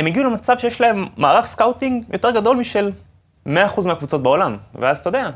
הם 0.00 0.06
הגיעו 0.06 0.24
למצב 0.24 0.58
שיש 0.58 0.80
להם 0.80 1.06
מערך 1.16 1.46
scouting 1.46 2.04
יותר 2.12 2.30
גדול 2.30 2.56
משל 2.56 2.90
100% 3.46 3.50
מהקבוצות 3.86 4.22
בעולם. 4.22 4.56
ואז 4.74 4.98
אתה 4.98 5.08
יודע, 5.08 5.30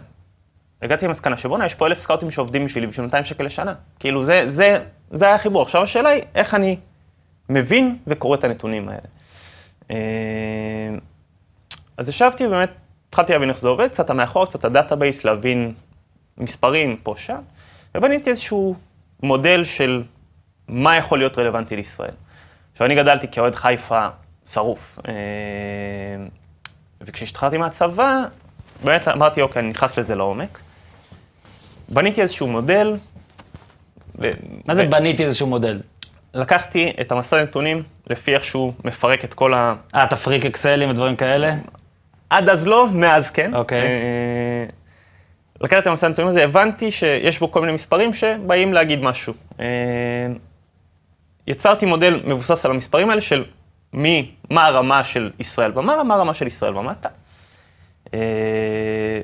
הגעתי 0.82 1.06
למסקנה 1.06 1.36
שבואנה, 1.36 1.66
יש 1.66 1.74
פה 1.74 1.86
אלף 1.86 1.98
סקאוטים 1.98 2.30
שעובדים 2.30 2.64
בשבילי 2.64 2.86
בשביל 2.86 3.06
200 3.06 3.24
שקל 3.24 3.44
לשנה. 3.44 3.74
כאילו, 3.98 4.24
זה, 4.24 4.42
זה, 4.46 4.84
זה 5.10 5.24
היה 5.24 5.34
החיבור. 5.34 5.62
עכשיו 5.62 5.82
השאלה 5.82 6.08
היא, 6.08 6.22
איך 6.34 6.54
אני 6.54 6.76
מבין 7.48 7.98
וקורא 8.06 8.36
את 8.36 8.44
הנתונים 8.44 8.88
האלה. 8.88 9.08
אה, 9.90 9.96
אז 11.96 12.08
ישבתי 12.08 12.46
ובאמת, 12.46 12.70
התחלתי 13.08 13.32
להבין 13.32 13.48
איך 13.48 13.58
זה 13.58 13.68
עובד, 13.68 13.88
קצת 13.88 14.10
המאחור, 14.10 14.46
קצת 14.46 14.64
ה 14.64 14.70
database, 14.70 15.24
להבין 15.24 15.72
מספרים 16.38 16.96
פה, 17.02 17.14
שם, 17.16 17.40
ובניתי 17.94 18.30
איזשהו 18.30 18.76
מודל 19.22 19.64
של 19.64 20.02
מה 20.68 20.96
יכול 20.96 21.18
להיות 21.18 21.38
רלוונטי 21.38 21.76
לישראל. 21.76 22.14
עכשיו, 22.72 22.86
אני 22.86 22.94
גדלתי 22.94 23.26
כאוהד 23.32 23.54
חיפה 23.54 24.08
שרוף, 24.52 24.98
אה, 25.08 25.12
וכשהשתחררתי 27.00 27.56
מהצבא, 27.56 28.24
באמת 28.84 29.08
אמרתי, 29.08 29.42
אוקיי, 29.42 29.60
אני 29.60 29.70
נכנס 29.70 29.98
לזה 29.98 30.14
לעומק. 30.14 30.58
בניתי 31.88 32.22
איזשהו 32.22 32.46
מודל. 32.46 32.96
ו- 34.18 34.30
מה 34.64 34.74
זה 34.74 34.86
ו- 34.86 34.90
בניתי 34.90 35.24
איזשהו 35.24 35.46
מודל? 35.46 35.80
לקחתי 36.34 36.92
את 37.00 37.12
המסד 37.12 37.36
נתונים 37.36 37.82
לפי 38.10 38.34
איך 38.34 38.44
שהוא 38.44 38.72
מפרק 38.84 39.24
את 39.24 39.34
כל 39.34 39.54
ה... 39.54 39.74
אה, 39.94 40.06
תפריק 40.06 40.46
אקסלים 40.46 40.90
ודברים 40.90 41.16
כאלה? 41.16 41.54
עד 42.30 42.48
אז 42.48 42.66
לא, 42.66 42.88
מאז 42.92 43.30
כן. 43.30 43.54
אוקיי. 43.54 43.80
אה, 43.80 44.66
לקחתי 45.60 45.82
את 45.82 45.86
המסד 45.86 46.06
הנתונים 46.06 46.28
הזה, 46.28 46.44
הבנתי 46.44 46.92
שיש 46.92 47.38
בו 47.38 47.52
כל 47.52 47.60
מיני 47.60 47.72
מספרים 47.72 48.12
שבאים 48.12 48.72
להגיד 48.72 49.02
משהו. 49.02 49.34
אה, 49.60 49.66
יצרתי 51.46 51.86
מודל 51.86 52.20
מבוסס 52.24 52.64
על 52.64 52.70
המספרים 52.70 53.10
האלה 53.10 53.20
של 53.20 53.44
מי, 53.94 54.30
מה 54.50 54.64
הרמה 54.66 55.04
של 55.04 55.30
ישראל 55.38 55.78
ומעלה, 55.78 56.04
מה 56.04 56.14
הרמה 56.14 56.34
של 56.34 56.46
ישראל 56.46 56.76
ומטה. 56.76 57.08
אה, 58.14 59.20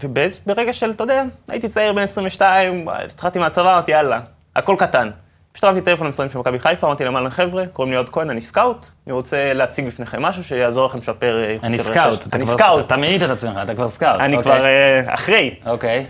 וברגע 0.00 0.72
של, 0.72 0.90
אתה 0.90 1.04
יודע, 1.04 1.22
הייתי 1.48 1.68
צעיר 1.68 1.92
בן 1.92 2.02
22, 2.02 2.88
התחלתי 2.88 3.38
מהצבא, 3.38 3.72
אמרתי, 3.72 3.92
יאללה, 3.92 4.20
הכל 4.56 4.76
קטן. 4.78 5.10
פשוט 5.52 5.64
הרמתי 5.64 5.80
טלפון 5.80 6.06
למשרדים 6.06 6.32
של 6.32 6.38
מכבי 6.38 6.58
חיפה, 6.58 6.86
אמרתי 6.86 7.04
להם, 7.04 7.16
אהלן 7.16 7.30
חבר'ה, 7.30 7.66
קוראים 7.66 7.92
לי 7.92 7.96
אוהד 7.98 8.08
כהן, 8.08 8.30
אני 8.30 8.40
סקאוט, 8.40 8.86
אני 9.06 9.12
רוצה 9.12 9.52
להציג 9.52 9.86
בפניכם 9.86 10.22
משהו 10.22 10.44
שיעזור 10.44 10.86
לכם 10.86 10.98
לשפר 10.98 11.42
אה, 11.44 11.50
איכות 11.50 11.64
אני 11.64 11.78
סקאוט. 11.78 12.12
רכש." 12.12 12.26
אתה 12.26 12.36
אני 12.36 12.46
סקאוט, 12.46 12.86
אתה 12.86 12.96
מינית 12.96 13.22
את 13.22 13.30
עצמך, 13.30 13.58
אתה 13.62 13.74
כבר 13.74 13.88
סקאוט. 13.88 14.20
אני 14.20 14.36
אוקיי. 14.36 14.52
כבר 14.52 14.64
אה, 14.64 15.14
אחרי. 15.14 15.54
אוקיי. 15.66 16.06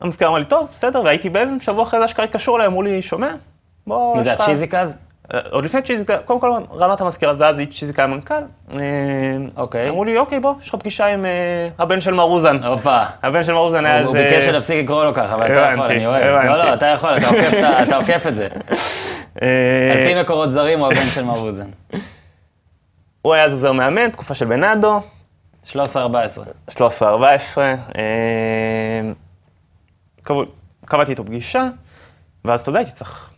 המזכיר 0.00 0.28
אמר 0.28 0.38
לי, 0.38 0.44
טוב, 0.44 0.68
בסדר, 0.72 1.02
והייתי 1.02 1.30
בהלם, 1.30 1.60
שבוע 1.60 1.82
אחרי 1.82 2.00
זה 2.00 2.04
אשכרה 2.04 2.24
התקשרו 2.24 2.56
אליי, 2.56 2.66
אמרו 2.66 2.82
לי, 2.82 3.02
שומע? 3.02 3.34
מי 3.86 3.94
זה 4.22 4.30
יש 4.30 4.36
לך-" 4.36 4.40
הצ'יזיק? 4.42 4.98
אה, 5.34 5.40
עוד 5.50 5.64
לפני 5.64 5.82
צ'יזיק, 5.82 6.18
קודם 6.18 6.40
כל 6.40 6.50
רמת 6.72 7.00
המזכירה, 7.00 7.32
ואז 7.38 7.56
צ'יזיק 7.78 8.02
היה 8.02 8.06
מנכ"ל. 8.06 8.34
אה, 8.74 8.78
אוקיי. 9.56 9.88
אמרו 9.88 10.04
לי, 10.04 10.18
אוקיי, 10.18 10.40
בוא, 10.40 10.54
יש 10.62 10.68
לך 10.68 10.74
פגישה 10.74 11.06
עם 11.06 11.24
אה, 11.24 11.30
הבן 11.78 12.00
של 12.00 12.14
מר 12.14 12.22
אוזן. 12.22 12.62
הופה. 12.64 13.02
הבן 13.22 13.42
של 13.42 13.52
מר 13.52 13.58
אוזן 13.58 13.86
היה 13.86 14.00
הוא 14.04 14.16
איזה... 14.16 14.30
ביקש 14.30 14.44
שנפסיק 14.44 14.84
לקרוא 14.84 15.04
לו 15.04 15.14
ככה, 15.14 15.34
אבל 15.34 15.52
אתה 15.52 15.60
יכול, 15.72 15.84
אני 15.86 16.06
אוהב. 16.06 16.24
לא, 16.46 16.56
לא, 16.58 16.74
אתה 16.74 16.86
יכול, 16.86 17.10
אתה 17.82 17.96
עוקף 17.96 18.24
את 18.28 18.36
זה. 18.36 18.48
על 19.92 20.04
פי 20.06 20.20
מקורות 20.22 20.52
זרים 20.52 20.78
הוא 20.78 20.86
הבן 20.86 21.06
של 21.14 21.24
מר 21.24 21.38
אוזן. 21.38 21.70
הוא 23.22 23.34
היה 23.34 23.44
אז 23.44 23.52
עוזר 23.52 23.72
מאמן, 23.72 24.08
תקופה 24.10 24.34
של 24.34 24.44
בנאדו, 24.46 25.00
13-14. 25.72 25.74
13-14. 26.70 26.74
אה, 27.58 27.64
קבעו- 30.22 30.44
קבעתי 30.84 31.10
איתו 31.10 31.24
פגישה, 31.24 31.64
ואז 32.44 32.60
אתה 32.60 32.70
יודע, 32.70 32.78
הייתי 32.80 32.92
צריך 32.92 33.30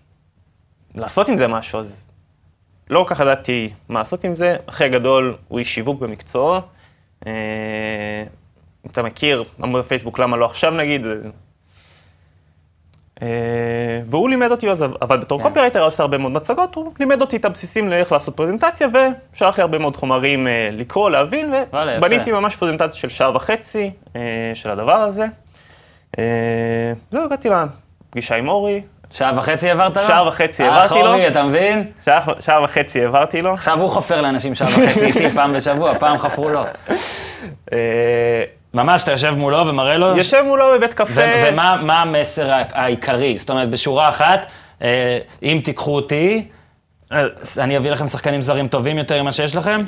לעשות 0.96 1.28
עם 1.28 1.38
זה 1.38 1.48
משהו, 1.48 1.80
אז 1.80 2.10
לא 2.90 3.04
כל 3.08 3.14
כך 3.14 3.20
ידעתי 3.20 3.70
מה 3.88 3.98
לעשות 3.98 4.24
עם 4.24 4.34
זה. 4.34 4.56
אחי 4.66 4.84
הגדול 4.84 5.36
הוא 5.48 5.58
איש 5.58 5.74
שיווק 5.74 6.00
במקצועו. 6.00 6.60
אה, 7.26 7.32
אתה 8.86 9.02
מכיר, 9.02 9.44
עמוד 9.62 9.80
הפייסבוק, 9.80 10.18
למה 10.18 10.36
לא 10.36 10.44
עכשיו 10.44 10.70
נגיד, 10.70 11.06
אה, 13.22 13.28
והוא 14.06 14.28
לימד 14.28 14.50
אותי, 14.50 14.70
אז 14.70 14.82
עבד 15.00 15.20
בתור 15.20 15.38
כן. 15.38 15.48
קופירייטר, 15.48 15.84
עושה 15.84 16.02
הרבה 16.02 16.18
מאוד 16.18 16.32
מצגות, 16.32 16.74
הוא 16.74 16.92
לימד 17.00 17.20
אותי 17.20 17.36
את 17.36 17.44
הבסיסים 17.44 17.88
לאיך 17.88 18.12
לעשות 18.12 18.36
פרזנטציה, 18.36 18.88
ושלח 18.88 19.58
לי 19.58 19.62
הרבה 19.62 19.78
מאוד 19.78 19.96
חומרים 19.96 20.46
אה, 20.46 20.66
לקרוא, 20.72 21.10
להבין. 21.10 21.54
ובניתי 21.98 22.32
ממש 22.32 22.56
פרזנטציה 22.56 23.00
של 23.00 23.08
שעה 23.08 23.36
וחצי 23.36 23.90
אה, 24.16 24.20
של 24.54 24.70
הדבר 24.70 24.92
הזה. 24.92 25.26
אה, 26.18 26.92
זהו, 27.10 27.24
הגעתי 27.24 27.48
לפגישה 28.08 28.36
עם 28.36 28.48
אורי, 28.48 28.82
שעה 29.10 29.32
וחצי 29.36 29.68
העברת 29.68 29.96
לו? 29.96 30.02
שעה 30.06 30.28
וחצי 30.28 30.62
אה, 30.62 30.68
העברתי 30.68 30.94
לו. 30.94 31.00
חורי, 31.06 31.28
אתה 31.28 31.42
מבין? 31.42 31.90
שעה, 32.04 32.20
שעה 32.40 32.62
וחצי 32.62 33.02
העברתי 33.02 33.42
לו. 33.42 33.54
עכשיו 33.54 33.80
הוא 33.80 33.90
חופר 33.90 34.20
לאנשים 34.20 34.54
שעה 34.54 34.68
וחצי 34.68 35.06
איתי 35.06 35.30
פעם 35.30 35.52
בשבוע, 35.52 35.98
פעם 35.98 36.18
חפרו 36.18 36.48
לו. 36.50 36.60
אה, 37.72 37.78
ממש, 38.74 39.02
אתה 39.04 39.12
יושב 39.12 39.34
מולו 39.36 39.66
ומראה 39.66 39.96
לו? 39.96 40.16
יושב 40.16 40.42
מולו 40.46 40.64
בבית 40.74 40.94
קפה. 40.94 41.20
ומה 41.46 41.76
מה 41.82 42.02
המסר 42.02 42.48
העיקרי? 42.72 43.38
זאת 43.38 43.50
אומרת, 43.50 43.70
בשורה 43.70 44.08
אחת, 44.08 44.46
אה, 44.82 45.18
אם 45.42 45.60
תיקחו 45.64 45.94
אותי, 45.96 46.48
אה, 47.12 47.24
אני 47.58 47.76
אביא 47.76 47.90
לכם 47.90 48.08
שחקנים 48.08 48.42
זרים 48.42 48.68
טובים 48.68 48.98
יותר 48.98 49.22
ממה 49.22 49.32
שיש 49.32 49.56
לכם? 49.56 49.84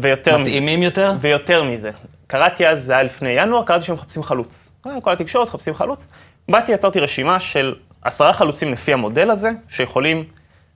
ויותר, 0.00 0.30
מזה- 0.30 0.40
מתאימים 0.40 0.82
יותר? 0.82 1.12
ויותר 1.20 1.62
מזה. 1.62 1.90
קראתי 2.26 2.66
אז, 2.68 2.82
זה 2.82 2.92
היה 2.92 3.02
לפני 3.02 3.28
ינואר, 3.28 3.62
קראתי 3.62 3.84
שהם 3.84 3.94
מחפשים 3.94 4.22
חלוץ. 4.22 4.68
אה, 4.86 4.92
כל 5.02 5.12
התקשורת 5.12 5.48
מחפשים 5.48 5.74
חלוץ. 5.74 6.06
באתי, 6.48 6.72
יצרתי 6.72 7.00
רשימה 7.00 7.40
של 7.40 7.74
עשרה 8.04 8.32
חלוצים 8.32 8.72
לפי 8.72 8.92
המודל 8.92 9.30
הזה, 9.30 9.50
שיכולים 9.68 10.24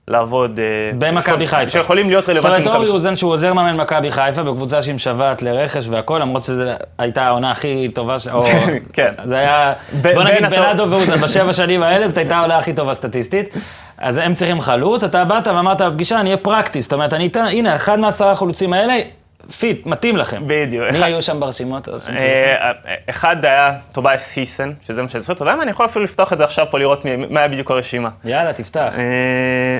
לעבוד... 0.07 0.59
אה, 0.59 0.97
במכבי 0.97 1.47
חיפה. 1.47 1.71
שיכולים 1.71 2.09
להיות 2.09 2.25
זאת 2.25 2.29
רלוונטיים. 2.29 2.65
אומרת, 2.65 2.77
אורי 2.77 2.89
אוזן 2.89 3.15
שהוא 3.15 3.31
עוזר 3.31 3.53
מאמן 3.53 3.77
מכבי 3.77 4.11
חיפה 4.11 4.43
בקבוצה 4.43 4.81
שהיא 4.81 4.95
משוועת 4.95 5.41
לרכש 5.41 5.87
והכל, 5.87 6.19
למרות 6.19 6.43
שזו 6.43 6.63
הייתה 6.97 7.23
העונה 7.23 7.51
הכי 7.51 7.89
טובה 7.93 8.19
שלה, 8.19 8.33
או... 8.33 8.45
כן. 8.93 9.13
זה 9.23 9.37
היה, 9.37 9.73
בוא 10.01 10.23
נגיד 10.23 10.45
בנאדו 10.45 10.89
ואוזן, 10.89 11.17
בשבע 11.17 11.53
שנים 11.53 11.83
האלה 11.83 12.07
זאת 12.07 12.17
הייתה 12.17 12.35
העונה 12.37 12.57
הכי 12.57 12.73
טובה 12.73 12.93
סטטיסטית. 12.93 13.55
אז 13.97 14.17
הם 14.17 14.33
צריכים 14.33 14.61
חלוץ, 14.61 15.03
אתה 15.03 15.25
באת 15.25 15.47
ואמרת 15.47 15.81
בפגישה, 15.81 16.19
אני 16.19 16.29
אהיה 16.29 16.37
פרקטי, 16.37 16.81
זאת 16.81 16.93
אומרת, 16.93 17.13
אני 17.13 17.27
אתן, 17.27 17.45
הנה, 17.45 17.75
אחד 17.75 17.99
מעשרה 17.99 18.31
החלוצים 18.31 18.73
האלה, 18.73 18.99
fit, 19.59 19.85
מתאים 19.85 20.17
לכם. 20.17 20.43
בדיוק. 20.47 20.91
מי 20.91 21.03
היו 21.03 21.21
שם 21.21 21.39
ברשימות? 21.39 21.89
תזכור. 21.89 22.15
אה, 22.17 22.71
אחד 23.09 23.45
היה 23.45 23.73
טוביאס 23.91 24.35
היסן, 24.35 24.71
שזה 24.87 25.01
מה 25.01 25.09
שאני 25.09 25.21
זוכר, 25.21 25.33
אתה 25.33 25.43
יודע 25.43 25.55
מה, 25.55 25.63
אני 25.63 25.71
יכול 25.71 25.85
אפילו 25.85 26.05
לפתוח 26.05 26.33
את 26.33 26.37
זה 26.37 26.43
עכשיו 26.43 26.65
פה, 26.71 26.79
לראות 26.79 27.05
מי- 27.05 27.15
מה 27.29 27.39
היה 27.39 27.49
בדיוק 27.49 27.71
הרשימה. 27.71 28.09
יאללה, 28.25 28.53
תפתח. 28.53 28.93
אה, 28.97 29.79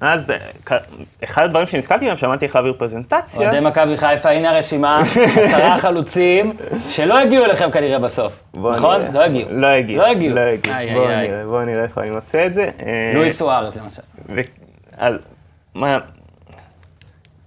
אז 0.00 0.30
אה, 0.30 0.76
אחד 1.24 1.44
הדברים 1.44 1.66
שנתקלתי 1.66 2.06
בהם, 2.06 2.16
שאמרתי 2.16 2.44
איך 2.46 2.54
להעביר 2.56 2.72
פרזנטציה, 2.78 3.40
אוהדי 3.40 3.60
מכבי 3.60 3.96
חיפה, 3.96 4.30
הנה 4.30 4.50
הרשימה, 4.50 5.02
עשרה 5.36 5.78
חלוצים, 5.82 6.52
שלא 6.88 7.18
הגיעו 7.18 7.44
אליכם 7.44 7.70
כנראה 7.70 7.98
בסוף, 7.98 8.42
נכון? 8.54 9.00
לא 9.12 9.22
הגיעו. 9.24 9.48
לא 9.52 9.66
הגיעו. 9.66 10.02
לא 10.02 10.06
הגיעו. 10.06 10.34
לא 10.34 10.40
הגיעו. 10.40 10.76
איי, 10.76 10.94
בוא 10.94 11.08
איי, 11.10 11.32
איי. 11.32 11.66
נראה, 11.66 11.82
איפה 11.82 12.00
אני 12.00 12.10
מוצא 12.10 12.46
את 12.46 12.54
זה. 12.54 12.62
אה, 12.62 13.12
לואי 13.14 13.30
סוארז 13.30 13.78
למשל. 13.78 14.02
מה... 15.74 15.98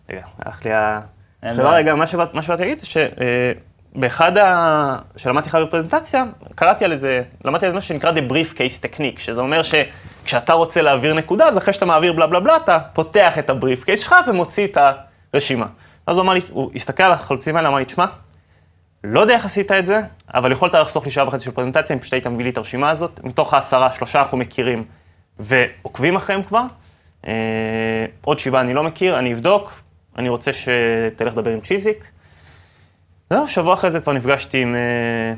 רגע, 0.10 0.22
הלך 0.46 0.66
לי 0.66 0.74
ה... 0.74 1.00
עכשיו. 1.42 1.66
רגע, 1.70 1.96
מה 1.96 2.06
שבאת- 2.08 2.34
מה 2.34 2.42
שבאתי 2.42 2.62
להגיד 2.62 2.80
זה 2.80 2.86
שבאחד 2.86 4.38
ה... 4.38 4.96
שלמדתי 5.18 5.50
לך 5.50 5.56
בפרזנטציה, 5.56 6.24
קראתי 6.56 6.86
על 6.86 6.92
איזה, 6.92 7.22
למדתי 7.46 7.66
על 7.66 7.70
איזה 7.70 7.78
משהו 7.78 7.88
שנקרא 7.90 8.12
The 8.12 8.30
Brief 8.30 8.54
Case 8.58 8.86
Technique, 8.86 9.20
שזה 9.20 9.42
אומר 9.42 9.62
שכשאתה 9.64 10.54
רוצה 10.54 10.82
להעביר 10.82 11.14
נקודה, 11.14 11.48
אז 11.48 11.58
אחרי 11.58 11.74
שאתה 11.74 11.86
מעביר 11.86 12.14
בלה 12.14 12.28
בלה 12.28 12.40
בלה, 12.40 12.58
אתה 12.58 12.80
פותח 12.94 13.40
את 13.40 13.50
הבריף 13.50 13.84
קייס 13.84 14.00
שלך 14.00 14.16
ומוציא 14.28 14.68
את 14.68 14.78
הרשימה. 15.34 15.66
אז 16.08 16.16
הוא 16.16 16.24
אמר 16.24 16.34
לי, 16.34 16.42
הוא 16.50 16.72
הסתכל 16.76 17.04
על 17.04 17.12
החלוצים 17.12 17.56
האלה, 17.56 17.70
אמר 17.70 17.78
לי, 17.78 17.86
תשמע, 17.86 18.06
לא 19.04 19.20
יודע 19.22 19.34
איך 19.34 19.46
עשית 19.46 19.72
את 19.72 19.86
זה, 19.86 20.00
אבל 20.34 20.52
יכולת 20.52 20.76
לחסוך 20.76 21.06
לי 21.06 21.12
שעה 21.12 21.28
וחצי 21.28 21.46
של 21.46 21.52
פרזנטציה, 21.52 21.96
אם 21.96 22.00
פשוט 22.00 22.14
היית 22.14 22.28
מביא 22.28 22.44
לי 22.44 22.50
את 22.52 22.58
הרשימה 22.58 22.90
הזאת. 22.90 23.20
מתוך 23.24 23.54
העשרה, 23.54 23.92
שלושה 23.92 24.20
אנחנו 24.20 24.38
מכירים 24.38 24.84
ועוקבים 25.40 26.16
אחריהם 26.16 26.44
כבר. 26.44 26.62
אה, 27.28 27.34
עוד 28.22 28.40
שבעה 28.40 28.62
אני 28.62 28.74
לא 28.74 28.84
מכיר, 28.84 29.20
אני 29.20 29.34
אבדוק, 29.34 29.74
אני 30.18 30.30
רוצה 30.30 30.52
שתלך 30.54 31.34
לדבר 31.34 31.52
עם 31.52 31.60
צ'יזיק. 31.60 32.04
זהו, 33.30 33.48
שבוע 33.48 33.74
אחרי 33.74 33.92
זה 33.92 34.00
כבר 34.00 34.14
נפגשתי 34.14 34.62
עם, 34.62 34.76
אה, 34.76 35.34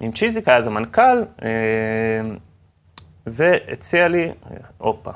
עם 0.00 0.12
צ'יזיק, 0.12 0.48
היה 0.48 0.56
איזה 0.56 0.70
מנכ"ל, 0.70 1.24
אה, 1.42 1.48
והציע 3.26 4.08
לי, 4.08 4.30
הופה, 4.78 5.10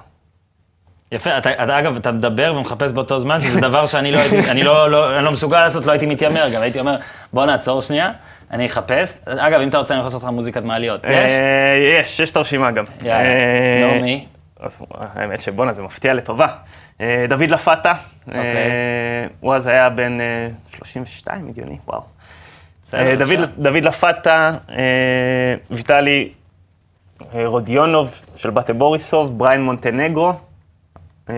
יפה, 1.12 1.38
אתה, 1.38 1.64
אתה, 1.64 1.78
אגב, 1.78 1.96
אתה 1.96 2.12
מדבר 2.12 2.54
ומחפש 2.56 2.92
באותו 2.92 3.18
זמן, 3.18 3.40
שזה 3.40 3.60
דבר 3.60 3.86
שאני 3.86 4.12
לא 4.12 4.18
הייתי, 4.18 4.50
אני 4.50 4.62
לא, 4.62 4.90
לא, 4.90 5.16
אני 5.16 5.24
לא 5.24 5.32
מסוגל 5.32 5.62
לעשות, 5.62 5.86
לא 5.86 5.92
הייתי 5.92 6.06
מתיימר 6.06 6.48
גם, 6.48 6.62
הייתי 6.62 6.80
אומר, 6.80 6.96
בוא 7.32 7.46
נעצור 7.46 7.82
שנייה, 7.82 8.12
אני 8.50 8.66
אחפש. 8.66 9.18
אגב, 9.26 9.60
אם 9.60 9.68
אתה 9.68 9.78
רוצה, 9.78 9.94
אני 9.94 9.98
יכול 9.98 10.06
לעשות 10.06 10.22
לך 10.22 10.28
מוזיקת 10.28 10.62
מעליות. 10.62 11.04
יש? 11.04 11.30
אה, 11.30 11.72
יש, 11.76 12.20
יש 12.20 12.30
את 12.30 12.36
הרשימה 12.36 12.70
גם. 12.70 12.84
יאללה, 13.04 13.28
נו, 13.82 14.02
מי? 14.02 14.26
אז 14.60 14.78
האמת 14.90 15.42
שבואנה, 15.42 15.72
זה 15.72 15.82
מפתיע 15.82 16.14
לטובה. 16.14 16.46
אה, 17.00 17.24
דוד 17.28 17.50
לפתה, 17.50 17.92
אוקיי. 18.26 18.42
הוא 19.40 19.54
אז 19.54 19.66
היה 19.66 19.88
בן 19.88 20.20
אה, 20.20 20.48
32, 20.76 21.48
הגיוני, 21.48 21.78
וואו. 21.86 22.02
אה, 22.94 23.16
דוד. 23.18 23.38
דוד 23.58 23.84
לפתה, 23.84 24.50
אה, 24.70 25.54
ויטלי 25.70 26.30
אה, 27.34 27.46
רודיונוב 27.46 28.22
של 28.36 28.50
באטה 28.50 28.72
בוריסוב, 28.72 29.38
בריין 29.38 29.62
מונטנגרו, 29.62 30.32
אה, 31.30 31.34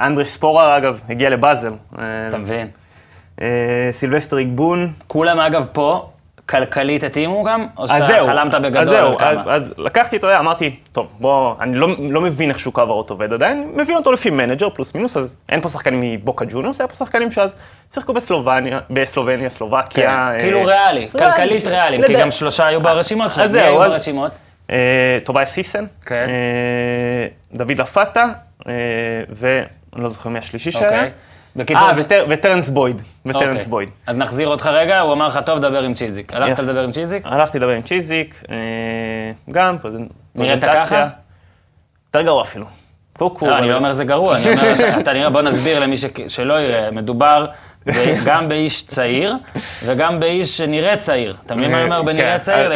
אנדרי 0.00 0.24
שפורר, 0.24 0.76
אגב, 0.76 1.00
הגיע 1.08 1.30
לבאזל. 1.30 1.72
אה, 1.98 2.28
אתה 2.28 2.38
מבין? 2.38 2.68
אה, 3.40 3.88
סילבסטר 3.90 4.38
איגבון. 4.38 4.88
כולם, 5.06 5.38
אגב, 5.40 5.66
פה, 5.72 6.10
כלכלית 6.48 7.04
התאימו 7.04 7.44
גם? 7.44 7.66
או 7.78 7.88
שאתה 7.88 8.00
זהו, 8.06 8.26
חלמת 8.26 8.54
בגדול 8.54 8.78
אז 8.82 8.88
זהו, 8.88 9.16
כמה? 9.18 9.28
אז, 9.30 9.36
אז 9.46 9.74
לקחתי, 9.78 10.16
אתה 10.16 10.26
יודע, 10.26 10.38
אמרתי, 10.38 10.76
טוב, 10.92 11.06
בוא, 11.20 11.54
אני 11.60 11.76
לא, 11.76 11.88
לא 11.98 12.20
מבין 12.20 12.48
איך 12.50 12.58
שוק 12.58 12.78
העברות 12.78 13.10
עובד 13.10 13.32
עדיין, 13.32 13.70
מבין 13.74 13.96
אותו 13.96 14.12
לפי 14.12 14.30
מנג'ר 14.30 14.70
פלוס 14.70 14.94
מינוס, 14.94 15.16
אז 15.16 15.36
אין 15.48 15.60
פה 15.60 15.68
שחקנים 15.68 16.00
מבוקה 16.00 16.44
ג'וניורס, 16.48 16.80
היה 16.80 16.88
פה 16.88 16.94
שחקנים 16.96 17.30
שאז 17.32 17.56
שיחקו 17.94 18.12
בסלובניה, 18.12 18.78
בסלובניה, 18.90 19.50
סלובקיה. 19.50 20.10
כן, 20.10 20.16
אה, 20.16 20.40
כאילו 20.40 20.64
ריאלי, 20.64 21.08
כלכלית 21.08 21.62
ש- 21.62 21.66
ריאליים, 21.66 22.02
כי 22.06 22.14
גם 22.14 22.30
שלושה 22.30 22.66
היו 22.66 22.80
ברשימות 22.80 23.30
שלהם. 23.30 23.44
אז 23.44 23.50
זהו, 23.52 23.62
היו 23.64 23.84
אז- 23.84 23.90
ברשימות? 23.90 24.32
אה, 24.70 25.18
טובייס 25.24 25.56
היסן, 25.56 25.84
כן. 26.06 26.26
אה, 26.28 27.26
דוד 27.52 27.78
לפתה, 27.78 28.24
אה, 28.68 28.72
ואני 29.30 29.64
לא 30.04 30.08
זוכר 30.08 30.28
מי 30.30 30.38
השלישי 30.38 30.70
שהיה. 30.72 31.04
בקיצור, 31.56 31.88
אה, 31.88 31.92
וטר- 31.96 32.26
וטרנס 32.28 32.68
בויד, 32.68 33.02
וטרנס 33.26 33.44
אוקיי. 33.44 33.64
בויד. 33.64 33.88
אז 34.06 34.16
נחזיר 34.16 34.48
אותך 34.48 34.66
רגע, 34.66 35.00
הוא 35.00 35.12
אמר 35.12 35.28
לך, 35.28 35.38
טוב, 35.46 35.58
דבר 35.58 35.82
עם 35.82 35.94
צ'יזיק. 35.94 36.34
הלכת. 36.34 36.58
לדבר 36.62 36.84
עם 36.84 36.92
צ'יזיק? 36.92 37.22
הלכתי 37.26 37.58
לדבר 37.58 37.70
עם 37.72 37.82
צ'יזיק, 37.82 38.42
אה, 38.50 38.56
גם 39.52 39.76
פרזנ- 39.82 40.12
נראית 40.34 40.60
פרזנטציה. 40.64 40.84
ככה? 40.84 41.08
יותר 42.06 42.22
גרוע 42.26 42.42
אפילו. 42.42 42.66
קוקו. 43.18 43.46
לא, 43.46 43.58
אני 43.58 43.68
לא 43.68 43.76
אומר 43.76 43.92
שזה 43.92 44.04
גרוע, 44.04 44.36
אני 44.36 44.44
אומר, 44.52 44.98
אתה- 45.00 45.12
נראה, 45.12 45.30
בוא 45.30 45.42
נסביר 45.42 45.80
למי 45.80 45.96
ש- 45.96 46.04
שלא 46.28 46.60
יראה, 46.60 46.90
מדובר 46.90 47.46
גם 48.24 48.48
באיש 48.48 48.86
צעיר 48.86 49.34
וגם 49.84 50.20
באיש 50.20 50.56
שנראה 50.56 50.96
צעיר. 50.96 51.36
אתה 51.46 51.54
מבין 51.54 51.70
מה 51.70 51.76
אני 51.76 51.84
אומר 51.84 52.02
בנראה 52.02 52.32
כן, 52.32 52.38
צעיר? 52.38 52.72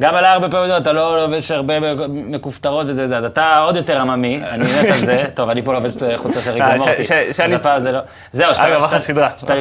גם 0.00 0.14
עלה 0.14 0.32
הרבה 0.32 0.48
פעמים, 0.48 0.76
אתה 0.76 0.92
לא 0.92 1.22
לובש 1.22 1.50
הרבה 1.50 1.74
מכופתרות 2.08 2.86
וזה 2.88 3.06
זה, 3.06 3.16
אז 3.16 3.24
אתה 3.24 3.58
עוד 3.58 3.76
יותר 3.76 4.00
עממי, 4.00 4.40
אני 4.50 4.64
מת 4.64 4.86
על 4.90 4.98
זה, 4.98 5.24
טוב, 5.34 5.48
אני 5.50 5.62
פה 5.62 5.72
לובש 5.72 5.92
חולצה 6.16 6.40
של 6.40 6.50
ריקו 6.50 6.66
אה, 6.66 6.72
ש- 6.78 6.82
מורטי, 6.82 7.04
ש- 7.04 7.40
אז 7.40 7.52
הפעם 7.52 7.80
זה 7.80 7.92
לא, 7.92 7.98
זהו, 8.32 8.50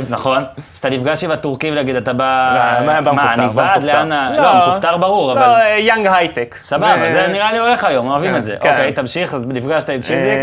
נכון, 0.09 0.43
שאתה 0.75 0.89
נפגש 0.89 1.23
עם 1.23 1.31
הטורקים, 1.31 1.75
נגיד, 1.75 1.95
אתה 1.95 2.13
בא, 2.13 2.57
לא, 3.05 3.11
מה, 3.13 3.33
אני 3.33 3.45
ועד. 3.53 3.83
לאן, 3.83 4.11
ה- 4.11 4.31
לא, 4.37 4.67
מכופתר 4.67 4.97
ברור, 4.97 5.31
אבל... 5.31 5.41
לא, 5.41 5.77
יאנג 5.79 6.07
הייטק. 6.07 6.55
סבבה, 6.61 7.11
זה 7.11 7.27
נראה 7.27 7.51
לי 7.51 7.59
הולך 7.59 7.83
היום, 7.83 8.07
אוהבים 8.07 8.31
כן, 8.31 8.37
את 8.37 8.43
זה. 8.43 8.55
כן. 8.61 8.69
אוקיי, 8.69 8.93
תמשיך, 8.93 9.33
אז 9.33 9.45
נפגשת 9.47 9.89
עם 9.89 10.01
צ'יזיק, 10.01 10.37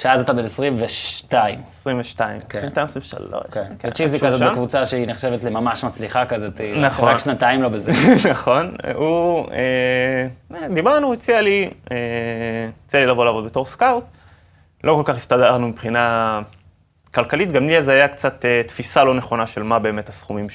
שאז 0.00 0.20
אתה 0.20 0.32
בן 0.32 0.44
22. 0.44 1.60
22, 1.68 2.40
22, 2.48 2.84
23. 2.84 3.42
כן, 3.52 3.72
וצ'יזיק 3.84 4.24
איפשהו 4.24 4.40
כזאת. 4.40 4.52
בקבוצה 4.52 4.86
שהיא 4.86 5.08
נחשבת 5.08 5.44
לממש 5.44 5.84
מצליחה 5.84 6.26
כזאת, 6.26 6.60
היא 6.60 6.76
נכון. 6.76 7.08
רק 7.08 7.18
שנתיים 7.18 7.62
לא 7.62 7.68
בזה. 7.68 7.92
נכון, 8.30 8.74
הוא, 8.94 9.46
אה, 9.52 10.66
דיברנו, 10.74 11.06
הוא 11.06 11.14
הציע 11.14 11.40
לי, 11.40 11.70
אה, 11.92 11.96
הציע 12.86 13.00
לי 13.00 13.06
לבוא 13.06 13.24
לעבוד 13.24 13.44
בתור 13.44 13.66
סקאוט. 13.66 14.04
לא 14.84 14.94
כל 14.94 15.12
כך 15.12 15.16
הסתדרנו 15.16 15.68
מבחינה 15.68 16.40
כלכלית, 17.14 17.52
גם 17.52 17.66
לי 17.66 17.78
אז 17.78 17.88
היה 17.88 18.08
קצת 18.08 18.44
אה, 18.44 18.62
תפיסה 18.66 19.04
לא 19.04 19.14
נכונה 19.14 19.46
של 19.46 19.62
מה 19.62 19.78
באמת 19.78 20.08
הסכומים 20.08 20.50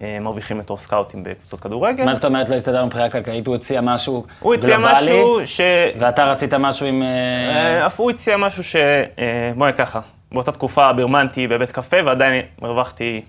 שמרוויחים 0.00 0.58
בתור 0.58 0.78
סקאוטים 0.78 1.24
בקבוצות 1.24 1.60
כדורגל. 1.60 2.04
מה 2.04 2.14
זאת 2.14 2.24
אומרת 2.24 2.48
לא 2.48 2.54
הסתדר 2.54 2.84
מבחינה 2.84 3.10
כלכלית? 3.10 3.46
הוא 3.46 3.56
הציע 3.56 3.80
משהו 3.80 4.24
הוא 4.40 4.54
הציע 4.54 4.76
גלובלי, 4.76 4.92
משהו 4.92 5.46
ש... 5.46 5.60
ואתה 5.98 6.24
רצית 6.24 6.54
משהו 6.54 6.86
עם... 6.86 7.02
אה, 7.02 7.08
אה, 7.80 7.86
אף 7.86 8.00
הוא 8.00 8.10
הציע 8.10 8.36
משהו 8.36 8.64
ש... 8.64 8.76
אה, 8.76 9.52
בואי 9.56 9.72
ככה, 9.72 10.00
באותה 10.32 10.52
תקופה 10.52 10.92
בירמנתי 10.92 11.46
בבית 11.46 11.70
קפה 11.70 11.96
ועדיין 12.04 12.42
הרווחתי 12.62 13.22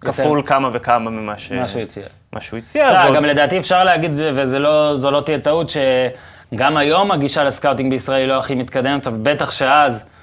כפול 0.00 0.42
כמה 0.46 0.68
וכמה 0.72 1.10
ממה 1.10 1.38
ש... 1.38 1.52
מה 1.52 1.66
שהוא 1.66 1.82
הציע. 1.82 2.04
מה 2.32 2.40
שהוא 2.40 2.58
הציע. 2.58 2.84
בסדר, 2.84 3.14
גם 3.14 3.24
לדעתי 3.24 3.58
אפשר 3.58 3.84
להגיד, 3.84 4.10
וזו 4.16 4.58
לא, 4.58 5.12
לא 5.12 5.20
תהיה 5.20 5.38
טעות, 5.38 5.70
שגם 5.70 6.76
היום 6.76 7.12
הגישה 7.12 7.44
לסקאוטינג 7.44 7.90
בישראל 7.90 8.20
היא 8.20 8.28
לא 8.28 8.38
הכי 8.38 8.54
מתקדמת, 8.54 9.06
אבל 9.06 9.18
בטח 9.22 9.50
שאז 9.50 10.02
אה, 10.02 10.13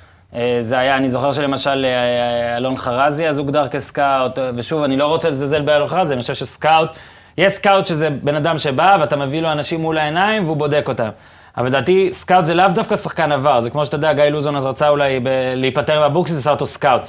זה 0.61 0.79
היה, 0.79 0.97
אני 0.97 1.09
זוכר 1.09 1.31
שלמשל 1.31 1.85
אה, 1.85 2.57
אלון 2.57 2.77
חרזי 2.77 3.27
אז 3.27 3.37
הוגדר 3.37 3.67
כסקאוט, 3.67 4.39
אה, 4.39 4.51
ושוב, 4.55 4.83
אני 4.83 4.97
לא 4.97 5.05
רוצה 5.05 5.29
לזלזל 5.29 5.61
באלון 5.61 5.87
חרזי, 5.87 6.13
אני 6.13 6.21
חושב 6.21 6.33
שסקאוט, 6.33 6.89
יש 7.37 7.53
סקאוט 7.53 7.87
שזה 7.87 8.09
בן 8.09 8.35
אדם 8.35 8.57
שבא 8.57 8.97
ואתה 8.99 9.15
מביא 9.15 9.41
לו 9.41 9.51
אנשים 9.51 9.81
מול 9.81 9.97
העיניים 9.97 10.45
והוא 10.45 10.57
בודק 10.57 10.85
אותם. 10.87 11.09
אבל 11.57 11.67
לדעתי, 11.67 12.09
סקאוט 12.11 12.45
זה 12.45 12.53
לאו 12.53 12.67
דווקא 12.67 12.95
שחקן 12.95 13.31
עבר, 13.31 13.61
זה 13.61 13.69
כמו 13.69 13.85
שאתה 13.85 13.95
יודע, 13.95 14.13
גיא 14.13 14.23
לוזון 14.23 14.55
אז 14.55 14.65
רצה 14.65 14.89
אולי 14.89 15.19
ב- 15.19 15.27
להיפטר 15.55 15.99
מאבוקסיס, 15.99 16.37
עשה 16.37 16.51
אותו 16.51 16.65
סקאוט. 16.65 17.01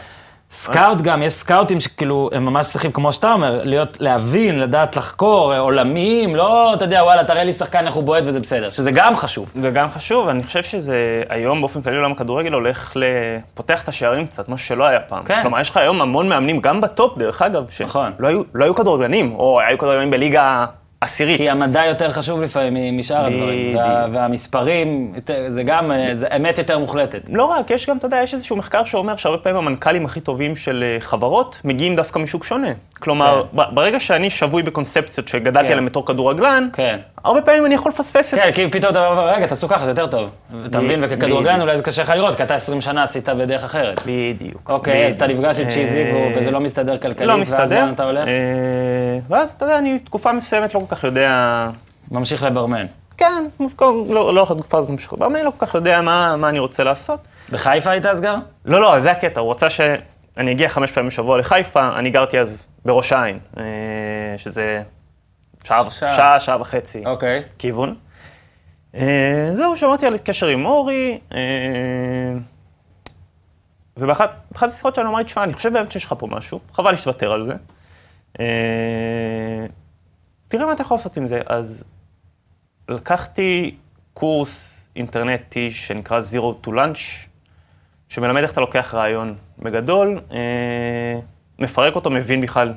סקאוט 0.52 1.00
גם, 1.00 1.22
יש 1.22 1.32
סקאוטים 1.32 1.80
שכאילו, 1.80 2.30
הם 2.32 2.44
ממש 2.44 2.66
צריכים, 2.66 2.92
כמו 2.92 3.12
שאתה 3.12 3.32
אומר, 3.32 3.60
להיות, 3.64 3.96
להבין, 4.00 4.60
לדעת 4.60 4.96
לחקור, 4.96 5.54
אה, 5.54 5.58
עולמיים, 5.58 6.36
לא, 6.36 6.74
אתה 6.74 6.84
יודע, 6.84 7.04
וואלה, 7.04 7.24
תראה 7.24 7.44
לי 7.44 7.52
שחקן 7.52 7.86
איך 7.86 7.94
הוא 7.94 8.04
בועט 8.04 8.22
וזה 8.26 8.40
בסדר, 8.40 8.70
שזה 8.70 8.90
גם 8.90 9.16
חשוב. 9.16 9.52
זה 9.62 9.70
גם 9.70 9.90
חשוב, 9.90 10.28
אני 10.28 10.42
חושב 10.42 10.62
שזה 10.62 11.22
היום 11.28 11.60
באופן 11.60 11.82
כללי 11.82 11.96
עולם 11.96 12.12
הכדורגל 12.12 12.52
הולך 12.52 12.92
ל... 12.96 13.04
פותח 13.54 13.82
את 13.82 13.88
השערים 13.88 14.26
קצת, 14.26 14.48
משהו 14.48 14.66
שלא 14.66 14.84
היה 14.84 15.00
פעם. 15.00 15.24
כן. 15.24 15.42
כלומר, 15.42 15.60
יש 15.60 15.70
לך 15.70 15.76
היום 15.76 16.02
המון 16.02 16.28
מאמנים, 16.28 16.60
גם 16.60 16.80
בטופ, 16.80 17.18
דרך 17.18 17.42
אגב, 17.42 17.64
שלא 17.70 17.86
נכון. 17.86 18.12
היו, 18.22 18.42
לא 18.54 18.64
היו 18.64 18.74
כדורגלנים, 18.74 19.34
או 19.34 19.60
היו 19.60 19.78
כדורגלנים 19.78 20.10
בליגה 20.10 20.66
עשירית. 21.02 21.36
כי 21.36 21.50
המדע 21.50 21.84
יותר 21.84 22.12
חשוב 22.12 22.42
לפעמים 22.42 22.98
משאר 22.98 23.26
הדברים. 23.26 23.76
וה, 23.76 24.06
והמספרים, 24.10 25.12
זה 25.48 25.62
גם, 25.62 25.92
אה, 25.92 26.14
זה 26.14 26.26
אמת 26.36 26.58
יותר 26.58 26.78
מוחלטת. 26.78 27.20
לא 27.32 27.44
רק, 27.44 27.70
יש 27.70 27.88
גם, 27.88 27.96
אתה 27.96 28.06
יודע, 28.06 28.20
יש 28.22 28.34
איזשהו 28.34 28.56
מחקר 28.56 28.84
שאומר 28.84 29.16
שהרבה 29.16 29.38
פעמים 29.38 29.58
המנכ"לים 29.58 30.06
הכי 30.06 30.20
טובים 30.20 30.56
של 30.56 30.84
אה, 30.86 31.00
חברות 31.00 31.60
מגיעים 31.64 31.96
דווקא 31.96 32.18
משוק 32.18 32.44
שונה. 32.44 32.68
כלומר, 32.98 33.44
כן. 33.56 33.62
ברגע 33.74 34.00
שאני 34.00 34.30
שבוי 34.30 34.62
בקונספציות 34.62 35.28
שגדלתי 35.28 35.66
כן. 35.66 35.72
עליהן 35.72 35.86
בתור 35.86 36.06
כדורגלן, 36.06 36.68
כן. 36.72 36.98
הרבה 37.24 37.42
פעמים 37.42 37.66
אני 37.66 37.74
יכול 37.74 37.92
לפספס 37.92 38.34
את 38.34 38.38
כן, 38.38 38.52
כי 38.52 38.70
פתאום 38.70 38.90
אתה 38.92 39.06
אומר, 39.08 39.28
רגע, 39.28 39.46
תעשו 39.46 39.68
ככה, 39.68 39.84
זה 39.84 39.90
יותר 39.90 40.06
טוב. 40.06 40.30
אתה 40.66 40.80
מבין, 40.80 41.00
וככדורגלן. 41.02 41.60
אולי 41.60 41.76
זה 41.76 41.82
קשה 41.82 42.02
לך 42.02 42.10
לראות, 42.10 42.34
כי 42.36 42.42
אתה 42.42 42.54
20 42.54 42.80
שנה 42.80 43.02
עשית 43.02 43.28
בדרך 43.28 43.64
אחרת. 43.64 44.00
בדיוק. 44.06 44.70
אוקיי, 44.70 45.06
אז 45.06 45.14
אתה. 45.14 45.26
נפגש 45.26 45.60
עם 45.60 45.68
צ'יזיק, 45.68 46.06
והוא- 46.12 46.22
אה, 46.30 46.32
וזה 46.36 46.50
לא 46.50 46.60
מסתדר 46.60 46.98
כלכלית, 46.98 47.28
לא 47.28 47.36
מסתדר. 47.38 47.90
אתה 47.94 48.04
הולך? 48.04 48.28
אה, 48.28 48.32
ואז, 49.28 49.52
אתה 49.52 49.64
יודע, 49.64 49.78
אני 49.78 49.98
תקופה 49.98 50.32
מסוימת 50.32 50.74
לא 50.74 50.80
כל 50.80 50.96
כך 50.96 51.04
יודע... 51.04 51.68
ממשיך 52.10 52.42
לברמן. 52.42 52.86
כן, 53.18 53.44
לא 54.08 54.34
לא 54.34 54.42
אחת 54.42 54.56
תקופה 54.56 54.78
הזאת. 54.78 54.90
אבל 55.20 55.26
אני 55.36 55.42
לא 55.44 55.52
כל 55.58 55.66
כך 55.66 55.74
יודע 55.74 56.00
מה 56.00 56.36
מה 56.36 56.48
אני 56.48 56.58
רוצה 56.58 56.84
לעשות. 56.84 57.20
בחיפה 57.50 57.90
היית 57.90 58.06
אז 58.06 58.20
גר? 58.20 58.34
לא, 58.64 58.80
לא, 58.82 59.00
זה 59.00 59.10
הקטע, 59.10 59.40
הוא 59.40 59.50
רצה 59.50 59.70
שאני 59.70 60.52
אגיע 60.52 60.68
חמש 60.68 60.92
פעמים 60.92 61.08
בשבוע 61.08 61.38
לחיפה, 61.38 61.88
אני 61.98 62.10
גרתי 62.10 62.38
אז 62.38 62.66
בראש 62.84 63.12
העין, 63.12 63.38
אה, 63.58 63.62
שזה 64.38 64.82
שעה, 65.64 65.90
שעה. 65.90 66.16
שעה, 66.16 66.40
שעה 66.40 66.60
וחצי 66.60 67.06
אוקיי. 67.06 67.42
כיוון. 67.58 67.94
אה, 68.94 69.50
זהו, 69.54 69.76
שמעתי 69.76 70.06
על 70.06 70.18
קשר 70.18 70.46
עם 70.46 70.64
אורי, 70.64 71.18
אה, 71.34 71.38
ובאחת 73.96 74.30
באחת 74.50 74.68
השיחות 74.68 74.94
שלנו 74.94 75.08
אמר 75.08 75.18
לי, 75.18 75.24
תשמע, 75.24 75.44
אני 75.44 75.54
חושב 75.54 75.72
באמת 75.72 75.92
שיש 75.92 76.04
לך 76.04 76.14
פה 76.18 76.26
משהו, 76.26 76.60
חבל 76.72 76.90
לי 76.90 76.96
שתוותר 76.96 77.32
על 77.32 77.46
זה. 77.46 77.54
אה, 78.40 79.66
תראה 80.48 80.66
מה 80.66 80.72
אתה 80.72 80.82
יכול 80.82 80.96
לעשות 80.96 81.16
עם 81.16 81.26
זה. 81.26 81.40
אז 81.46 81.84
לקחתי 82.88 83.76
קורס 84.14 84.72
אינטרנטי 84.96 85.70
שנקרא 85.70 86.20
Zero 86.20 86.66
to 86.66 86.70
Lunch, 86.70 87.28
שמלמד 88.08 88.42
איך 88.42 88.52
אתה 88.52 88.60
לוקח 88.60 88.94
רעיון 88.94 89.34
בגדול, 89.58 90.20
אה, 90.32 91.20
מפרק 91.58 91.94
אותו, 91.94 92.10
מבין 92.10 92.40
בכלל 92.40 92.74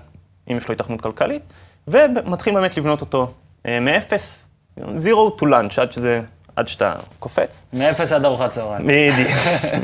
אם 0.52 0.58
יש 0.58 0.68
לו 0.68 0.74
התכנות 0.74 1.02
כלכלית, 1.02 1.42
ומתחיל 1.88 2.54
באמת 2.54 2.78
לבנות 2.78 3.02
אותו 3.02 3.34
אה, 3.66 3.80
מאפס, 3.80 4.46
Zero 4.80 5.40
to 5.40 5.44
Lunch, 5.44 5.82
עד 5.82 5.92
שזה, 5.92 6.22
עד 6.56 6.68
שאתה 6.68 6.94
קופץ. 7.20 7.66
מאפס 7.74 8.12
עד 8.12 8.26
ארוחת 8.26 8.52
צהריים. 8.52 8.88
בדיוק. 8.88 9.32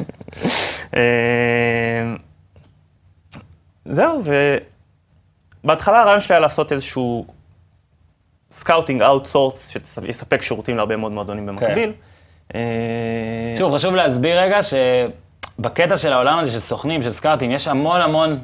אה, 0.95 1.01
זהו, 3.85 4.23
ובהתחלה 5.63 6.01
הרעיון 6.01 6.21
שלי 6.21 6.35
היה 6.35 6.39
לעשות 6.39 6.71
איזשהו 6.71 7.25
scouting 8.51 9.01
outsource, 9.01 9.69
שיספק 9.69 10.41
שירותים 10.41 10.77
להרבה 10.77 10.95
מאוד 10.95 11.11
מועדונים 11.11 11.45
במקביל. 11.45 11.93
אה, 12.55 12.61
שוב, 13.57 13.75
חשוב 13.75 13.95
להסביר 13.95 14.39
רגע 14.39 14.59
שבקטע 14.63 15.97
של 15.97 16.13
העולם 16.13 16.39
הזה 16.39 16.51
של 16.51 16.59
סוכנים, 16.59 17.03
של 17.03 17.11
סקאוטים, 17.11 17.51
יש 17.51 17.67
המון 17.67 18.01
המון 18.01 18.39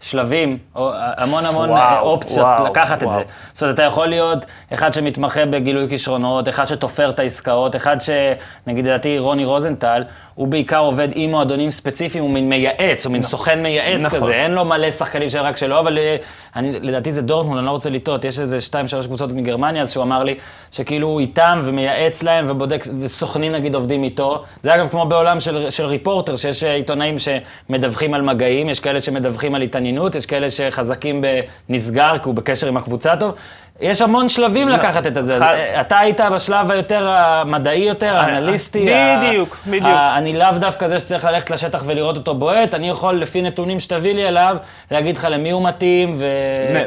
שלבים, 0.00 0.58
או 0.74 0.90
המון 0.94 1.46
המון 1.46 1.70
וואו, 1.70 1.80
וואו, 1.80 2.06
אופציות 2.06 2.46
וואו, 2.46 2.58
וואו, 2.58 2.70
לקחת 2.70 3.02
וואו. 3.02 3.20
את 3.20 3.26
זה. 3.26 3.32
זאת 3.52 3.62
אומרת, 3.62 3.74
אתה 3.74 3.82
יכול 3.82 4.06
להיות 4.06 4.38
אחד 4.72 4.94
שמתמחה 4.94 5.46
בגילוי 5.46 5.88
כישרונות, 5.88 6.48
אחד 6.48 6.64
שתופר 6.64 7.10
את 7.10 7.20
העסקאות, 7.20 7.76
אחד 7.76 7.96
שנגיד 8.00 8.86
לדעתי 8.86 9.18
רוני 9.18 9.44
רוזנטל, 9.44 10.02
הוא 10.40 10.48
בעיקר 10.48 10.78
עובד 10.78 11.08
עם 11.14 11.30
מועדונים 11.30 11.70
ספציפיים, 11.70 12.24
הוא 12.24 12.32
מין 12.32 12.48
מייעץ, 12.48 13.06
הוא 13.06 13.12
מין 13.12 13.22
סוכן 13.22 13.62
מייעץ 13.62 14.02
נכון. 14.06 14.20
כזה, 14.20 14.34
אין 14.34 14.50
לו 14.50 14.64
מלא 14.64 14.90
שחקנים 14.90 15.28
שרק 15.28 15.56
שלו, 15.56 15.78
אבל 15.78 15.98
אה, 15.98 16.16
אני, 16.56 16.72
לדעתי 16.72 17.12
זה 17.12 17.22
דורטמונד, 17.22 17.58
אני 17.58 17.66
לא 17.66 17.70
רוצה 17.70 17.90
לטעות, 17.90 18.24
יש 18.24 18.40
איזה 18.40 18.60
שתיים, 18.60 18.88
שלוש 18.88 19.06
קבוצות 19.06 19.32
מגרמניה, 19.32 19.82
אז 19.82 19.92
שהוא 19.92 20.02
אמר 20.02 20.24
לי 20.24 20.34
שכאילו 20.70 21.08
הוא 21.08 21.20
איתם 21.20 21.60
ומייעץ 21.64 22.22
להם 22.22 22.44
ובודק, 22.48 22.84
וסוכנים 23.00 23.52
נגיד 23.52 23.74
עובדים 23.74 24.02
איתו. 24.02 24.42
זה 24.62 24.74
אגב 24.74 24.88
כמו 24.88 25.06
בעולם 25.06 25.40
של, 25.40 25.70
של 25.70 25.84
ריפורטר, 25.84 26.36
שיש 26.36 26.64
אה, 26.64 26.74
עיתונאים 26.74 27.16
שמדווחים 27.18 28.14
על 28.14 28.22
מגעים, 28.22 28.68
יש 28.68 28.80
כאלה 28.80 29.00
שמדווחים 29.00 29.54
על 29.54 29.62
התעניינות, 29.62 30.14
יש 30.14 30.26
כאלה 30.26 30.50
שחזקים 30.50 31.24
בנסגר, 31.68 32.18
כי 32.18 32.28
הוא 32.28 32.34
בקשר 32.34 32.68
עם 32.68 32.76
הקבוצה 32.76 33.16
טוב. 33.16 33.34
יש 33.80 34.02
המון 34.02 34.28
שלבים 34.28 34.68
לקחת 34.68 35.06
את 35.06 35.16
חד- 35.40 35.54
אה, 35.54 35.80
אתה 35.80 35.98
היית 35.98 36.20
בשלב 36.20 36.70
היותר 36.70 37.08
המדעי 37.08 37.78
יותר, 37.78 38.16
האנליסטי. 38.16 38.94
ה- 38.94 39.20
בדיוק, 39.28 39.56
בדיוק. 39.66 39.84
ה- 39.86 40.18
אני 40.18 40.36
לאו 40.38 40.52
דווקא 40.58 40.86
זה 40.88 40.98
שצריך 40.98 41.24
ללכת 41.24 41.50
לשטח 41.50 41.82
ולראות 41.86 42.16
אותו 42.16 42.34
בועט, 42.34 42.74
אני 42.74 42.88
יכול, 42.88 43.14
לפי 43.14 43.42
נתונים 43.42 43.80
שתביא 43.80 44.14
לי 44.14 44.28
אליו, 44.28 44.56
להגיד 44.90 45.16
לך 45.16 45.26
למי 45.30 45.50
הוא 45.50 45.68
מתאים, 45.68 46.14
ו... 46.18 46.24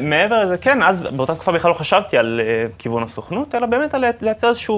מעבר 0.02 0.40
לזה, 0.44 0.58
כן, 0.58 0.84
אז 0.84 1.08
באותה 1.12 1.36
תקופה 1.36 1.52
בכלל 1.52 1.70
לא 1.72 1.76
חשבתי 1.76 2.18
על 2.18 2.42
אה, 2.44 2.66
כיוון 2.78 3.04
הסוכנות, 3.04 3.56
אלא 3.56 3.66
באמת 3.66 3.94
על 3.94 4.06
לייצר 4.22 4.50
איזושהי 4.50 4.76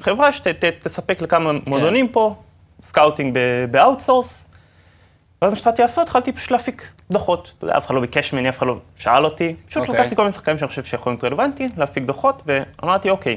חברה 0.00 0.32
שתספק 0.32 1.22
לכמה 1.22 1.50
מועדונים 1.66 2.08
פה, 2.08 2.34
scouting 2.82 3.38
ב 3.70 3.77
outsource. 3.77 4.45
ואז 5.46 5.52
מה 5.52 5.56
שהתחלתי 5.56 5.82
לעשות, 5.82 6.02
התחלתי 6.02 6.32
פשוט 6.32 6.50
להפיק 6.50 6.88
דוחות. 7.10 7.52
אתה 7.58 7.64
יודע, 7.64 7.76
אף 7.76 7.86
אחד 7.86 7.94
לא 7.94 8.00
ביקש 8.00 8.32
ממני, 8.32 8.48
אף 8.48 8.58
אחד 8.58 8.66
לא 8.66 8.78
שאל 8.96 9.24
אותי. 9.24 9.54
פשוט 9.68 9.82
אוקיי. 9.82 10.00
לקחתי 10.00 10.16
כל 10.16 10.22
מיני 10.22 10.32
שחקנים 10.32 10.58
שאני 10.58 10.68
חושב 10.68 10.84
שיכולים 10.84 11.18
להיות 11.22 11.24
רלוונטיים, 11.24 11.70
להפיק 11.76 12.04
דוחות, 12.04 12.42
ואמרתי, 12.46 13.10
אוקיי, 13.10 13.36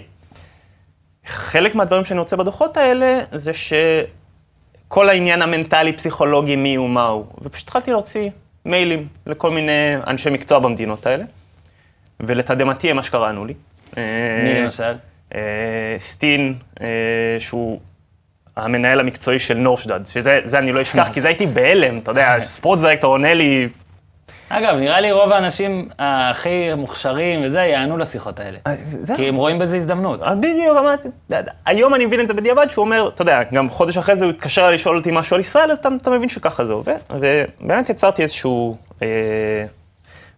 חלק 1.25 1.75
מהדברים 1.75 2.05
שאני 2.05 2.19
רוצה 2.19 2.35
בדוחות 2.35 2.77
האלה, 2.77 3.19
זה 3.31 3.51
שכל 3.53 5.09
העניין 5.09 5.41
המנטלי-פסיכולוגי, 5.41 6.55
מי 6.55 6.75
הוא, 6.75 6.89
מה 6.89 7.07
הוא. 7.07 7.25
ופשוט 7.41 7.67
התחלתי 7.67 7.91
להוציא 7.91 8.29
מיילים 8.65 9.07
לכל 9.25 9.51
מיני 9.51 9.95
אנשי 10.07 10.29
מקצוע 10.29 10.59
במדינות 10.59 11.05
האלה, 11.05 11.23
ולתדהמתי 12.19 12.89
הם 12.89 12.95
מה 12.95 13.03
שקרה 13.03 13.29
ענו 13.29 13.45
לי. 13.45 13.53
מי 13.97 14.01
אה, 14.53 14.61
למשל? 14.61 14.93
אה, 15.35 15.95
סטין, 15.99 16.55
אה, 16.81 16.87
שהוא 17.39 17.79
המנהל 18.59 18.99
המקצועי 18.99 19.39
של 19.39 19.57
נורשדד, 19.57 20.07
שזה 20.07 20.39
זה 20.45 20.57
אני 20.57 20.71
לא 20.71 20.81
אשכח, 20.81 21.09
כי 21.13 21.21
זה 21.21 21.27
הייתי 21.27 21.45
בהלם, 21.45 21.97
אתה 21.97 22.11
יודע, 22.11 22.35
ספורט 22.41 22.79
דירקטור 22.79 23.11
עונה 23.11 23.33
לי, 23.33 23.69
אגב, 24.49 24.75
נראה 24.75 25.01
לי 25.01 25.11
רוב 25.11 25.31
האנשים 25.31 25.89
הכי 25.99 26.73
מוכשרים 26.77 27.39
וזה, 27.43 27.59
יענו 27.59 27.97
לשיחות 27.97 28.39
האלה. 28.39 28.57
זהו. 29.01 29.17
כי 29.17 29.27
הם 29.27 29.35
רואים 29.35 29.59
בזה 29.59 29.77
הזדמנות. 29.77 30.23
אה, 30.23 30.35
בדיוק, 30.35 30.77
אמרתי, 30.77 31.07
היום 31.65 31.95
אני 31.95 32.05
מבין 32.05 32.19
את 32.19 32.27
זה 32.27 32.33
בדיעבד, 32.33 32.67
שהוא 32.69 32.85
אומר, 32.85 33.09
אתה 33.15 33.21
יודע, 33.21 33.43
גם 33.53 33.69
חודש 33.69 33.97
אחרי 33.97 34.15
זה 34.15 34.25
הוא 34.25 34.33
התקשר 34.33 34.69
לשאול 34.69 34.97
אותי 34.97 35.09
משהו 35.13 35.35
על 35.35 35.39
ישראל, 35.39 35.71
אז 35.71 35.77
אתה, 35.77 36.09
מבין 36.09 36.29
שככה 36.29 36.65
זה 36.65 36.73
עובד. 36.73 36.97
ובאמת 37.09 37.89
יצרתי 37.89 38.21
איזשהו 38.21 38.77
אה, 39.01 39.07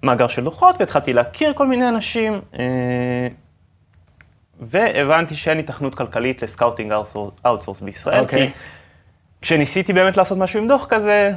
מאגר 0.03 0.27
של 0.27 0.43
דוחות, 0.43 0.75
והתחלתי 0.79 1.13
להכיר 1.13 1.53
כל 1.53 1.67
מיני 1.67 1.89
אנשים, 1.89 2.41
אה, 2.59 3.27
והבנתי 4.61 5.35
שאין 5.35 5.57
היתכנות 5.57 5.95
כלכלית 5.95 6.41
ל 6.41 6.47
scouting 6.47 6.93
outsource 7.45 7.81
בישראל. 7.81 8.19
אוקיי. 8.19 8.47
כי 8.47 8.53
כשניסיתי 9.41 9.93
באמת 9.93 10.17
לעשות 10.17 10.37
משהו 10.37 10.59
עם 10.59 10.67
דוח 10.67 10.85
כזה, 10.89 11.31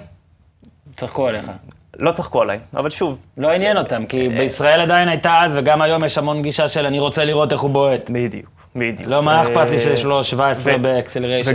צחקו 0.96 1.26
עליך. 1.28 1.50
לא 1.98 2.12
צחקו 2.12 2.42
עליי, 2.42 2.58
אבל 2.76 2.90
שוב, 2.90 3.22
לא 3.38 3.48
עניין 3.48 3.76
אותם, 3.76 4.06
כי 4.06 4.28
בישראל 4.28 4.80
עדיין 4.80 5.08
הייתה 5.08 5.38
אז, 5.42 5.56
וגם 5.56 5.82
היום 5.82 6.04
יש 6.04 6.18
המון 6.18 6.42
גישה 6.42 6.68
של 6.68 6.86
אני 6.86 6.98
רוצה 6.98 7.24
לראות 7.24 7.52
איך 7.52 7.60
הוא 7.60 7.70
בועט. 7.70 8.10
בדיוק, 8.10 8.50
בדיוק. 8.76 9.08
לא, 9.08 9.22
מה 9.22 9.42
אכפת 9.42 9.70
לי 9.70 9.76
אה, 9.76 9.82
שיש 9.82 10.04
לו 10.04 10.24
17 10.24 10.74
ו- 10.74 10.82
ב 10.82 10.87
acceleration? 10.87 11.50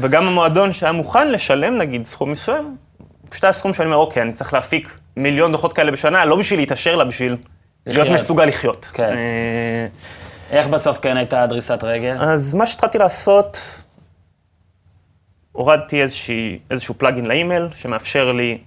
וגם, 0.00 0.26
המועדון 0.26 0.72
שהיה 0.72 0.92
מוכן 0.92 1.32
לשלם, 1.32 1.78
נגיד, 1.78 2.04
סכום 2.04 2.30
מסוים, 2.32 2.76
פשוט 3.28 3.44
היה 3.44 3.52
סכום 3.52 3.74
שאני 3.74 3.86
אומר, 3.86 3.96
אוקיי, 3.96 4.22
אני 4.22 4.32
צריך 4.32 4.54
להפיק 4.54 4.98
מיליון 5.16 5.52
דוחות 5.52 5.72
כאלה 5.72 5.90
בשנה, 5.90 6.24
לא 6.24 6.36
בשביל 6.36 6.60
להתעשר, 6.60 6.94
אלא 6.94 7.04
בשביל 7.04 7.36
להיות. 7.86 8.08
מסוגל 8.08 8.44
לחיות. 8.44 8.90
כן. 8.92 9.16
אה, 10.52 10.58
איך 10.58 10.68
בסוף 10.68 10.98
כן 10.98 11.16
הייתה 11.16 11.46
דריסת 11.46 11.84
רגל? 11.84 12.16
אז 12.20 12.54
מה 12.54 12.66
שהתחלתי 12.66 12.98
לעשות, 12.98 13.82
הורדתי 15.52 16.02
איזושהי, 16.02 16.58
איזשהו 16.70 16.94
plugin 16.94 17.26
ל 17.26 17.32
email, 17.32 17.68
שמאפשר 17.74 18.32
לי 18.32 18.58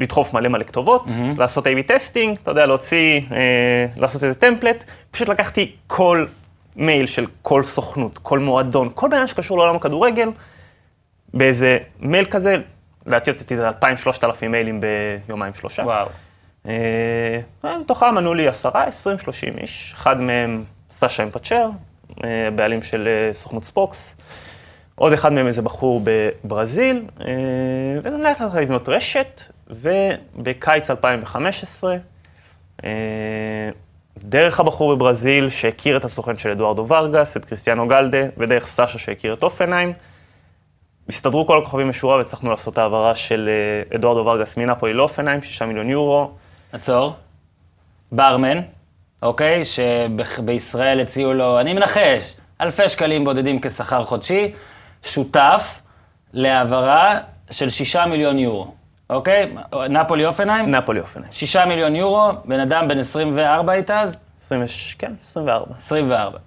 לדחוף 0.00 0.34
מלא 0.34 0.48
מלא 0.48 0.64
כתובות, 0.64 1.04
לעשות 1.38 1.66
A-B 1.66 1.82
testing, 1.86 2.38
אתה 2.42 2.50
יודע, 2.50 2.66
להוציא, 2.66 3.20
אה, 3.32 3.86
לעשות 3.96 4.24
איזה 4.24 4.40
template. 4.40 4.84
פשוט 5.10 5.28
לקחתי 5.28 5.72
כל 5.86 6.26
מייל 6.76 7.06
של 7.06 7.26
כל 7.42 7.62
סוכנות, 7.62 8.18
כל 8.18 8.38
מועדון, 8.38 8.88
כל 8.94 9.08
בעיה 9.08 9.26
שקשור 9.26 9.58
לעולם 9.58 9.76
הכדורגל, 9.76 10.28
באיזה 11.34 11.78
מייל 12.00 12.24
כזה, 12.24 12.56
לדעתי 13.06 13.30
הוצאתי 13.30 13.54
איזה 13.54 13.68
2,000-3,000 13.68 14.48
מיילים 14.48 14.80
ביומיים 15.26 15.54
שלושה. 15.54 15.82
וואו. 15.82 16.08
אה, 16.68 17.78
מתוכם 17.80 18.18
ענו 18.18 18.34
לי 18.34 18.48
10, 18.48 18.70
20, 18.74 19.18
30 19.18 19.58
איש. 19.58 19.94
אחד 19.96 20.20
מהם 20.20 20.62
סשה 20.90 21.22
אמפצ'ר, 21.22 21.70
אה, 22.24 22.48
בעלים 22.54 22.82
של 22.82 23.08
אה, 23.08 23.32
סוכנות 23.32 23.64
ספוקס. 23.64 24.16
עוד 24.94 25.12
אחד 25.12 25.32
מהם 25.32 25.46
איזה 25.46 25.62
בחור 25.62 26.02
בברזיל, 26.04 27.02
אה, 27.20 27.26
ולאט 28.02 28.40
לאט 28.40 28.54
לבנות 28.54 28.88
רשת, 28.88 29.42
ובקיץ 29.70 30.90
2015, 30.90 31.96
אה, 32.84 32.90
דרך 34.18 34.60
הבחור 34.60 34.96
בברזיל 34.96 35.50
שהכיר 35.50 35.96
את 35.96 36.04
הסוכן 36.04 36.38
של 36.38 36.50
אדוארדו 36.50 36.86
ורגס, 36.88 37.36
את 37.36 37.44
קריסטיאנו 37.44 37.88
גלדה, 37.88 38.18
ודרך 38.36 38.66
סשה 38.66 38.98
שהכיר 38.98 39.34
את 39.34 39.42
אופנהיים, 39.42 39.92
הסתדרו 41.08 41.46
כל 41.46 41.58
הכוכבים 41.58 41.88
משורה 41.88 42.16
והצלחנו 42.16 42.50
לעשות 42.50 42.78
העברה 42.78 43.14
של 43.14 43.50
אדוארדו 43.94 44.26
ורגס 44.26 44.56
מנפולי 44.56 44.92
לאופנהיים, 44.92 45.42
6 45.42 45.62
מיליון 45.62 45.90
יורו. 45.90 46.30
עצור. 46.72 47.14
ברמן, 48.12 48.60
אוקיי? 49.22 49.62
שבישראל 49.64 51.00
הציעו 51.00 51.32
לו, 51.34 51.60
אני 51.60 51.72
מנחש, 51.72 52.34
אלפי 52.60 52.88
שקלים 52.88 53.24
בודדים 53.24 53.60
כשכר 53.60 54.04
חודשי, 54.04 54.52
שותף 55.02 55.80
להעברה 56.32 57.18
של 57.50 57.70
שישה 57.70 58.06
מיליון 58.06 58.38
יורו, 58.38 58.74
אוקיי? 59.10 59.54
נפולי 59.90 60.26
אופנהיים, 60.26 60.70
נפולי 60.70 61.00
אופנהיים. 61.00 61.32
שישה 61.32 61.66
מיליון 61.66 61.96
יורו, 61.96 62.28
בן 62.44 62.60
אדם 62.60 62.88
בן 62.88 62.98
24 62.98 63.72
הייתה 63.72 64.00
אז, 64.00 64.16
20, 64.42 64.62
כן, 64.98 65.12
24. 65.22 65.74
24. 65.76 66.38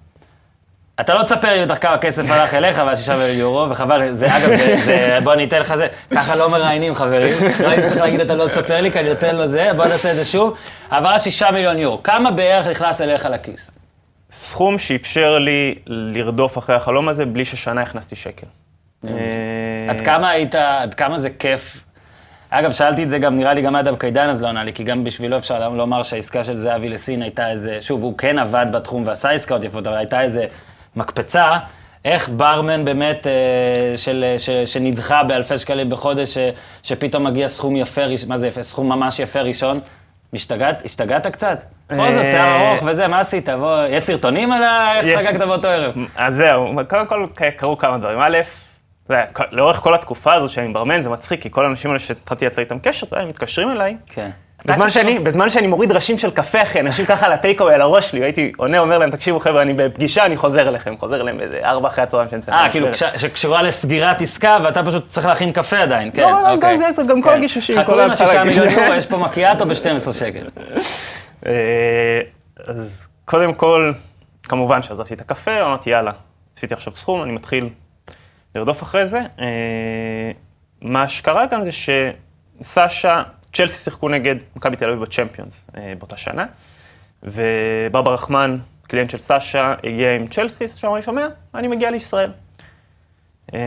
אתה 1.00 1.14
לא 1.14 1.24
תספר 1.24 1.54
לי 1.54 1.66
בטח 1.66 1.78
כמה 1.78 1.98
כסף 1.98 2.32
הלך 2.32 2.54
אליך 2.54 2.82
והשישה 2.86 3.16
מיליון 3.18 3.38
יורו, 3.38 3.70
וחבל, 3.70 4.12
זה, 4.12 4.38
אגב, 4.38 4.52
זה, 4.52 4.76
זה, 4.78 5.18
בוא 5.24 5.34
אני 5.34 5.44
אתן 5.44 5.60
לך 5.60 5.76
זה, 5.76 5.88
ככה 6.12 6.36
לא 6.36 6.50
מראיינים 6.50 6.94
חברים, 6.94 7.34
לא 7.64 7.68
הייתי 7.68 7.88
צריך 7.88 8.02
להגיד 8.02 8.20
אתה 8.20 8.36
לא 8.36 8.48
תספר 8.48 8.82
לי, 8.82 8.92
כי 8.92 9.00
אני 9.00 9.10
נותן 9.10 9.36
לו 9.36 9.48
זה, 9.48 9.70
בוא 9.76 9.86
נעשה 9.86 10.12
את 10.12 10.16
זה 10.16 10.26
שוב. 10.26 10.58
העברה 10.92 11.20
שישה 11.20 11.52
מיליון 11.52 11.80
יורו, 11.80 12.04
כמה 12.04 12.32
בערך 12.32 12.68
נכנס 12.68 13.02
אליך 13.02 13.26
לכיס? 13.26 13.72
סכום 14.32 14.78
שאפשר 14.78 15.38
לי 15.38 15.76
לרדוף 15.88 16.58
אחרי 16.58 16.76
החלום 16.76 17.10
הזה 17.10 17.26
בלי 17.26 17.46
ששנה 17.46 17.82
הכנסתי 17.82 18.16
שקל. 18.16 18.48
אה, 19.08 19.12
עד 19.90 20.02
כמה 20.02 20.30
היית, 20.30 20.56
עד 20.56 20.94
כמה 20.94 21.20
זה 21.20 21.30
כיף? 21.30 21.84
אגב, 22.50 22.72
שאלתי 22.72 23.04
את 23.04 23.10
זה 23.10 23.20
גם, 23.20 23.38
נראה 23.38 23.54
לי 23.54 23.62
גם 23.62 23.76
אדם 23.76 23.96
קידן 23.96 24.30
אז 24.30 24.42
לא 24.42 24.48
ענה 24.48 24.64
לי, 24.64 24.74
כי 24.74 24.84
גם 24.84 25.04
בשבילו 25.04 25.38
אפשר 25.38 25.70
לומר 25.70 26.04
שהעסקה 26.04 26.44
של 26.44 26.56
זהבי 26.56 26.90
לסין 26.90 27.22
הייתה 27.22 27.50
איזה, 27.50 27.78
שוב, 27.82 28.04
הוא 28.04 28.18
כן 28.18 28.40
עבד 28.40 28.66
בתחום 28.72 29.04
ועשה 29.06 29.30
עסקאות 29.30 29.64
יפות, 29.64 29.88
אבל 29.88 29.98
הייתה 29.98 30.22
איזה 30.22 30.46
מקפצה. 30.96 31.58
איך 32.06 32.30
ברמן 32.30 32.86
באמת, 32.86 33.28
אה, 33.28 33.98
של, 33.98 34.36
ש, 34.38 34.50
שנדחה 34.50 35.24
באלפי 35.24 35.58
שקלים 35.58 35.90
בחודש, 35.90 36.34
ש, 36.34 36.38
שפתאום 36.84 37.24
מגיע 37.24 37.48
סכום 37.48 37.76
יפה, 37.76 38.02
מה 38.28 38.38
זה 38.38 38.48
יפה? 38.48 38.64
סכום 38.64 38.90
ממש 38.90 39.20
יפה 39.20 39.42
ראשון? 39.42 39.80
משתגעת? 40.34 40.86
השתגעת 40.86 41.28
קצת? 41.28 41.64
בכל 41.90 42.14
זאת, 42.14 42.30
שיער 42.30 42.48
אה, 42.48 42.70
ארוך 42.70 42.84
וזה, 42.86 43.08
מה 43.08 43.20
עשית? 43.20 43.50
בוא, 43.50 43.84
יש 43.90 44.04
סרטונים 44.04 44.52
על 44.52 44.64
איך. 45.04 45.20
חגגת 45.20 45.40
באותו 45.48 45.68
ערב? 45.68 45.94
אז 46.16 46.36
זהו, 46.36 46.74
קודם 46.90 47.06
כל 47.06 47.26
קרו 47.58 47.78
כמה 47.78 47.98
דברים. 47.98 48.20
א', 48.22 48.38
לאורך 49.52 49.78
כל 49.78 49.96
התקופה 49.96 50.34
הזו 50.34 50.54
שאני 50.54 50.74
ברמן 50.74 51.02
זה 51.02 51.10
מצחיק, 51.10 51.42
כי 51.42 51.52
כל 51.52 51.66
האנשים 51.66 51.92
האלה 51.92 52.00
שהתחלתי 52.00 52.46
לייצר 52.46 52.62
איתם 52.62 52.80
קשר, 52.80 53.08
הם 53.12 53.28
מתקשרים 53.28 53.72
אליי, 53.72 53.98
כן. 54.06 54.30
בזמן 54.66 54.90
שאני, 54.90 55.20
בזמן 55.20 55.50
שאני 55.50 55.68
מוריד 55.68 55.92
ראשים 55.92 56.18
של 56.18 56.32
קפה, 56.32 56.62
אחי, 56.62 56.80
אנשים 56.80 57.06
ככה 57.06 57.26
על 57.26 57.34
הטייקווי 57.34 57.74
על 57.74 57.82
הראש 57.82 58.12
שלי, 58.12 58.20
והייתי 58.20 58.52
עונה, 58.58 58.80
אומר 58.80 58.98
להם, 58.98 59.12
תקשיבו 59.12 59.40
חבר'ה, 59.40 59.62
אני 59.62 59.74
בפגישה, 59.74 60.26
אני 60.26 60.38
חוזר 60.38 60.70
אליכם, 60.70 60.98
חוזר 60.98 61.22
אליהם 61.22 61.38
באיזה 61.38 61.60
ארבע 61.64 61.88
אחרי 61.88 62.04
הצהריים 62.04 62.30
מסיים. 62.38 62.58
את 62.58 62.66
אה, 62.66 62.72
כאילו, 62.72 62.88
שקשורה 63.18 63.62
לסגירת 63.62 64.22
עסקה, 64.22 64.58
ואתה 64.64 64.84
פשוט 64.84 65.10
צריך 65.10 65.28
להכין 65.28 65.52
קפה 65.52 65.78
עדיין, 65.78 66.12
כן, 66.14 66.22
לא, 66.22 66.32
לא, 66.32 66.52
אוקיי. 66.52 66.78
גם 66.78 66.94
זה, 66.94 67.04
גם 67.04 67.22
כל 67.22 67.30
כן. 67.30 67.38
הגישושים, 67.38 67.76
חכו 67.80 68.00
עם 68.02 68.12
השישה. 68.12 68.44
מיליון 68.44 68.70
יורו, 68.70 68.94
יש 68.94 69.06
פה 69.06 69.18
מקיאטו 69.18 69.66
ב-12 69.66 70.14
שקל. 70.14 70.48
אה, 71.46 72.22
אז 72.66 73.08
קודם 73.26 73.54
כל, 73.54 73.94
כמובן 74.44 74.82
שעזבתי 74.82 75.14
את 75.14 75.22
הקפה, 75.22 75.62
אמרתי, 75.62 75.90
יאללה, 75.90 76.12
עשיתי 76.58 76.74
עכשיו 76.74 76.96
סכום, 76.96 77.24
אני 77.24 77.32
מתחיל 77.32 77.70
לרדוף 78.56 78.84
אחרי 78.84 79.08
זה. 79.08 79.20
אה, 79.40 80.32
מה 80.82 81.08
שקרה 81.08 81.46
גם 81.46 81.62
זה 81.64 81.70
שסאשה, 82.62 83.24
צ'לסי 83.54 83.84
שיחקו 83.84 84.10
נגד 84.10 84.36
מכבי 84.56 84.76
תל 84.76 84.90
אביב 84.90 85.02
בצ'מפיונס 85.02 85.70
אה, 85.78 85.94
באותה 86.00 86.18
שנה, 86.18 86.46
וברבר 87.24 88.14
רחמן, 88.14 88.58
קליינט 88.88 89.10
של 89.10 89.18
סאשה, 89.18 89.76
הגיע 89.84 90.16
עם 90.16 90.28
צ'לסי, 90.28 90.66
אמר 90.86 90.96
לי, 90.96 91.02
שומע, 91.02 91.28
אני 91.56 91.68
מגיע 91.68 91.92
לישראל. 91.92 92.32
אה, 93.54 93.60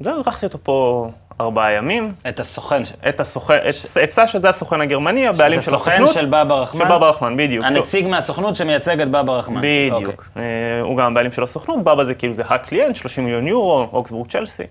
זהו, 0.00 0.16
אירחתי 0.16 0.46
אותו 0.46 0.58
פה 0.62 1.10
ארבעה 1.40 1.72
ימים. 1.72 2.12
את 2.28 2.40
הסוכן, 2.40 2.82
את 3.08 3.20
הסוכן, 3.20 3.56
את, 3.68 3.74
את 4.04 4.10
סאשה 4.10 4.38
זה 4.38 4.48
הסוכן 4.48 4.80
הגרמני, 4.80 5.26
הבעלים 5.26 5.62
של 5.62 5.74
הסוכן 5.74 5.90
הסוכנות. 6.02 6.14
של 6.14 6.26
בבא 6.26 6.54
רחמן? 6.54 6.88
של 6.88 6.96
בבא 6.96 7.08
רחמן, 7.08 7.36
בדיוק. 7.36 7.64
הנציג 7.64 8.06
מהסוכנות 8.06 8.56
שמייצג 8.56 9.00
את 9.00 9.08
בבא 9.08 9.32
רחמן. 9.32 9.56
אוקיי. 9.56 9.90
בדיוק. 9.90 10.28
אה, 10.36 10.42
הוא 10.80 10.96
גם 10.96 11.12
הבעלים 11.12 11.32
של 11.32 11.42
הסוכנות, 11.42 11.84
בבא 11.84 12.04
זה 12.04 12.14
כאילו 12.14 12.34
זה 12.34 12.42
הקליינט, 12.48 12.96
30 12.96 13.24
מיליון 13.24 13.46
יורו, 13.46 13.88
אוקסבורג 13.92 14.30
צ'לסי. 14.30 14.62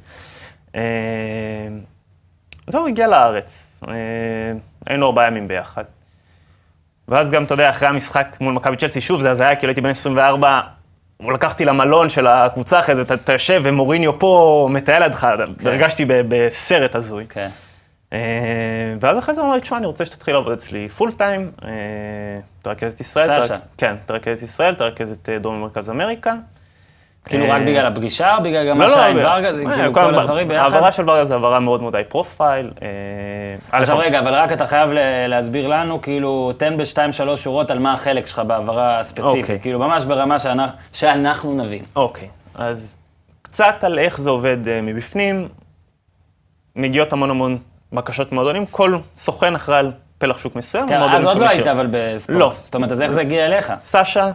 זהו, 2.68 2.88
הגיע 2.88 3.08
לארץ. 3.08 3.67
אה, 3.88 3.94
היינו 4.88 5.06
ארבעה 5.06 5.28
ימים 5.28 5.48
ביחד. 5.48 5.84
ואז 7.08 7.32
גם, 7.32 7.44
אתה 7.44 7.54
יודע, 7.54 7.70
אחרי 7.70 7.88
המשחק 7.88 8.38
מול 8.42 8.54
מכבי 8.54 8.78
צ'לסי, 8.78 9.02
שוב, 9.02 9.22
זה 9.22 9.32
הזיה, 9.32 9.56
כאילו 9.56 9.70
הייתי 9.70 9.82
בן 9.82 9.90
24, 9.90 10.62
הוא 11.18 11.34
לקח 11.34 11.54
אותי 11.54 11.66
למלון 11.66 12.10
של 12.10 12.28
הקבוצה 12.28 12.80
אחרי 12.80 12.96
זה, 12.96 13.02
אתה- 13.02 13.34
יושב 13.34 13.62
ומוריניו 13.64 14.20
פה 14.20 14.68
מטייל 14.72 15.04
לידך, 15.04 15.28
הרגשתי 15.66 16.06
ב- 16.06 16.14
בסרט 16.28 16.96
הזוי. 16.96 17.26
כן. 17.30 17.50
אה, 18.14 18.20
ואז 19.02 19.20
אחרי 19.20 19.36
זה 19.36 19.42
הוא 19.42 19.48
אמר 19.48 19.56
לי, 19.56 19.62
תשמע, 19.62 19.78
אני 19.78 19.86
רוצה 19.86 20.06
שתתחיל 20.06 20.34
לעבוד 20.34 20.52
אצלי 20.52 20.90
פול 20.90 21.12
טיים, 21.12 21.52
אה, 21.66 21.70
תרכז 22.62 22.94
את 22.94 23.02
ישראל. 23.02 23.42
סשה. 23.42 23.58
כן, 23.78 23.96
תרכז 24.06 24.38
את 24.38 24.44
ישראל, 24.44 24.76
תרכז 24.76 25.12
את 25.12 25.30
דרום 25.42 25.64
אמריקה 25.64 25.90
אמריקה. 25.90 26.34
כאילו 27.28 27.46
אה, 27.46 27.56
רק 27.56 27.62
בגלל 27.62 27.86
הפגישה, 27.86 28.36
או 28.38 28.44
בגלל 28.44 28.70
גם 28.70 28.82
לא, 28.82 28.88
מה 28.88 28.94
שהיה 28.94 29.08
עם 29.08 29.16
ב- 29.18 29.20
ורגה, 29.20 29.48
אה, 29.50 29.76
כאילו 29.76 29.94
כל 29.94 30.16
הדברים 30.16 30.48
ביחד? 30.48 30.74
העברה 30.74 30.92
של 30.92 31.10
ורגה 31.10 31.26
זה 31.26 31.34
העברה 31.34 31.60
מאוד 31.60 31.82
מאוד 31.82 31.96
high 31.96 32.04
profile. 32.04 32.72
עכשיו 33.72 33.98
רגע, 33.98 34.20
אבל 34.20 34.34
רק 34.34 34.52
אתה 34.52 34.68
חייב 34.68 34.90
להסביר 35.28 35.68
לנו, 35.68 36.02
כאילו, 36.02 36.52
תן 36.58 36.78
בשתיים, 36.78 37.12
שלוש 37.12 37.44
שורות 37.44 37.72
על 37.72 37.80
מה 37.80 37.94
החלק 37.94 38.28
שלך 38.28 38.40
בהעברה 38.40 39.00
הספציפית. 39.00 39.42
אוקיי. 39.44 39.60
כאילו, 39.62 39.80
ממש 39.80 40.06
ברמה 40.06 40.36
שאנחנו- 40.94 41.54
נבין. 41.58 41.84
אוקיי, 41.96 42.28
אז 42.56 42.98
קצת 43.42 43.76
על 43.82 44.00
איך 44.00 44.20
זה 44.22 44.30
עובד 44.30 44.68
אה, 44.68 44.80
מבפנים. 44.82 45.48
מגיעות 46.76 47.14
המון 47.14 47.30
המון 47.30 47.58
בקשות 47.94 48.32
מועדונים, 48.32 48.66
כל 48.66 48.98
סוכן 49.18 49.56
אחראי 49.56 49.80
על 49.80 49.92
פלח 50.18 50.38
שוק 50.40 50.56
מסוים. 50.56 50.88
כן, 50.88 51.02
אז 51.02 51.26
עוד 51.26 51.38
לא. 51.38 51.50
היית 51.50 51.68
אבל 51.68 51.88
בספורט. 51.92 52.40
לא. 52.40 52.50
זאת 52.52 52.76
אומרת, 52.76 52.92
אז 52.92 53.02
איך 53.02 53.12
זה 53.12 53.22
הגיע 53.22 53.46
אליך? 53.46 53.74
סשה, 53.80 54.32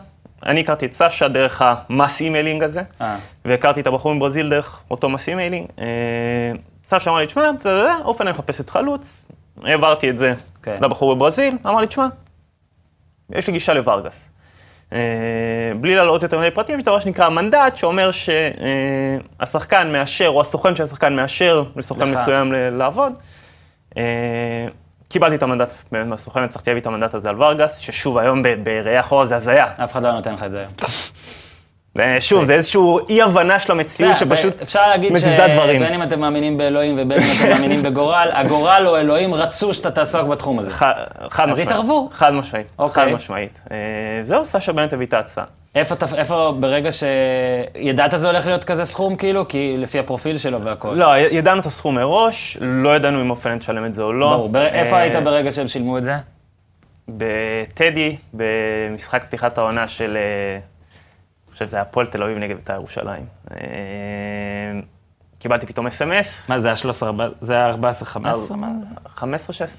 אני 0.46 0.60
הכרתי 0.60 0.86
את 0.86 0.94
סשה 0.94 1.28
דרך 1.28 1.62
ה 1.64 1.75
mass 1.75 2.20
emailing 2.20 2.62
הזה, 2.62 2.82
אה. 3.00 3.16
והכרתי 3.44 3.80
את 3.80 3.86
הבחור 3.86 4.14
מברזיל 4.14 4.50
דרך 4.50 4.80
אותו 4.90 5.08
mass 5.08 5.28
emailing. 5.28 5.66
אה, 5.78 5.84
סשה 6.84 7.10
אמר 7.10 7.18
לי, 7.18 7.26
תשמע, 7.26 7.50
הופנהיים 8.04 8.36
מחפשת 8.36 8.70
חלוץ, 8.70 9.26
העברתי 9.64 10.10
את 10.10 10.18
זה 10.18 10.34
כן. 10.62 10.76
לבחור 10.80 11.14
בברזיל, 11.14 11.56
אמר 11.66 11.80
לי, 11.80 11.86
תשמע, 11.86 12.06
יש 13.30 13.46
לי 13.46 13.52
גישה 13.52 13.74
לוורגס. 13.74 14.32
אה, 14.92 14.98
בלי 15.80 15.94
לעלות 15.94 16.22
יותר 16.22 16.38
מדי 16.38 16.50
פרטים, 16.50 16.78
יש 16.78 16.84
דבר 16.84 16.98
שנקרא 16.98 17.28
מנדט, 17.28 17.76
שאומר 17.76 18.10
שהשחקן 19.40 19.92
מאשר, 19.92 20.28
או 20.28 20.40
הסוכן 20.40 20.76
של 20.76 20.82
השחקן 20.82 21.16
מאשר 21.16 21.64
לסוכן. 21.76 22.14
מסוים 22.14 22.52
לעבוד. 22.52 23.12
קיבלתי 25.12 25.34
את 25.34 25.42
המנדט 25.42 25.72
באמת 25.92 26.06
מהסוכן, 26.06 26.42
הצלחתי 26.42 26.70
להביא 26.70 26.80
את 26.82 26.86
המנדט 26.86 27.14
הזה 27.14 27.28
על 27.28 27.42
ורגס, 27.42 27.76
ששוב, 27.78 28.18
היום 28.18 28.42
ב- 28.42 28.54
בראייה 28.64 29.00
אחורה 29.00 29.26
זה 29.26 29.36
הזיה. 29.36 29.64
אף 29.84 29.92
אחד 29.92 30.02
לא 30.02 30.12
נותן 30.12 30.34
לך 30.34 30.42
את 30.42 30.50
זה 30.50 30.58
היום. 30.58 30.72
ושוב, 31.96 32.44
זה 32.44 32.54
איזושהי 32.54 32.80
אי-הבנה 33.08 33.60
של 33.60 33.72
המציאות 33.72 34.18
שפשוט 34.18 34.62
אפשר 34.62 34.88
להגיד 34.88 35.12
מזיזה 35.12 35.46
דברים. 35.54 35.76
שבין 35.82 35.94
אם 35.94 36.02
אתם 36.02 36.20
מאמינים 36.20 36.58
באלוהים 36.58 36.94
ובין 36.98 37.22
אם 37.22 37.30
אתם 37.40 37.48
מאמינים 37.48 37.82
בגורל, 37.82 38.28
הגורל 38.40 38.84
או 38.86 38.96
אלוהים 38.96 39.34
רצו 39.34 39.74
שאתה 39.74 39.90
תעסוק 39.90 40.28
בתחום 40.28 40.58
הזה. 40.58 40.70
חד 41.30 41.48
משמעית. 41.48 41.68
התערבו. 41.68 42.08
חד 42.12 42.30
משמעית. 42.34 42.66
אוקיי. 42.78 43.06
חד 43.06 43.12
משמעית. 43.12 43.60
אה, 43.70 43.76
זהו, 44.22 44.46
סשה 44.46 44.72
באמת 44.72 44.92
הביא 44.92 45.06
את 45.06 45.14
ההצעה. 45.14 45.44
איפה, 45.74 45.94
אתה- 45.94 46.06
איפה 46.16 46.54
ברגע 46.60 46.88
שידעת 46.92 48.10
זה 48.16 48.26
הולך 48.30 48.46
להיות 48.46 48.64
כזה 48.64 48.84
סכום, 48.84 49.16
כאילו? 49.16 49.48
כי 49.48 49.74
לפי 49.78 49.98
הפרופיל 49.98 50.38
שלו 50.38 50.62
והכל. 50.64 50.94
לא, 50.94 51.16
ידענו 51.18 51.60
את 51.60 51.66
הסכום 51.66 51.94
מראש, 51.94 52.58
לא 52.60 52.96
ידענו 52.96 53.20
אם 53.20 53.30
אופן 53.30 53.58
לשלם 53.58 53.84
את 53.84 53.94
זה 53.94 54.02
או 54.02 54.12
לא. 54.12 54.30
ברור. 54.36 54.48
בר- 54.48 54.66
איפה 54.66 54.96
אה, 54.96 55.00
היית 55.00 55.16
ברגע 55.16 55.50
שהם 55.50 55.68
שילמו 55.68 55.98
את 55.98 56.04
זה? 56.04 56.14
בטדי, 57.08 58.16
במשחק 58.34 59.22
פתיחת 59.24 59.58
העונה 59.58 59.86
של, 59.86 60.16
אה, 60.16 60.54
אני 60.54 61.52
חושב 61.52 61.66
שזה 61.66 61.76
היה 61.76 61.82
הפועל 61.82 62.06
תל 62.06 62.22
אביב 62.22 62.38
נגד 62.38 62.56
בית"ר 62.56 62.72
ירושלים. 62.74 63.24
אה, 63.50 63.56
קיבלתי 65.38 65.66
פתאום 65.66 65.86
אס.אם.אס, 65.86 66.48
מה 66.48 66.58
זה 66.58 66.68
היה 66.68 66.76
13, 66.76 67.08
14, 67.08 67.36
זה 67.40 67.54
היה 67.54 67.66
14, 67.68 68.08
15? 68.08 68.56
מה 68.56 68.68
זה? 68.80 69.10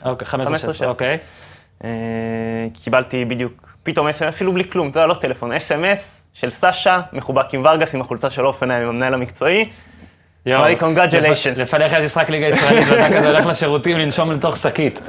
15-16. 0.06 0.10
אוקיי, 0.10 0.28
15, 0.28 0.58
16, 0.60 0.88
אוקיי. 0.89 1.18
קיבלתי 2.84 3.26
בדיוק, 3.26 3.72
פתאום 3.84 4.08
אס.אם.אס, 4.08 4.36
אפילו 4.36 4.54
בלי 4.54 4.70
כלום, 4.70 4.90
אתה 4.90 5.00
יודע, 5.00 5.08
לא 5.08 5.14
טלפון, 5.14 5.52
אס.אם.אס 5.52 6.24
של 6.34 6.50
סשה, 6.50 7.02
מחובק 7.14 7.54
עם 7.54 7.66
ורגס, 7.66 7.96
עם 7.96 8.02
החולצה 8.02 8.30
של 8.30 8.46
אופנהיים, 8.46 8.84
עם 8.84 8.90
המנהל 8.90 9.14
המקצועי. 9.14 9.70
אמר 10.48 10.64
לי. 10.68 10.76
לפניך 11.58 11.94
יש 11.94 12.04
משחק 12.04 12.30
ליגה 12.30 12.48
ישראלית, 12.48 12.86
ואתה 12.90 13.16
כזה 13.16 13.28
הולך 13.28 13.46
לשירותים 13.46 13.98
לנשום 13.98 14.32
לתוך 14.32 14.58
שקית. 14.58 15.02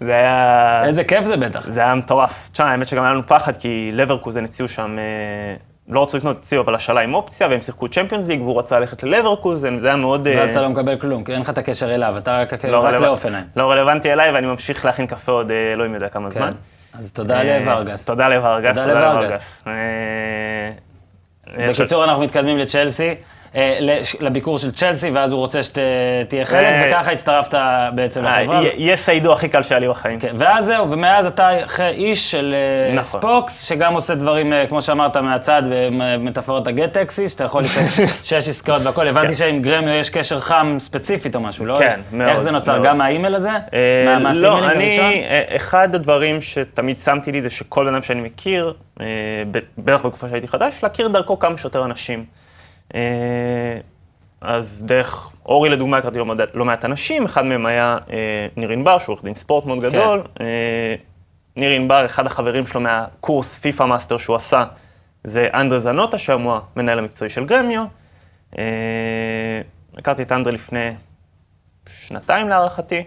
זה 0.00 0.12
היה... 0.12 0.82
איזה 0.84 1.04
כיף 1.04 1.24
זה 1.24 1.36
בטח. 1.36 1.70
זה 1.70 1.80
היה 1.80 1.94
מטורף. 1.94 2.50
תשמע, 2.52 2.70
האמת 2.70 2.88
שגם 2.88 3.02
היה 3.02 3.12
לנו 3.12 3.26
פחד, 3.26 3.56
כי 3.56 3.90
לברקוזן 3.92 4.44
הציעו 4.44 4.68
שם, 4.68 4.96
אה, 4.98 5.54
לא 5.88 6.02
רצו 6.02 6.16
לקנות, 6.16 6.36
הציעו 6.40 6.62
אבל 6.62 6.74
השאלה 6.74 7.00
עם 7.00 7.14
אופציה, 7.14 7.48
והם 7.48 7.60
שיחקו 7.60 7.88
צ'מפיונס 7.88 8.28
ליג, 8.28 8.40
והוא 8.40 8.58
רצה 8.58 8.78
ללכת 8.78 9.02
ללברקוזן, 9.02 9.78
זה 9.78 9.86
היה 9.86 9.96
מאוד... 9.96 10.26
אה, 10.26 10.34
ואז 10.36 10.50
אתה 10.50 10.60
לא 10.60 10.68
מקבל 10.68 10.98
כלום, 10.98 11.24
כי 11.24 11.32
אין 11.32 11.40
לך 11.40 11.50
את 11.50 11.58
הקשר 11.58 11.94
אליו, 11.94 12.18
אתה 12.18 12.38
רק 12.38 12.64
לא 12.64 12.92
לאופניים. 13.00 13.44
לא 13.56 13.70
רלוונטי 13.70 14.12
אליי, 14.12 14.30
ואני 14.30 14.46
ממשיך 14.46 14.84
להכין 14.84 15.06
קפה 15.06 15.32
עוד 15.32 15.50
אה, 15.50 15.72
אלוהים 15.72 15.94
יודע 15.94 16.08
כמה 16.08 16.30
זמן. 16.30 16.50
אז 16.92 17.12
תודה 17.12 17.38
אה, 17.38 17.58
לוורגס. 17.58 18.04
תודה 18.04 18.28
לוורגס. 18.28 18.68
תודה 18.68 18.86
לוורגס. 18.86 19.62
אה, 19.66 20.72
בקיצור, 21.68 22.04
אנחנו 22.04 22.22
מתקדמים 22.22 22.58
לצ'לסי, 22.58 23.08
אה, 23.08 23.14
לביקור 24.20 24.58
של 24.58 24.72
צ'לסי, 24.72 25.10
ואז 25.10 25.32
הוא 25.32 25.38
רוצה 25.40 25.62
שתהיה 25.62 26.44
חלק, 26.44 26.64
אה, 26.64 26.88
וככה 26.88 27.12
הצטרפת 27.12 27.58
בעצם 27.94 28.24
לחברה. 28.24 28.62
אה, 28.62 28.70
יס 28.76 29.08
העידו 29.08 29.32
הכי 29.32 29.48
קל 29.48 29.62
שהיה 29.62 29.78
לי 29.78 29.88
בחיים. 29.88 30.20
כן, 30.20 30.32
ואז 30.38 30.64
זהו, 30.64 30.90
ומאז 30.90 31.26
אתה 31.26 31.64
אחרי 31.64 31.88
איש 31.88 32.30
של 32.30 32.54
אה, 32.54 32.92
נכון. 32.92 33.02
ספוקס, 33.02 33.62
שגם 33.62 33.94
עושה 33.94 34.14
דברים, 34.14 34.52
אה, 34.52 34.66
כמו 34.68 34.82
שאמרת, 34.82 35.16
מהצד, 35.16 35.62
במטאפורת 35.98 36.66
הגט 36.66 36.92
טקסי, 36.92 37.28
שאתה 37.28 37.44
יכול 37.44 37.62
לפעמים 37.62 38.08
שש 38.22 38.48
עסקאות 38.48 38.82
והכל. 38.84 39.08
הבנתי 39.08 39.34
שעם 39.34 39.62
גרמיו 39.62 39.94
יש 39.94 40.10
קשר 40.10 40.40
חם 40.40 40.76
ספציפית 40.78 41.34
או 41.34 41.40
משהו, 41.40 41.66
לא? 41.66 41.76
כן, 41.78 42.00
מאוד, 42.12 42.30
איך 42.30 42.40
זה 42.40 42.50
נוצר? 42.50 42.80
גם 42.84 42.98
מהאימייל 42.98 43.34
הזה? 43.34 43.50
אה, 43.50 44.18
לא, 44.34 44.70
אני? 44.70 45.00
אה, 45.00 45.42
אחד 45.56 45.94
הדברים 45.94 46.40
שתמיד 46.40 46.96
שמתי 46.96 47.32
לי 47.32 47.40
זה 47.40 47.50
שכל 47.50 47.84
בן 47.84 47.94
אדם 47.94 48.02
שאני 48.02 48.20
מכיר, 48.20 48.74
אה, 49.00 49.06
ב- 49.50 49.58
בערך 49.78 50.04
בתקופה 50.04 50.28
שהייתי 50.28 50.48
חדש, 50.48 50.74
להכיר 50.82 51.08
דרכו 51.08 51.38
כמה 51.38 51.56
שיותר 51.56 51.84
אנשים. 51.84 52.24
אה, 52.94 53.00
אז 54.40 54.84
דרך 54.86 55.30
אורי 55.46 55.68
לדוגמה 55.70 55.96
הכרתי 55.96 56.18
לא, 56.18 56.24
מעט- 56.26 56.54
לא 56.54 56.64
אנשים, 56.84 57.24
אחד 57.24 57.44
מהם 57.44 57.66
היה 57.66 57.98
אה, 58.12 58.46
ניר 58.56 58.70
ענבר, 58.70 58.98
שהוא 58.98 59.12
עורך 59.12 59.24
דין 59.24 59.34
ספורט 59.34 59.64
מאוד 59.64 59.80
גדול. 59.80 60.22
אה, 60.40 60.94
ניר 61.56 61.70
ענבר, 61.70 62.06
אחד 62.06 62.26
החברים 62.26 62.66
שלו 62.66 62.80
מהקורס 62.80 63.58
פיפא 63.58 63.82
מאסטר 63.82 64.18
שהוא 64.18 64.36
עשה, 64.36 64.64
זה 65.24 65.48
אנדרה 65.54 65.78
זנוטה, 65.78 66.18
שהיום 66.18 66.42
הוא 66.42 66.58
המנהל 66.76 66.98
המקצועי 66.98 67.30
של 67.30 67.44
גרמיו. 67.46 67.84
הכרתי 69.98 70.22
את 70.22 70.32
אנדרה 70.32 70.52
לפני 70.52 70.90
שנתיים 72.06 72.48
להערכתי. 72.48 73.04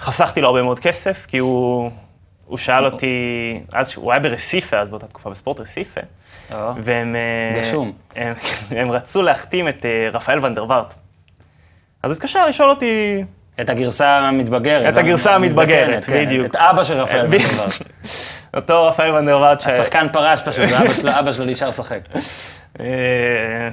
חסכתי 0.00 0.40
לו 0.40 0.48
הרבה 0.48 0.62
מאוד 0.62 0.78
כסף, 0.80 1.26
כי 1.28 1.38
הוא, 1.38 1.90
הוא 2.48 2.58
שאל 2.58 2.84
אותי, 2.86 3.14
אז 3.72 3.92
הוא 3.96 4.12
היה 4.12 4.20
ברסיפה 4.20 4.78
אז 4.78 4.88
באותה 4.88 5.06
תקופה, 5.06 5.30
בספורט 5.30 5.60
רסיפה, 5.60 6.00
או, 6.52 6.56
והם... 6.82 7.16
אה, 7.16 7.60
גשום. 7.60 7.92
הם, 8.16 8.34
הם 8.80 8.90
רצו 8.90 9.22
להחתים 9.22 9.68
את 9.68 9.84
אה, 9.86 10.08
רפאל 10.12 10.44
ונדרווארט. 10.44 10.94
אז 12.02 12.10
הוא 12.10 12.16
התקשר 12.16 12.46
לשאול 12.46 12.70
אותי, 12.70 13.24
את 13.60 13.70
הגרסה 13.70 14.18
המתבגרת. 14.18 14.92
את 14.92 14.98
הגרסה 14.98 15.34
המתבגרת, 15.34 16.04
כן, 16.04 16.24
בדיוק. 16.26 16.46
את 16.46 16.56
אבא 16.56 16.82
של 16.84 17.00
רפאל 17.00 17.26
ונדרווארט. 17.30 17.72
אותו 18.56 18.86
רפאל 18.86 19.14
ונדרווארט. 19.14 19.66
השחקן 19.66 20.06
פרש 20.12 20.42
פשוט, 20.42 20.64
ואבא 20.72 20.92
שלו- 20.92 21.18
אבא 21.18 21.32
שלו 21.32 21.44
נשאר 21.44 21.68
לשחק. 21.68 22.00
אה, 22.80 23.68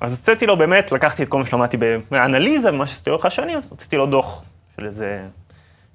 אז 0.00 0.12
הוצאתי 0.12 0.46
לו 0.46 0.56
באמת, 0.56 0.92
לקחתי 0.92 1.22
את 1.22 1.28
כל 1.28 1.38
מה 1.38 1.44
שלמדתי 1.44 1.76
באנליזה 2.10 2.70
ומה 2.72 2.86
שעשיתי 2.86 3.10
לאורך 3.10 3.26
השנים, 3.26 3.58
אז 3.58 3.68
הוצאתי 3.70 3.96
לו 3.96 4.06
דוח 4.06 4.42
של 4.76 4.86
איזה 4.86 5.18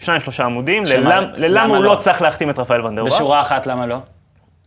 שניים, 0.01 0.21
שלושה 0.21 0.45
עמודים, 0.45 0.83
ללמה 0.85 1.19
ללמה 1.19 1.63
למה 1.63 1.75
הוא 1.75 1.83
לא? 1.83 1.91
לא 1.91 1.95
צריך 1.95 2.21
להחתים 2.21 2.49
את 2.49 2.59
רפאל 2.59 2.85
ונדרבאט. 2.85 3.13
בשורה 3.13 3.41
אחת, 3.41 3.67
למה 3.67 3.85
לא? 3.85 3.97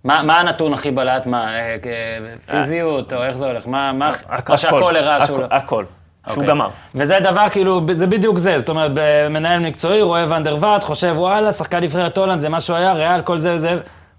מה, 0.05 0.23
מה 0.23 0.41
הנתון 0.41 0.73
הכי 0.75 0.91
בלט? 0.91 1.27
מה, 1.27 1.55
אה, 1.59 1.77
כ- 1.83 2.51
פיזיות, 2.51 3.13
או 3.13 3.25
איך 3.25 3.37
זה 3.37 3.47
הולך? 3.47 3.67
מה, 3.67 3.93
מה, 3.93 4.11
או 4.51 4.59
שהכל 4.59 4.97
הראה 4.97 5.27
שהוא 5.27 5.41
לא... 5.41 5.47
הכל. 5.51 5.85
שהוא 6.27 6.35
אוקיי. 6.37 6.49
גמר. 6.49 6.69
וזה 6.95 7.19
דבר, 7.23 7.49
כאילו, 7.51 7.81
זה 7.93 8.07
בדיוק 8.07 8.39
זה. 8.39 8.59
זאת 8.59 8.69
אומרת, 8.69 8.91
מנהל 9.31 9.59
מקצועי 9.61 10.03
רואה 10.03 10.25
ונדרוואט, 10.29 10.83
חושב, 10.83 11.15
וואלה, 11.17 11.53
שחקן 11.53 11.81
נבחרת 11.81 12.19
הולנד, 12.19 12.41
זה 12.41 12.49
מה 12.49 12.61
שהוא 12.61 12.77
היה, 12.77 12.93
ריאל, 12.93 13.23
כל 13.23 13.39
זה 13.39 13.55
וזה. 13.55 13.77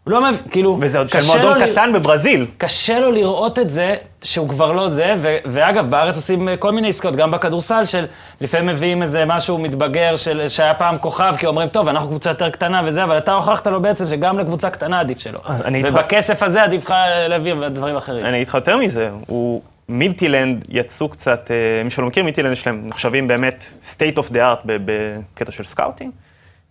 לא 0.08 0.22
מבין, 0.22 0.40
כאילו, 0.52 0.78
וזה 0.82 0.98
עוד 0.98 1.10
של 1.10 1.20
מועדון 1.28 1.60
לו 1.60 1.66
ל- 1.66 1.72
קטן 1.72 1.94
בברזיל. 1.94 2.46
קשה 2.58 3.00
לו 3.00 3.12
לראות 3.12 3.60
את 3.60 3.70
זה, 3.70 3.96
שהוא 4.24 4.50
כבר 4.50 4.72
לא 4.72 4.88
זה, 4.88 5.14
ו- 5.18 5.38
ואגב, 5.46 5.90
בארץ 5.90 6.16
עושים 6.16 6.50
אה, 6.50 6.58
כל 6.58 6.72
מיני 6.72 6.90
עסקאות, 6.90 7.16
גם 7.16 7.32
בכדורסל, 7.32 7.86
של 7.86 8.06
לפעמים 8.42 8.68
מביאים 8.68 9.02
איזה 9.02 9.26
משהו 9.26 9.58
מתבגר, 9.58 10.16
של, 10.16 10.48
שהיה 10.48 10.74
פעם 10.74 10.98
כוכב, 10.98 11.36
כי 11.38 11.46
אומרים, 11.48 11.70
טוב, 11.70 11.88
אנחנו 11.88 12.10
קבוצה 12.10 12.30
יותר 12.30 12.50
קטנה 12.50 12.82
וזה, 12.86 13.04
אבל 13.04 13.18
אתה 13.18 13.34
הוכחת 13.34 13.68
לו 13.68 13.82
בעצם 13.82 14.08
שגם 14.08 14.40
לקבוצה 14.40 14.70
קטנה 14.70 15.00
עדיף 15.00 15.20
שלו. 15.20 15.40
איתך. 15.76 15.90
ובכסף 15.92 16.44
הזה 16.44 16.64
עדיף 16.64 16.86
לך 16.86 16.94
להביא 17.30 17.54
דברים 17.70 17.96
אחרים. 17.96 18.26
אני 18.26 18.38
אגיד 18.38 18.48
לך 18.48 18.54
יותר 18.54 18.78
מזה, 18.78 19.10
הוא... 19.28 19.62
מידטילנד 19.90 20.66
יצאו 20.70 21.10
קצת, 21.10 21.52
אה, 21.52 21.84
מי 21.84 21.90
שלא 21.90 22.08
מכיר, 22.08 22.24
מידטילנד 22.24 22.54
יש 22.54 22.68
להם 22.68 22.82
נחשבים 22.88 23.28
באמת 23.28 23.66
state 23.84 24.18
of 24.18 24.32
the 24.32 24.36
art 24.36 24.62
בקטע 24.66 25.52
של 25.52 25.64
scouting, 25.64 26.12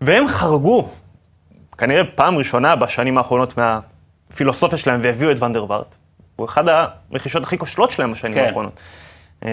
והם 0.00 0.28
חרגו, 0.28 0.88
כנראה 1.78 2.04
פעם 2.04 2.38
ראשונה 2.38 2.76
בשנים 2.76 3.18
האחרונות 3.18 3.54
מהפילוסופיה 3.58 4.78
שלהם 4.78 5.00
והביאו 5.02 5.30
את 5.30 5.42
ונדרווארט. 5.42 5.94
הוא 6.36 6.46
אחד 6.46 6.64
הרכישות 7.10 7.42
הכי 7.42 7.58
כושלות 7.58 7.90
שלהם 7.90 8.12
בשנים 8.12 8.34
כן. 8.34 8.44
האחרונות. 8.44 8.72
אה, 9.44 9.50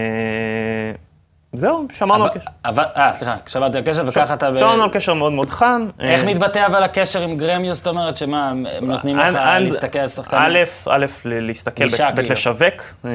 זהו, 1.52 1.86
שמרנו 1.92 2.24
על 2.24 2.30
קשר. 2.30 2.50
אה, 2.96 3.12
סליחה, 3.12 3.36
שמעתי 3.46 3.78
על 3.78 3.84
קשר, 3.84 4.04
וככה 4.06 4.34
אתה... 4.34 4.56
שמרנו 4.56 4.82
על 4.82 4.90
קשר 4.90 5.14
מאוד 5.14 5.32
מאוד 5.32 5.50
חם. 5.50 5.88
איך 6.00 6.20
אה, 6.20 6.26
מתבטא 6.26 6.66
אבל 6.66 6.82
הקשר 6.82 7.22
עם 7.22 7.36
גרמיוס? 7.36 7.78
זאת 7.78 7.86
אומרת, 7.86 8.16
שמה, 8.16 8.48
הם 8.50 8.66
נותנים 8.82 9.16
לך 9.16 9.38
להסתכל 9.60 9.98
על 9.98 10.08
שחקנים? 10.08 10.42
א', 10.42 10.58
א', 10.86 11.06
להסתכל, 11.24 11.84
ב'. 11.88 12.20
לשווק. 12.20 12.82
אה, 13.04 13.10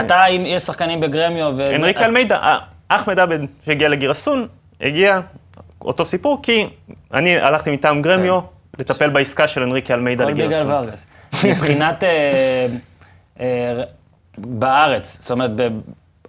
אתה, 0.00 0.26
אם 0.26 0.46
יש 0.46 0.62
שחקנים 0.62 1.00
בגרמיו 1.00 1.52
וזה... 1.54 1.76
אנריקה 1.76 2.04
אלמידה, 2.04 2.36
אה, 2.36 2.58
אחמד 2.88 3.18
עבד 3.18 3.38
שהגיע 3.64 3.88
לגירסון, 3.88 4.46
הגיע 4.80 5.20
אותו 5.80 6.04
סיפור, 6.04 6.38
כי 6.42 6.66
אני 7.14 7.38
הלכתי 7.38 7.70
מטעם 7.70 8.02
גרמיו 8.02 8.40
לטפל 8.78 9.10
בעסקה 9.10 9.48
של 9.48 9.62
אנריקה 9.62 9.94
אלמידה 9.94 10.24
כן. 10.24 10.30
הכל 10.30 10.42
בגלל. 10.42 10.66
ורגס. 10.72 11.06
מבחינת 11.44 12.04
אה, 12.04 12.66
אה, 13.40 13.82
בארץ, 14.38 15.18
זאת 15.20 15.30
אומרת, 15.30 15.50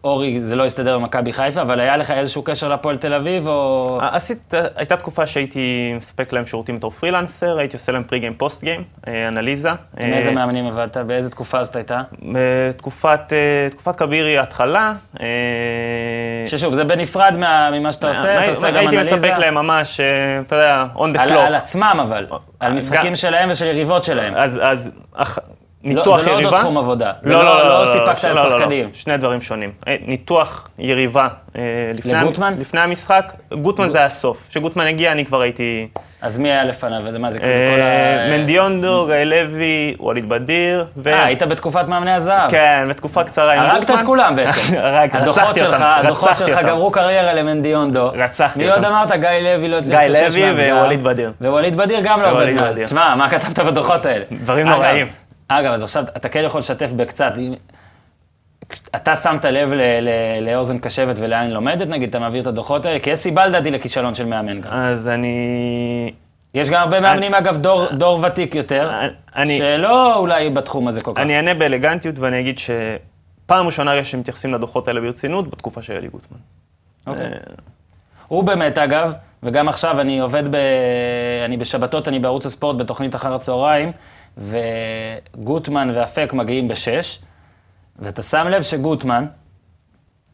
אורי 0.03 0.41
זה 0.41 0.55
לא 0.55 0.65
הסתדר 0.65 0.99
במכבי 0.99 1.33
חיפה, 1.33 1.61
אבל 1.61 1.79
היה 1.79 1.97
לך 1.97 2.11
איזשהו 2.11 2.43
קשר 2.43 2.69
לפועל 2.73 2.97
תל 2.97 3.13
אביב, 3.13 3.47
או... 3.47 3.99
עשית, 4.01 4.53
הייתה 4.75 4.97
תקופה 4.97 5.27
שהייתי 5.27 5.93
מספק 5.97 6.33
להם 6.33 6.45
שירותים 6.45 6.77
בתור 6.77 6.91
פרילנסר, 6.91 7.57
הייתי 7.57 7.77
עושה 7.77 7.91
להם 7.91 8.03
פרי 8.03 8.19
גיים, 8.19 8.33
פוסט 8.33 8.63
גיים, 8.63 8.83
אה, 9.07 9.27
אנליזה. 9.27 9.69
עם 9.99 10.13
איזה 10.13 10.29
אה, 10.29 10.35
מאמנים 10.35 10.67
עבדת? 10.67 10.97
באיזה 10.97 11.29
תקופה 11.29 11.63
זאת 11.63 11.75
הייתה? 11.75 12.01
בתקופת 12.33 13.33
אה, 13.33 13.69
תקופת 13.71 13.95
כבירי 13.95 14.37
ההתחלה. 14.37 14.93
ששוב, 16.47 16.73
זה 16.73 16.83
בנפרד 16.83 17.37
מה- 17.39 17.69
ממה 17.71 17.91
שאתה 17.91 18.07
עושה, 18.07 18.41
אתה 18.43 18.49
עושה 18.49 18.71
גם 18.71 18.77
הייתי 18.77 18.95
אנליזה. 18.97 19.15
מספק 19.15 19.37
להם 19.37 19.53
ממש, 19.55 19.99
אתה 20.47 20.55
יודע, 20.55 20.85
on 20.95 21.15
the 21.15 21.19
על, 21.21 21.29
clock. 21.29 21.39
על 21.39 21.55
עצמם 21.55 21.99
אבל, 22.03 22.25
על 22.59 22.73
משחקים 22.73 23.15
שלהם 23.15 23.49
ושל 23.51 23.65
יריבות 23.65 24.03
שלהם. 24.03 24.33
אז, 24.35 24.59
אז 24.63 24.99
אח- 25.85 25.85
לא- 25.85 25.93
ניתוח 25.93 26.21
זה 26.21 26.25
לא 26.29 26.31
יריבה... 26.33 26.49
אותו 26.49 26.61
תחום 26.61 26.77
עבודה. 26.77 27.11
זה 27.21 27.33
לא- 27.33 27.79
לא 27.79 27.85
סיפקת 27.85 28.23
לא, 28.23 28.29
לא, 28.31 28.43
לא, 28.43 28.55
לשחקנים. 28.55 28.89
שני 28.93 29.17
דברים 29.17 29.41
שונים. 29.41 29.71
אה, 29.87 29.95
ניתוח 30.05 30.69
יריבה 30.79 31.27
אה, 31.57 31.61
לגוטמן? 32.05 32.55
לפני 32.59 32.81
המשחק, 32.81 33.33
גוטמן 33.61 33.89
זה 33.89 34.05
הסוף. 34.05 34.47
כשגוטמן 34.49 34.87
הגיע 34.87 35.11
אני 35.11 35.25
כבר 35.25 35.41
הייתי... 35.41 35.87
אז 36.21 36.37
מי 36.37 36.51
היה 36.51 36.63
לפניו? 36.63 37.01
מה 37.19 37.31
זה, 37.31 37.39
כאילו 37.39 37.53
אה, 37.53 38.25
ה... 38.25 38.37
מנדיונדו, 38.37 39.05
גיא 39.07 39.15
לוי, 39.15 39.95
ווליד 39.99 40.29
בדיר. 40.29 40.85
ו- 40.97 41.09
אה, 41.13 41.25
היית 41.25 41.43
בתקופת 41.43 41.87
מאמני 41.87 42.11
הזהב. 42.11 42.51
כן, 42.51 42.87
בתקופה 42.89 43.23
קצרה 43.23 43.53
עם 43.53 43.59
הרגת 43.59 43.79
גוטמן. 43.79 43.99
את 43.99 44.05
כולם 44.05 44.35
בעצם. 44.35 44.61
הדוחות 45.13 45.43
רצחתי 45.43 45.59
שלך, 45.59 45.73
אותם, 45.73 45.83
הדוחות 46.05 46.37
שלך 46.37 46.57
אותם. 46.57 46.67
גמרו 46.67 46.91
קריירה 46.91 47.33
למנדיונדו. 47.33 48.11
רצחתי 48.13 48.59
מי 48.59 48.69
עוד 48.69 48.77
אותם. 48.77 48.87
אמרת? 48.93 49.11
גיא 49.11 49.29
לוי 49.29 49.67
לא 49.67 49.77
הצליח 49.77 49.99
גיא 49.99 50.45
לוי. 50.45 50.71
וווליד 50.73 51.03
בדיר. 51.03 51.31
ווליד 51.41 51.75
בדיר 51.77 51.99
גם 52.03 52.21
לא 52.21 52.29
עובד. 52.31 52.83
תשמע, 52.83 53.15
מה 53.15 53.29
כתבת 53.29 53.59
בדוחות 53.59 54.05
האלה? 54.05 54.25
דברים 54.31 54.67
נוראים. 54.67 55.07
אגב, 55.49 55.71
אז 55.73 55.83
עכשיו 55.83 56.03
אתה 56.17 56.29
כן 56.29 56.43
יכול 56.45 56.59
לשתף 56.59 56.91
בקצת. 56.91 57.33
אם- 57.37 57.53
אתה 58.95 59.15
שמת 59.15 59.45
לב 59.45 59.69
ל- 59.73 59.81
ל- 60.01 60.09
לאוזן 60.51 60.79
קשבת 60.79 61.17
היא 61.17 61.27
לומדת, 61.53 61.87
נגיד, 61.87 62.09
אתה 62.09 62.19
מעביר 62.19 62.41
את 62.41 62.47
הדוחות 62.47 62.85
האלה? 62.85 62.99
כי 62.99 63.09
יש 63.09 63.19
סיבה 63.19 63.45
לדעתי 63.45 63.71
לכישלון 63.71 64.15
של 64.15 64.25
מאמן 64.25 64.61
גם. 64.61 64.71
אז 64.71 65.07
אני... 65.07 66.11
יש 66.53 66.69
גם 66.69 66.81
הרבה 66.81 66.99
מאמנים, 66.99 67.33
אגב, 67.33 67.57
דור- 67.57 67.91
דור 67.91 68.19
ותיק 68.23 68.55
יותר, 68.55 68.91
אני- 69.35 69.57
שלא 69.57 70.15
אולי 70.17 70.49
בתחום 70.49 70.87
הזה 70.87 71.03
כל 71.03 71.11
כך. 71.15 71.21
אני 71.21 71.35
אענה 71.37 71.53
באלגנטיות 71.53 72.19
ואני 72.19 72.39
אגיד 72.39 72.59
שפעם 72.59 73.65
ראשונה 73.65 74.03
שמתייחסים 74.03 74.53
לדוחות 74.53 74.87
האלה 74.87 75.01
ברצינות, 75.01 75.49
בתקופה 75.49 75.81
של 75.81 75.93
אלי 75.93 76.07
גוטמן. 76.07 76.37
אוקיי. 77.07 77.23
אה, 77.23 77.29
הוא 78.27 78.43
באמת, 78.43 78.77
אגב, 78.77 79.13
וגם 79.43 79.69
עכשיו 79.69 80.01
אני 80.01 80.19
עובד 80.19 80.51
ב... 80.51 80.57
אני 81.45 81.57
בשבתות, 81.57 82.07
אני 82.07 82.19
בערוץ 82.19 82.45
הספורט 82.45 82.75
בתוכנית 82.77 83.15
אחר 83.15 83.33
הצהריים, 83.33 83.91
וגוטמן 84.37 85.91
ואפק 85.93 86.33
מגיעים 86.33 86.67
בשש, 86.67 87.19
ואתה 87.99 88.21
שם 88.21 88.47
לב 88.47 88.61
שגוטמן 88.61 89.25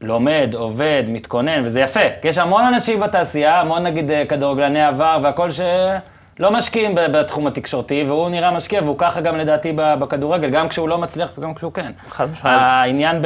לומד, 0.01 0.49
עובד, 0.53 1.03
מתכונן, 1.07 1.61
וזה 1.65 1.81
יפה, 1.81 1.99
כי 2.21 2.27
יש 2.27 2.37
המון 2.37 2.63
אנשים 2.63 2.99
בתעשייה, 2.99 3.61
המון 3.61 3.83
נגיד 3.83 4.11
אה, 4.11 4.25
כדורגלני 4.25 4.83
עבר 4.83 5.19
והכל 5.21 5.49
שלא 5.49 6.51
משקיעים 6.51 6.95
ב- 6.95 7.17
בתחום 7.17 7.47
התקשורתי, 7.47 8.03
והוא 8.07 8.29
נראה 8.29 8.51
משקיע, 8.51 8.83
והוא 8.83 8.95
ככה 8.97 9.21
גם 9.21 9.37
לדעתי 9.37 9.73
בכדורגל, 9.75 10.49
גם 10.49 10.69
כשהוא 10.69 10.89
לא 10.89 10.97
מצליח 10.97 11.31
וגם 11.37 11.53
כשהוא 11.53 11.73
כן. 11.73 11.91
חד 12.09 12.31
משמעית. 12.31 12.57
העניין 12.61 13.21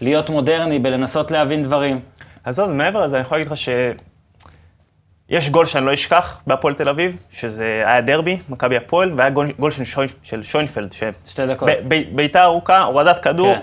בלהיות 0.00 0.30
מודרני, 0.30 0.78
בלנסות 0.78 1.30
להבין 1.30 1.62
דברים. 1.62 2.00
עזוב, 2.44 2.70
מעבר 2.70 3.00
לזה, 3.00 3.16
אני 3.16 3.22
יכול 3.22 3.38
להגיד 3.38 3.52
לך 3.52 3.56
ש... 3.56 3.68
יש 5.28 5.50
גול 5.50 5.64
שאני 5.66 5.86
לא 5.86 5.94
אשכח 5.94 6.40
בהפועל 6.46 6.74
תל 6.74 6.88
אביב, 6.88 7.16
שזה 7.32 7.82
היה 7.86 8.00
דרבי, 8.00 8.38
מכבי 8.48 8.76
הפועל, 8.76 9.12
והיה 9.16 9.30
גול, 9.30 9.52
גול 9.58 9.70
של, 9.70 9.84
שוינ, 9.84 10.08
של 10.22 10.42
שוינפלד, 10.42 10.92
ש... 10.92 11.02
שתי 11.26 11.46
דקות. 11.46 11.68
בעיטה 12.12 12.42
ארוכה, 12.44 12.82
הורדת 12.82 13.22
כדור. 13.22 13.54
כן. 13.54 13.60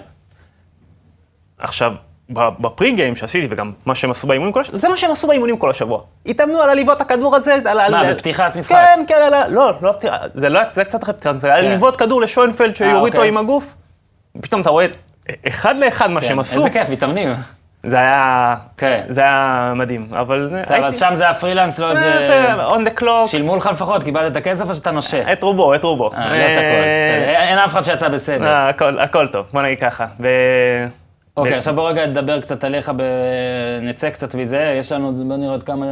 עכשיו, 1.59 1.93
בפרי 2.29 2.91
גיים 2.91 3.15
שעשיתי, 3.15 3.47
וגם 3.49 3.71
מה 3.85 3.95
שהם 3.95 4.11
עשו 4.11 4.27
באימונים 4.27 4.53
כל 4.53 4.61
השבוע, 4.61 4.79
זה 4.79 4.89
מה 4.89 4.97
שהם 4.97 5.11
עשו 5.11 5.27
באימונים 5.27 5.57
כל 5.57 5.69
השבוע. 5.69 6.01
התאמנו 6.25 6.61
על 6.61 6.69
הלבעוט 6.69 7.01
הכדור 7.01 7.35
הזה, 7.35 7.53
על... 7.53 7.67
על- 7.79 7.91
מה, 7.91 7.99
על- 7.99 8.13
בפתיחת 8.13 8.55
משחק? 8.55 8.75
כן, 8.75 9.03
כן, 9.07 9.21
על 9.25 9.33
ה- 9.33 9.47
לא, 9.47 9.71
לא 9.81 9.91
פתיחה, 9.91 10.17
זה 10.33 10.49
לא 10.49 10.59
היה, 10.59 10.67
זה 10.73 10.85
קצת 10.85 11.03
אחרי 11.03 11.13
פתיחת 11.13 11.35
משחק, 11.35 11.49
כן. 11.49 11.71
לבעוט 11.71 11.99
כדור 11.99 12.21
לשוינפלד 12.21 12.75
שיוריד 12.75 12.95
אותו 12.97 13.07
אוקיי. 13.17 13.27
עם 13.27 13.37
הגוף. 13.37 13.73
פתאום 14.41 14.61
אתה 14.61 14.69
רואה 14.69 14.85
אחד 15.47 15.77
לאחד 15.79 16.09
מה 16.11 16.21
כן, 16.21 16.27
שהם 16.27 16.39
עשו, 16.39 16.57
איזה 16.57 16.69
כיף, 16.69 16.89
מתאמנים. 16.89 17.29
זה 17.87 17.97
היה, 17.97 18.55
כן. 18.77 19.01
זה 19.09 19.21
היה 19.21 19.73
מדהים, 19.75 20.07
אבל 20.11 20.49
בסדר, 20.61 20.85
אז 20.85 20.99
שם 20.99 21.11
זה 21.15 21.29
הפרילנס, 21.29 21.79
לא 21.79 21.89
איזה... 21.91 22.05
אה, 22.29 22.69
on 22.69 22.79
the 22.79 23.01
clock, 23.01 23.27
שילמו 23.27 23.55
לך 23.55 23.69
לפחות, 23.71 24.03
קיבלת 24.03 24.31
את 24.31 24.37
הכסף 24.37 24.69
או 24.69 24.75
שאתה 24.75 24.91
נושה? 24.91 25.33
את 25.33 25.43
רובו, 25.43 25.75
את 25.75 25.83
רובו. 25.83 26.11
אה, 26.13 26.29
לא 26.29 26.43
את 26.43 26.57
הכל, 26.57 26.81
בסדר. 26.81 27.35
אין 27.41 27.57
אף 27.57 27.71
אחד 27.71 27.83
שיצא 27.83 28.07
בסדר. 28.07 28.47
אה, 28.49 28.69
הכל- 28.69 28.99
הכל 28.99 29.27
טוב, 29.27 29.45
בוא 29.53 29.61
נגיד 29.61 29.79
ככה. 29.79 30.05
ו- 30.19 30.85
אוקיי, 31.37 31.53
ו- 31.53 31.57
עכשיו 31.57 31.75
בוא 31.75 31.89
רגע 31.89 32.05
נדבר 32.05 32.41
קצת 32.41 32.63
עליך, 32.63 32.91
ב- 32.97 33.01
נצא 33.81 34.09
קצת 34.09 34.35
מזה, 34.35 34.75
יש 34.79 34.91
לנו, 34.91 35.13
בוא 35.13 35.37
נראה 35.37 35.51
עוד 35.51 35.63
כמה... 35.63 35.85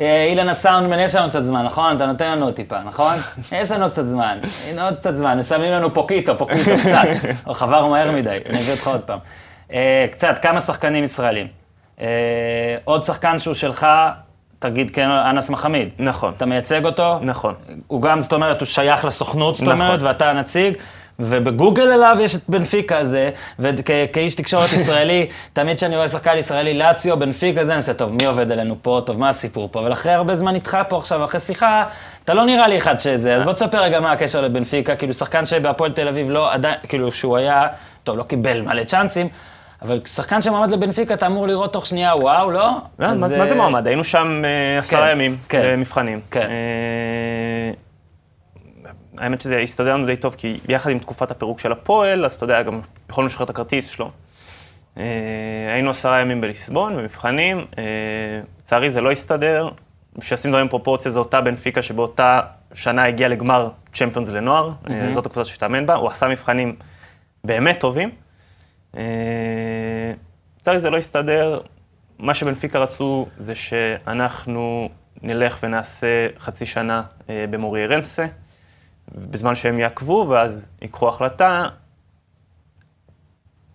אה, 0.00 0.26
אילן 0.30 0.48
הסאונדמן, 0.48 0.98
יש 0.98 1.14
לנו 1.14 1.28
קצת 1.28 1.42
זמן, 1.42 1.64
נכון? 1.64 1.96
אתה 1.96 2.06
נותן 2.06 2.30
לנו 2.30 2.50
טיפה, 2.52 2.76
נכון? 2.86 3.14
יש 3.60 3.70
לנו 3.70 3.90
קצת 3.90 4.06
זמן, 4.06 4.38
הנה 4.70 4.84
עוד 4.84 4.96
קצת 4.96 5.16
זמן, 5.16 5.38
מסיימים 5.38 5.72
לנו 5.72 5.94
poquito, 5.94 6.38
poquito 6.38 6.70
קצת. 6.78 7.08
חבר 7.60 7.86
מהר 7.86 8.10
מדי, 8.10 8.38
אני 8.48 8.58
אביא 8.58 8.72
אותך 8.72 8.86
עוד 8.88 9.00
פעם. 9.00 9.18
אה, 9.72 10.06
קצת, 10.12 10.38
כמה 10.42 10.60
שחקנים 10.60 11.04
ישראלים. 11.04 11.46
אה, 12.00 12.06
עוד 12.84 13.04
שחקן 13.04 13.38
שהוא 13.38 13.54
שלך, 13.54 13.86
תגיד 14.58 14.90
כן, 14.90 15.10
אנס 15.10 15.50
מחמיד. 15.50 15.88
נכון, 15.98 16.32
אתה 16.36 16.46
מייצג 16.46 16.84
אותו? 16.84 17.18
נכון. 17.22 17.54
הוא 17.86 18.02
גם, 18.02 18.20
זאת 18.20 18.32
אומרת, 18.32 18.60
הוא 18.60 18.66
שייך 18.66 19.04
לסוכנות, 19.04 19.56
זאת 19.56 19.68
נכון. 19.68 19.80
אומרת, 19.80 20.02
ואתה 20.02 20.30
הנציג, 20.30 20.74
ובגוגל 21.20 21.82
עליו 21.82 22.16
יש 22.20 22.34
את 22.34 22.40
בנפיקה 22.48 22.98
הזה, 22.98 23.30
וכאיש 23.58 24.34
תקשורת 24.34 24.72
ישראלי, 24.72 25.26
תמיד 25.52 25.76
כשאני 25.76 25.96
רואה 25.96 26.08
שחקן 26.08 26.36
ישראלי, 26.36 26.78
לאציו, 26.78 27.18
בנפיקה 27.18 27.64
זה, 27.64 27.72
אני 27.72 27.76
עושה, 27.76 27.94
טוב, 27.94 28.12
מי 28.12 28.26
עובד 28.26 28.52
עלינו 28.52 28.76
פה, 28.82 29.00
טוב, 29.06 29.18
מה 29.18 29.28
הסיפור 29.28 29.68
פה? 29.72 29.80
אבל 29.80 29.92
אחרי 29.92 30.12
הרבה 30.12 30.34
זמן 30.34 30.54
איתך 30.54 30.78
פה 30.88 30.98
עכשיו, 30.98 31.24
אחרי 31.24 31.40
שיחה, 31.40 31.84
אתה 32.24 32.34
לא 32.34 32.44
נראה 32.44 32.68
לי 32.68 32.76
אחד 32.76 33.00
שזה, 33.00 33.36
אז 33.36 33.44
בוא 33.44 33.52
תספר 33.52 33.82
רגע 33.82 34.00
מה 34.00 34.12
הקשר 34.12 34.40
לבנפיקה, 34.40 34.96
כאילו, 34.96 35.14
שחקן 35.14 35.46
שבהפועל 35.46 35.92
תל 35.92 36.08
אביב 36.08 36.30
לא 36.30 36.52
עדיין, 36.52 36.76
כאילו, 36.88 37.12
שהוא 37.12 37.36
היה, 37.36 37.66
טוב, 38.04 38.16
לא 38.16 38.22
קיבל 38.22 38.62
מלא 38.62 38.84
צ'אנסים, 38.84 39.28
אבל 39.82 40.00
שחקן 40.06 40.40
שמועמד 40.40 40.70
לבנפיקה, 40.70 41.14
אתה 41.14 41.26
אמור 41.26 41.46
לראות 41.46 41.72
תוך 41.72 41.86
שנייה, 41.86 42.16
וואו, 42.16 42.50
לא? 42.50 42.70
לא, 42.98 43.06
אז, 43.06 43.20
מה 43.32 43.38
מה 43.38 43.46
זה 43.46 43.52
אה, 43.52 43.56
מועמד? 43.56 43.86
היינו 43.86 44.04
שם 44.04 44.42
אה, 44.44 44.78
עשרה 44.78 45.06
כן, 45.06 45.12
ימים, 45.12 45.36
כן. 45.48 45.62
במבחנים. 45.72 46.20
כן. 46.30 46.46
אה, 46.46 47.72
האמת 49.18 49.40
שזה 49.40 49.58
הסתדר 49.58 49.94
לנו 49.94 50.06
די 50.06 50.16
טוב, 50.16 50.34
כי 50.38 50.58
ביחד 50.66 50.90
עם 50.90 50.98
תקופת 50.98 51.30
הפירוק 51.30 51.60
של 51.60 51.72
הפועל, 51.72 52.24
אז 52.24 52.34
אתה 52.34 52.44
יודע, 52.44 52.62
גם 52.62 52.80
יכולנו 53.10 53.26
לשחרר 53.26 53.44
את 53.44 53.50
הכרטיס 53.50 53.88
שלו. 53.88 54.08
היינו 55.68 55.90
עשרה 55.90 56.20
ימים 56.20 56.40
בליסבון, 56.40 56.96
במבחנים, 56.96 57.64
לצערי 58.62 58.90
זה 58.90 59.00
לא 59.00 59.10
הסתדר. 59.10 59.68
שישים 60.20 60.50
דברים 60.50 60.66
בפרופורציה, 60.66 61.10
זו 61.10 61.18
אותה 61.18 61.40
בנפיקה 61.40 61.82
שבאותה 61.82 62.40
שנה 62.74 63.06
הגיעה 63.06 63.28
לגמר 63.28 63.68
צ'מפיונס 63.94 64.28
לנוער, 64.28 64.72
אה, 64.90 65.12
זאת 65.14 65.26
הקבוצה 65.26 65.50
שהתאמן 65.50 65.86
בה, 65.86 65.94
הוא 65.94 66.08
עשה 66.08 66.28
מבחנים 66.28 66.76
באמת 67.44 67.80
טובים. 67.80 68.10
אה, 68.96 70.12
לצערי 70.60 70.80
זה 70.80 70.90
לא 70.90 70.96
הסתדר, 70.96 71.60
מה 72.18 72.34
שבנפיקה 72.34 72.78
רצו 72.78 73.26
זה 73.38 73.54
שאנחנו 73.54 74.88
נלך 75.22 75.58
ונעשה 75.62 76.26
חצי 76.38 76.66
שנה 76.66 77.02
אה, 77.30 77.44
במורי 77.50 77.86
רנסה, 77.86 78.26
בזמן 79.14 79.54
שהם 79.54 79.78
יעקבו, 79.78 80.26
ואז 80.28 80.66
ייקחו 80.82 81.08
החלטה. 81.08 81.66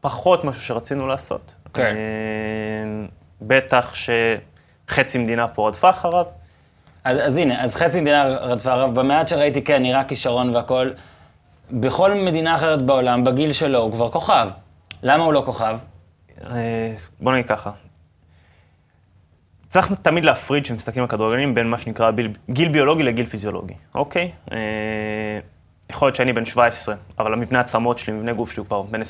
פחות 0.02 0.44
משהו 0.44 0.62
שרצינו 0.62 1.08
לעשות. 1.08 1.56
כן. 1.74 1.96
בטח 3.42 3.94
שחצי 3.96 5.18
מדינה 5.18 5.48
פה 5.48 5.68
רדפה 5.68 5.90
אחריו. 5.90 6.26
אז, 7.04 7.18
אז 7.22 7.38
הנה, 7.38 7.64
אז 7.64 7.76
חצי 7.76 8.02
מדינה 8.02 8.28
רדפה 8.28 8.74
עליו, 8.74 8.92
במעט 8.94 9.28
שראיתי, 9.28 9.64
כן, 9.64 9.82
נראה 9.82 10.04
כישרון 10.04 10.56
והכל. 10.56 10.90
בכל 11.72 12.14
מדינה 12.14 12.56
אחרת 12.56 12.82
בעולם, 12.82 13.24
בגיל 13.24 13.54
שלו, 13.54 13.80
הוא 13.80 13.92
כבר 13.92 14.10
כוכב. 14.10 14.48
למה 15.04 15.24
הוא 15.24 15.34
לא 15.34 15.42
כוכב? 15.46 15.78
אה, 16.44 16.96
בוא 17.20 17.34
נגיד 17.34 17.48
ככה. 17.48 17.72
צריך 19.70 19.94
תמיד 20.02 20.26
להפריד 20.26 20.64
כשמסתכלים 20.64 21.04
על 21.04 21.10
כדורגלנים 21.10 21.56
בין 21.56 21.70
מה 21.70 21.78
שנקרא 21.78 22.12
ביל, 22.12 22.32
גיל 22.50 22.70
ביולוגי 22.70 23.04
לגיל 23.04 23.26
פיזיולוגי, 23.26 23.74
אוקיי? 23.96 24.32
אה, 24.52 24.58
יכול 25.90 26.08
להיות 26.08 26.16
שאני 26.16 26.34
בן 26.34 26.46
17, 26.46 26.96
אבל 27.20 27.34
המבנה 27.34 27.60
עצמות 27.60 28.00
שלי, 28.00 28.14
מבנה 28.14 28.34
גוף 28.34 28.52
שלי 28.52 28.60
הוא 28.60 28.66
כבר 28.66 28.82
בין 28.82 29.02
21-22, 29.02 29.06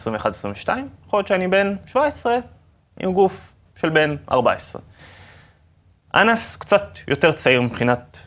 יכול 1.08 1.20
להיות 1.20 1.28
שאני 1.28 1.48
בן 1.48 1.76
17 1.86 2.38
עם 3.00 3.14
גוף 3.14 3.54
של 3.76 3.90
בן 3.90 4.16
14. 4.32 4.82
אנס 6.16 6.56
קצת 6.56 6.98
יותר 7.08 7.32
צעיר 7.32 7.62
מבחינת 7.62 8.18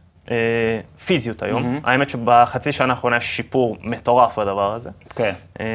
פיזיות 1.07 1.43
היום. 1.43 1.62
Mm-hmm. 1.64 1.89
האמת 1.91 2.11
שבחצי 2.11 2.72
שנה 2.72 2.93
האחרונה 2.93 3.16
יש 3.16 3.37
שיפור 3.37 3.77
מטורף 3.81 4.39
בדבר 4.39 4.72
הזה. 4.72 4.91
כן. 5.16 5.33
אה, 5.61 5.66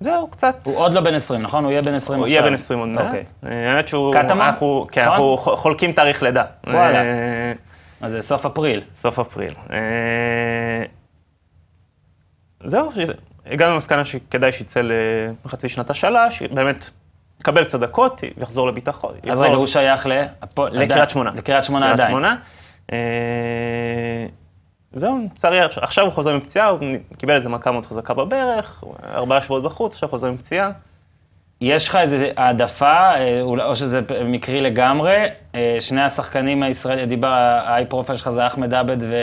זהו, 0.00 0.26
קצת. 0.26 0.56
הוא 0.64 0.76
עוד 0.76 0.92
לא 0.92 1.00
בן 1.00 1.14
20, 1.14 1.42
נכון? 1.42 1.64
הוא 1.64 1.72
יהיה 1.72 1.82
בן 1.82 1.94
20 1.94 2.18
הוא 2.18 2.26
עכשיו. 2.26 2.40
יהיה 2.40 2.50
בן 2.50 2.54
20 2.54 2.80
עוד 2.80 2.88
מעט. 2.88 3.06
אוקיי. 3.06 3.24
אה, 3.46 3.70
האמת 3.72 3.88
שהוא... 3.88 4.14
קטמון? 4.14 4.40
אנחנו, 4.40 4.86
כן, 4.92 5.04
נכון? 5.08 5.12
אנחנו 5.12 5.56
חולקים 5.56 5.92
תאריך 5.92 6.22
לידה. 6.22 6.44
וואלה. 6.66 7.02
אה, 7.02 7.52
אז 8.00 8.12
זה 8.12 8.22
סוף 8.22 8.46
אפריל. 8.46 8.82
סוף 8.96 9.18
אפריל. 9.18 9.54
אה, 9.72 9.78
זהו, 12.64 12.90
הגענו 13.46 13.74
למסקנה 13.74 14.04
שכדאי 14.04 14.52
שיצא 14.52 14.80
לחצי 15.44 15.68
שנת 15.68 15.90
השאלה, 15.90 16.30
שבאמת 16.30 16.90
יקבל 17.40 17.64
קצת 17.64 17.80
דקות, 17.80 18.22
יחזור 18.36 18.68
לביטחון. 18.68 19.14
אז 19.30 19.40
רגע, 19.40 19.54
הוא 19.54 19.66
שייך 19.66 20.06
לקריית. 20.56 21.10
שמונה. 21.10 21.30
לקריית 21.36 21.64
שמונה 21.64 21.92
עדיין. 21.92 22.16
אה, 22.92 24.26
זהו, 24.92 25.18
לצערי, 25.34 25.60
עכשיו- 25.60 26.04
הוא 26.04 26.12
חוזר 26.12 26.36
מפציעה, 26.36 26.68
הוא 26.68 26.78
קיבל 27.18 27.34
איזה 27.34 27.48
מכה 27.48 27.70
מאוד 27.70 27.86
חזקה 27.86 28.14
בברך, 28.14 28.84
ארבעה 29.14 29.40
שבועות 29.40 29.62
בחוץ, 29.62 29.94
עכשיו 29.94 30.08
חוזר 30.08 30.30
מפציעה. 30.30 30.70
יש 31.60 31.88
לך 31.88 31.96
איזו 31.96 32.16
העדפה, 32.36 33.14
אה, 33.14 33.40
או 33.42 33.76
שזה 33.76 34.00
מקרי 34.24 34.60
לגמרי, 34.60 35.24
אה, 35.54 35.76
שני 35.80 36.02
השחקנים 36.02 36.62
הישראלים, 36.62 37.08
דיבר, 37.08 37.60
האי 37.64 37.86
פרופיל 37.86 38.16
שלך 38.16 38.30
זה 38.30 38.46
אחמד 38.46 38.74
עבד 38.74 38.96
ו... 39.00 39.14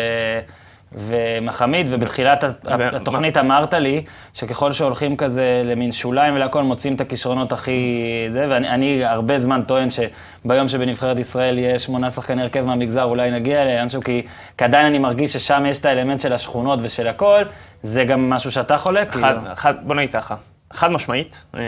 ומחמיד, 0.91 1.87
ובתחילת 1.89 2.43
התוכנית 2.65 3.37
אמרת 3.37 3.73
לי 3.73 4.03
שככל 4.33 4.73
שהולכים 4.73 5.17
כזה 5.17 5.61
למין 5.65 5.91
שוליים 5.91 6.35
ולהכל, 6.35 6.63
מוצאים 6.63 6.95
את 6.95 7.01
הכישרונות 7.01 7.51
הכי 7.51 8.01
זה, 8.29 8.45
ואני 8.49 8.69
אני 8.69 9.05
הרבה 9.05 9.39
זמן 9.39 9.61
טוען 9.67 9.87
שביום 9.89 10.69
שבנבחרת 10.69 11.19
ישראל 11.19 11.57
יהיה 11.57 11.79
שמונה 11.79 12.09
שחקני 12.09 12.41
הרכב 12.41 12.65
מהמגזר, 12.65 13.03
אולי 13.03 13.31
נגיע 13.31 13.65
לאנשהו, 13.65 14.01
כי, 14.01 14.25
כי 14.57 14.63
עדיין 14.63 14.85
אני 14.85 14.99
מרגיש 14.99 15.33
ששם 15.33 15.63
יש 15.69 15.79
את 15.79 15.85
האלמנט 15.85 16.19
של 16.19 16.33
השכונות 16.33 16.79
ושל 16.83 17.07
הכל, 17.07 17.43
זה 17.81 18.05
גם 18.05 18.29
משהו 18.29 18.51
שאתה 18.51 18.77
חולק? 18.77 19.11
חד, 19.11 19.35
כאילו? 19.37 19.55
חד, 19.55 19.73
בוא 19.81 19.95
נגיד 19.95 20.13
ככה, 20.13 20.35
חד 20.73 20.91
משמעית, 20.91 21.45
אה, 21.55 21.61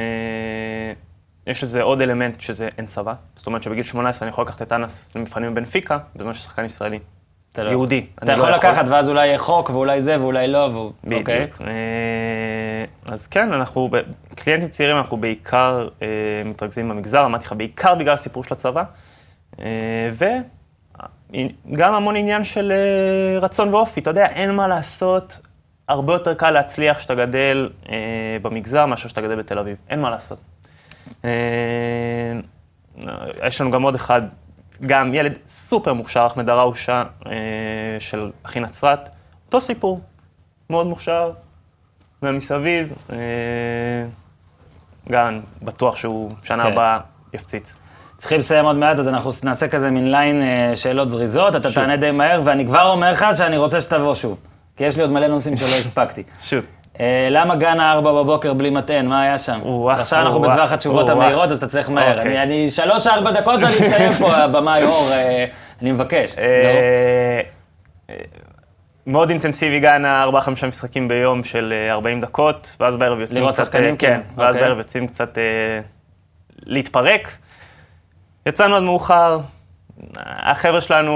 יש 1.47 1.63
לזה 1.63 1.81
עוד 1.81 2.01
אלמנט 2.01 2.41
שזה 2.41 2.69
אין 2.77 2.85
צבא. 2.85 3.13
זאת 3.35 3.47
אומרת 3.47 3.63
שבגיל 3.63 3.83
18 3.83 4.27
אני 4.27 4.33
יכול 4.33 4.43
לקחת 4.43 4.61
את 4.61 4.73
אנס 4.73 5.11
למבחנים 5.15 5.53
בבנפיקה, 5.53 5.97
בזמן 6.15 6.33
ששחקן 6.33 6.65
ישראלי. 6.65 6.99
אתה 7.53 7.63
לא- 7.63 7.69
יהודי. 7.69 8.05
אתה 8.15 8.31
אני 8.31 8.39
יכול 8.39 8.49
לא 8.49 8.55
לקחת, 8.55 8.85
ואז 8.87 9.09
אולי 9.09 9.27
יהיה 9.27 9.37
חוק, 9.37 9.69
ואולי 9.69 10.01
זה, 10.01 10.21
ואולי 10.21 10.47
לא, 10.47 10.69
והוא... 10.71 10.91
בדיוק. 11.03 11.19
אוקיי. 11.19 11.47
אה, 11.61 12.85
אז 13.13 13.27
כן, 13.27 13.53
אנחנו, 13.53 13.89
ב- 13.91 14.01
קליינטים 14.35 14.69
צעירים 14.69 14.97
אנחנו 14.97 15.17
בעיקר 15.17 15.87
אה, 16.01 16.07
מתרכזים 16.45 16.89
במגזר, 16.89 17.25
אמרתי 17.25 17.45
לך, 17.45 17.53
בעיקר 17.53 17.95
בגלל 17.95 18.13
הסיפור 18.13 18.43
של 18.43 18.53
הצבא, 18.53 18.83
אה, 19.59 20.09
וגם 20.13 21.93
המון 21.95 22.15
עניין 22.15 22.43
של 22.43 22.71
אה, 22.71 23.39
רצון 23.39 23.73
ואופי, 23.73 23.99
אתה 23.99 24.09
יודע, 24.09 24.25
אין 24.25 24.51
מה 24.55 24.67
לעשות, 24.67 25.39
הרבה 25.87 26.13
יותר 26.13 26.33
קל 26.33 26.51
להצליח 26.51 26.97
כשאתה 26.97 27.15
גדל 27.15 27.69
אה, 27.89 27.95
במגזר 28.41 28.85
מאשר 28.85 29.07
כשאתה 29.07 29.21
גדל 29.21 29.35
בתל 29.35 29.59
אביב, 29.59 29.77
אין 29.89 30.01
מה 30.01 30.09
לעשות. 30.09 30.39
אה, 31.25 31.29
יש 33.47 33.61
לנו 33.61 33.71
גם 33.71 33.81
עוד 33.81 33.95
אחד, 33.95 34.21
גם 34.85 35.13
ילד 35.13 35.33
סופר 35.47 35.93
מוכשר, 35.93 36.27
אחמד 36.27 36.45
דראושה, 36.45 37.03
אה, 37.25 37.31
של 37.99 38.31
אחי 38.43 38.59
נצרת, 38.59 39.09
אותו 39.45 39.61
סיפור, 39.61 40.01
מאוד 40.69 40.87
מוכשר, 40.87 41.31
ומסביב, 42.23 42.93
אה, 43.11 43.17
גם 45.11 45.39
בטוח 45.61 45.95
שהוא 45.95 46.31
שנה 46.43 46.63
כן. 46.63 46.71
הבאה 46.71 46.99
יפציץ. 47.33 47.73
צריכים 48.17 48.39
לסיים 48.39 48.65
עוד 48.65 48.75
מעט, 48.75 48.99
אז 48.99 49.07
אנחנו 49.07 49.31
נעשה 49.43 49.67
כזה 49.67 49.91
מין 49.91 50.11
ליין 50.11 50.41
אה, 50.41 50.75
שאלות 50.75 51.09
זריזות, 51.09 51.55
אתה 51.55 51.71
שוב. 51.71 51.83
תענה 51.83 51.97
די 51.97 52.11
מהר, 52.11 52.41
ואני 52.45 52.65
כבר 52.65 52.91
אומר 52.91 53.11
לך 53.11 53.25
שאני 53.37 53.57
רוצה 53.57 53.81
שתבוא 53.81 54.15
שוב. 54.15 54.39
כי 54.75 54.83
יש 54.83 54.95
לי 54.95 55.01
עוד 55.01 55.11
מלא 55.11 55.27
נושאים 55.27 55.57
שלא 55.57 55.75
הספקתי. 55.81 56.23
שוב. 56.41 56.65
אה, 56.99 57.27
למה 57.31 57.55
גן 57.55 57.79
הארבע 57.79 58.11
בבוקר 58.11 58.53
בלי 58.53 58.69
מטען? 58.69 59.05
מה 59.07 59.21
היה 59.21 59.37
שם? 59.37 59.59
עכשיו 59.89 60.19
אנחנו 60.19 60.41
בטווח 60.41 60.71
התשובות. 60.71 61.09
המהירות, 61.09 61.51
אז 61.51 61.57
אתה 61.57 61.67
צריך 61.67 61.89
מהר. 61.89 62.09
אוקיי. 62.17 62.21
אני- 62.21 62.43
אני 62.43 62.71
שלוש-ארבע 62.71 63.31
דקות 63.31 63.55
ואני 63.63 63.73
אסיים 63.73 64.13
פה, 64.13 64.35
הבמאי 64.43 64.83
אור, 64.83 65.09
אה, 65.11 65.45
אני 65.81 65.91
מבקש. 65.91 66.37
אה, 66.39 67.41
מאוד 69.07 69.29
אינטנסיבי 69.29 69.79
גן 69.79 70.05
ארבעה 70.05 70.41
חמישה 70.41 70.67
משחקים 70.67 71.07
ביום 71.07 71.43
של 71.43 71.73
אה, 71.87 71.91
40 71.93 72.21
דקות, 72.21 72.75
ואז 72.79 72.97
בערב 72.97 73.19
יוצאים 73.19 73.41
לראות 73.41 73.55
קצת... 73.55 73.65
שחקנים, 73.65 73.93
אה, 73.93 73.99
כן, 73.99 74.21
כן, 74.35 74.41
ואז 74.41 74.55
אוקיי. 74.55 74.61
בערב 74.67 74.77
יוצאים 74.77 75.07
קצת 75.07 75.37
להתפרק. 76.65 77.31
יצאנו 78.45 78.75
עד 78.75 78.83
מאוחר, 78.83 79.39
החבר'ה 80.17 80.81
שלנו 80.81 81.13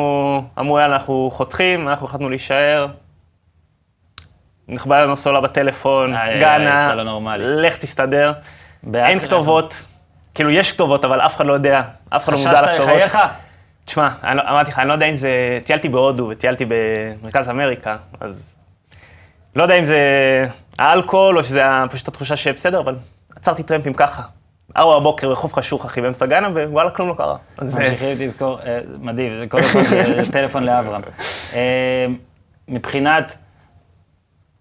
אמרו, 0.60 0.80
יאללה, 0.80 0.96
אנחנו 0.96 1.32
חותכים, 1.34 1.88
אנחנו 1.90 2.08
החלטנו 2.08 2.30
להישאר. 2.30 2.88
נכבה 4.68 5.04
לנו 5.04 5.18
סולה 5.18 5.42
בטלפון, 5.42 6.14
איי, 6.16 6.34
איי, 6.34 6.40
גאנה. 6.40 6.94
לך 7.38 7.78
תסתדר. 7.78 8.34
אין 8.96 9.20
כתובות, 9.20 9.84
כאילו 10.34 10.50
יש 10.50 10.72
כתובות, 10.72 11.06
אבל 11.06 11.22
אף 11.22 11.36
אחד 11.36 11.46
לא 11.46 11.54
יודע, 11.54 11.82
אף 12.10 12.24
אחד 12.24 12.34
לא 12.34 12.40
מודע 12.40 12.52
חששת 12.52 12.64
לכתובות. 12.64 12.94
לחייך? 12.94 13.18
תשמע, 13.86 14.10
לא- 14.34 14.42
אמרתי 14.50 14.72
לך, 14.72 14.80
אני 14.80 14.88
לא 14.88 14.94
יודע 14.94 15.06
אם 15.06 15.18
זה... 15.18 15.60
טיילתי 15.64 15.90
בהודו 15.90 16.28
וטיילתי 16.32 16.66
במרכז 16.68 17.50
אמריקה, 17.50 17.98
אז... 18.20 18.56
לא 19.56 19.64
יודע 19.64 19.76
אם 19.80 19.86
זה 19.86 20.00
האלכוהול 20.80 21.38
או 21.38 21.44
שזה 21.44 21.64
פשוט 21.92 22.08
התחושה 22.08 22.36
שבסדר, 22.36 22.80
אבל 22.80 22.96
עצרתי 23.36 23.64
טרמפים 23.64 23.94
ככה. 23.94 24.22
ארבע 24.78 25.00
בבוקר 25.00 25.32
רחוב 25.32 25.54
חשוך, 25.54 25.86
אחי, 25.86 26.02
באמצע 26.02 26.26
גאנה, 26.26 26.48
ווואלה, 26.48 26.90
כלום 26.90 27.10
לא 27.10 27.14
קרה. 27.14 27.38
אה, 27.62 27.66
ממשיכים 27.66 28.18
לזכור, 28.20 28.60
אה, 28.66 28.80
מדהים, 29.00 29.40
זה 29.40 29.46
כל 29.48 29.62
זה 29.64 30.32
טלפון 30.32 30.64
לאברהם. 30.64 31.02
אה, 31.54 32.06
מבחינת 32.68 33.38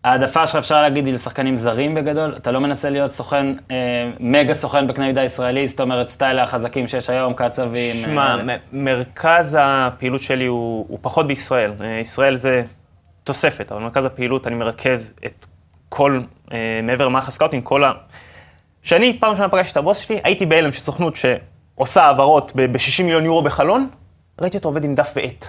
העדפה 0.05 0.46
שלך, 0.46 0.57
אפשר 0.57 0.82
להגיד, 0.82 1.07
היא 1.07 1.14
לשחקנים 1.14 1.57
זרים 1.57 1.94
בגדול? 1.94 2.34
אתה 2.36 2.52
לא 2.52 2.61
מנסה 2.61 2.90
להיות 2.90 3.12
סוכן, 3.12 3.46
אה, 3.70 3.76
מגה 4.20 4.55
סוכן 4.55 4.86
בקנה 4.86 5.07
מידה 5.07 5.24
ישראלי, 5.24 5.66
זאת 5.66 5.80
אומרת, 5.80 6.09
סטייל 6.09 6.38
החזקים 6.38 6.88
שיש 6.88 7.11
היום, 7.11 7.34
קצבים. 7.34 7.96
שמע, 7.96 8.36
אה, 8.48 8.57
מרכז 8.72 9.57
הפעילות 9.61 10.20
שלי 10.20 10.46
הוא, 10.46 10.86
הוא 10.88 10.98
פחות 11.02 11.26
בישראל. 11.26 11.72
אה, 11.80 11.86
ישראל 12.00 12.36
זה 12.36 12.62
תוספת, 13.24 13.72
אבל 13.72 13.80
מרכז 13.80 14.05
הפעילות, 14.05 14.46
אני 14.46 14.55
מרכז 14.55 15.14
את 15.26 15.46
כל, 15.88 16.20
אה, 16.52 16.80
מעבר 16.82 17.07
למערך 17.07 17.28
ה 17.28 17.32
scouting, 17.32 17.64
כל 17.64 17.84
ה... 17.84 17.92
כשאני 18.82 19.16
פעם 19.20 19.30
ראשונה 19.30 19.48
פגשתי 19.48 19.72
את 19.72 19.76
הבוס 19.76 19.98
שלי, 19.98 20.20
הייתי 20.24 20.46
בהלם 20.46 20.72
של 20.72 20.80
סוכנות 20.80 21.14
שעושה 21.16 22.02
העברות 22.02 22.52
ב-60 22.57 23.02
מיליון 23.02 23.24
יורו 23.24 23.42
בחלון, 23.42 23.88
ראיתי 24.40 24.57
אותו 24.57 24.68
עובד 24.68 24.84
עם 24.84 24.94
דף 24.94 25.12
ועט. 25.16 25.46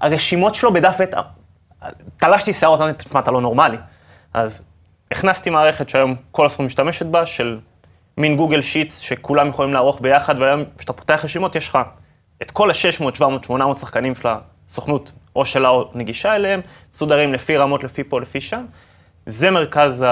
הרשימות 0.00 0.54
שלו 0.54 0.72
בדף 0.72 0.96
ועט, 0.98 1.14
תלשתי 2.16 2.52
שערות, 2.52 2.80
אמרתי, 2.80 3.04
תשמע, 3.04 3.20
אתה 3.20 3.30
לא 3.30 3.40
נורמלי. 3.40 3.76
אז 4.34 4.66
הכנסתי 5.10 5.50
מערכת 5.50 5.88
שהיום 5.88 6.16
כל 6.30 6.46
הסכום 6.46 6.66
משתמשת 6.66 7.06
בה, 7.06 7.26
של 7.26 7.58
מין 8.16 8.36
גוגל 8.36 8.62
שיטס 8.62 8.98
שכולם 8.98 9.48
יכולים 9.48 9.74
לערוך 9.74 10.00
ביחד, 10.00 10.38
והיום 10.38 10.64
כשאתה 10.78 10.92
פותח 10.92 11.20
רשימות 11.24 11.56
יש 11.56 11.68
לך 11.68 11.78
את 12.42 12.50
כל 12.50 12.70
ה-600, 12.70 13.14
700, 13.14 13.44
800 13.44 13.78
שחקנים 13.78 14.14
של 14.14 14.28
הסוכנות, 14.28 15.12
או 15.36 15.44
שלה 15.44 15.68
או 15.68 15.90
נגישה 15.94 16.34
אליהם, 16.36 16.60
מסודרים 16.94 17.32
לפי 17.32 17.56
רמות, 17.56 17.84
לפי 17.84 18.04
פה, 18.04 18.20
לפי 18.20 18.40
שם. 18.40 18.64
זה 19.26 19.50
מרכז 19.50 20.04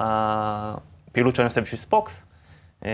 הפעילות 0.00 1.36
שאני 1.36 1.46
עושה 1.46 1.60
בשביל 1.60 1.80
ספוקס. 1.80 2.26
אה, 2.84 2.90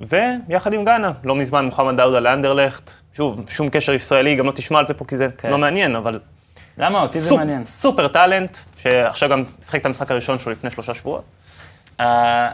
ויחד 0.00 0.72
עם 0.72 0.84
גאנה, 0.84 1.12
לא 1.24 1.36
מזמן 1.36 1.64
מוחמד 1.64 1.96
דאודה 1.96 2.20
לאנדרלכט, 2.20 2.90
שוב, 3.12 3.44
שום 3.48 3.68
קשר 3.70 3.92
ישראלי, 3.92 4.36
גם 4.36 4.46
לא 4.46 4.52
תשמע 4.52 4.78
על 4.78 4.86
זה 4.86 4.94
פה 4.94 5.04
כי 5.04 5.16
זה 5.16 5.28
כן. 5.38 5.50
לא 5.50 5.58
מעניין, 5.58 5.96
אבל 5.96 6.20
למה? 6.78 7.02
אותי 7.02 7.20
זה 7.20 7.34
מעניין. 7.36 7.64
super 7.64 8.08
talent, 8.08 8.56
שעכשיו 8.78 9.28
גם 9.28 9.44
שיחק 9.62 9.80
את 9.80 9.86
המשחק 9.86 10.10
הראשון 10.10 10.38
שלו 10.38 10.52
לפני 10.52 10.70
שלושה 10.70 10.94
שבועות. 10.94 11.24
ה- 12.00 12.48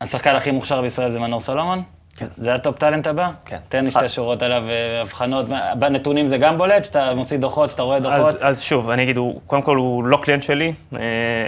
השחקן 0.00 0.34
הכי 0.36 0.50
מוכשר 0.50 0.82
בישראל 0.82 1.10
זה 1.10 1.20
מנור 1.20 1.40
סולומון? 1.40 1.82
כן. 2.16 2.26
זה 2.36 2.54
ה 2.54 2.60
top 2.60 2.78
talent 2.78 3.06
הבא? 3.06 3.30
כן. 3.44 3.58
תן 3.68 3.84
לי 3.84 3.90
שתי 3.90 4.08
שורות 4.08 4.42
עליו, 4.42 4.64
אה, 4.68 5.00
הבחנות. 5.00 5.46
בנתונים 5.78 6.26
זה 6.26 6.38
גם 6.38 6.58
בולט? 6.58 6.84
שאתה 6.84 7.14
מוציא 7.14 7.38
דוחות, 7.38 7.70
שאתה 7.70 7.82
רואה 7.82 8.00
דוחות? 8.00 8.18
אז, 8.20 8.38
אז 8.40 8.60
שוב, 8.60 8.90
אני 8.90 9.02
אגיד, 9.02 9.16
הוא, 9.16 9.40
קודם 9.46 9.62
כל 9.62 9.76
הוא 9.76 10.04
לא 10.04 10.16
client 10.22 10.42
שלי, 10.42 10.72
אה, 10.94 10.98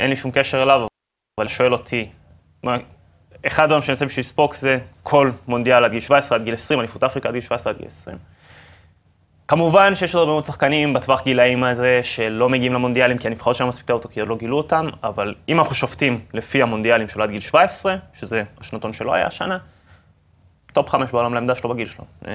אין 0.01 0.11
לי 0.11 0.17
שום 0.17 0.31
קשר 0.31 0.63
אליו, 0.63 0.87
אבל 1.41 1.49
שואל 1.49 1.73
אותי, 1.73 2.09
מה, 2.63 2.77
אחד 3.47 3.63
הדברים 3.65 3.83
שאני 3.83 3.93
עושה 3.93 4.07
בשביל 4.07 4.25
ספוק 4.25 4.55
זה 4.55 4.79
כל 5.03 5.31
מונדיאל 5.49 5.85
עד 5.85 5.91
גיל 5.91 6.01
17, 6.01 6.39
עד 6.39 6.45
גיל 6.45 6.55
20, 6.55 6.81
אליפות 6.81 7.05
אפריקה 7.05 7.29
עד 7.29 7.35
גיל 7.35 7.43
17, 7.43 7.73
עד 7.73 7.79
גיל 7.79 7.87
20. 7.87 8.17
כמובן 9.49 9.95
שיש 9.95 10.15
עוד 10.15 10.21
הרבה 10.21 10.33
מאוד 10.33 10.45
שחקנים 10.45 10.95
בטווח 10.95 11.23
גילאים 11.25 11.65
הזה 11.65 12.01
שלא 12.03 12.49
מגיעים 12.49 12.73
למונדיאלים, 12.73 13.19
כי 13.19 13.27
הנבחרות 13.27 13.57
שלהם 13.57 13.69
מספיק 13.69 13.91
אותו 13.91 14.09
כי 14.09 14.21
עוד 14.21 14.29
לא 14.29 14.37
גילו 14.37 14.57
אותם, 14.57 14.89
אבל 15.05 15.35
אם 15.49 15.59
אנחנו 15.59 15.75
שופטים 15.75 16.21
לפי 16.35 16.63
המונדיאלים 16.63 17.09
שלו 17.09 17.23
עד 17.23 17.31
גיל 17.31 17.41
17, 17.41 17.97
שזה 18.15 18.43
השנתון 18.61 18.93
שלו 18.93 19.15
היה 19.15 19.27
השנה, 19.27 19.59
top 20.73 20.89
5 20.89 21.11
בעולם 21.11 21.35
לעמדה 21.35 21.55
שלו 21.55 21.71
בגיל 21.71 21.89
שלו. 21.89 22.05
אה, 22.27 22.33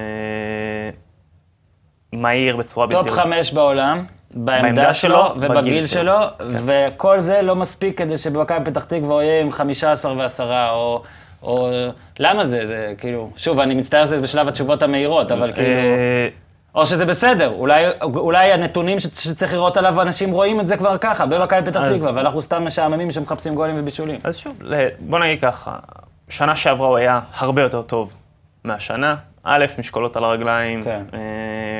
מהיר 2.12 2.56
בצורה 2.56 2.86
בלתי... 2.86 3.08
top 3.08 3.10
חמש 3.10 3.52
בעולם, 3.52 4.04
בעמדה 4.30 4.94
שלו 4.94 5.32
ובגיל 5.36 5.56
בגיל 5.56 5.86
שלו, 5.86 6.18
וכל 6.66 7.20
זה 7.20 7.42
לא 7.42 7.56
מספיק 7.56 7.98
כדי 7.98 8.16
שבמכבי 8.16 8.64
פתח 8.64 8.84
תקווה 8.84 9.14
הוא 9.14 9.22
יהיה 9.22 9.40
עם 9.40 9.50
15 9.50 10.16
ועשרה, 10.16 10.70
או... 10.70 11.02
או... 11.42 11.70
למה 12.18 12.44
זה? 12.44 12.66
זה 12.66 12.94
כאילו... 12.98 13.30
שוב, 13.36 13.60
אני 13.60 13.74
מצטער 13.74 14.04
שזה 14.04 14.22
בשלב 14.22 14.48
התשובות 14.48 14.82
המהירות, 14.82 15.32
אבל 15.32 15.52
כאילו... 15.52 15.80
או 16.74 16.86
שזה 16.86 17.06
בסדר, 17.06 17.48
אולי, 17.48 17.84
אולי 18.02 18.52
הנתונים 18.52 19.00
שצריך 19.00 19.52
לראות 19.52 19.76
עליו, 19.76 20.02
אנשים 20.02 20.30
רואים 20.30 20.60
את 20.60 20.68
זה 20.68 20.76
כבר 20.76 20.98
ככה, 20.98 21.26
במכבי 21.26 21.70
פתח 21.70 21.82
אז- 21.82 21.96
תקווה, 21.96 22.10
ואנחנו 22.14 22.40
סתם 22.40 22.64
משעממים 22.66 23.10
שמחפשים 23.10 23.54
גולים 23.54 23.74
ובישולים. 23.78 24.20
אז 24.24 24.36
שוב, 24.36 24.62
בוא 25.00 25.18
נגיד 25.18 25.40
ככה, 25.40 25.76
שנה 26.28 26.56
שעברה 26.56 26.88
הוא 26.88 26.96
היה 26.96 27.20
הרבה 27.38 27.62
יותר 27.62 27.82
טוב 27.82 28.12
מהשנה. 28.64 29.16
א', 29.44 29.64
משקולות 29.78 30.16
על 30.16 30.24
הרגליים, 30.24 30.84
כן. 30.84 31.02
אה, 31.14 31.18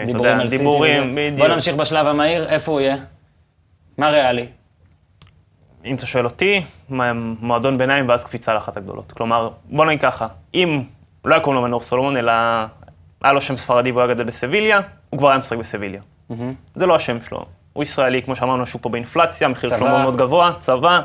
אתה 0.03 0.07
דיבורים 0.07 0.31
יודע, 0.33 0.43
על. 0.43 0.49
דיבורים. 0.49 1.15
בדיוק. 1.15 1.39
בוא 1.39 1.49
נמשיך 1.49 1.77
בשלב 1.77 2.07
המהיר, 2.07 2.49
איפה 2.49 2.73
הוא 2.73 2.81
יהיה? 2.81 2.97
מה 3.99 4.11
ריאלי? 4.11 4.47
אם 5.85 5.95
אתה 5.95 6.07
שואל 6.07 6.25
אותי, 6.25 6.65
מועדון 7.41 7.79
ביניים 7.79 8.09
ואז 8.09 8.25
קפיצה 8.25 8.55
לאחת 8.55 8.77
הגדולות. 8.77 9.13
כלומר, 9.13 9.49
בוא 9.65 9.85
נגיד 9.87 10.01
ככה, 10.01 10.27
אם 10.55 10.83
לא 11.25 11.35
היה 11.35 11.45
קוראים 11.45 11.63
לו 11.63 11.69
מנור 11.69 11.81
סולומון, 11.81 12.17
אלא 12.17 12.33
היה 13.23 13.33
לו 13.33 13.41
שם 13.41 13.57
ספרדי 13.57 13.91
והוא 13.91 14.03
היה 14.03 14.15
גדל 14.15 14.25
בסביליה, 14.25 14.81
הוא 15.11 15.19
כבר 15.19 15.31
היה 15.31 15.39
משחק 15.39 15.59
בסביליה. 15.59 16.01
זה 16.75 16.87
לא 16.87 16.97
השם 16.97 17.21
שלו. 17.21 17.45
הוא 17.73 17.83
ישראלי, 17.83 18.23
כמו 18.23 18.37
שאמרנו, 18.37 18.67
שהוא 18.67 18.83
פה 18.83 18.89
באינפלציה, 18.89 19.47
המחיר 19.47 19.71
שלו. 19.71 19.87
מאוד 19.87 20.01
מאוד 20.01 20.17
גבוה, 20.17 20.53
צבא. 20.59 21.01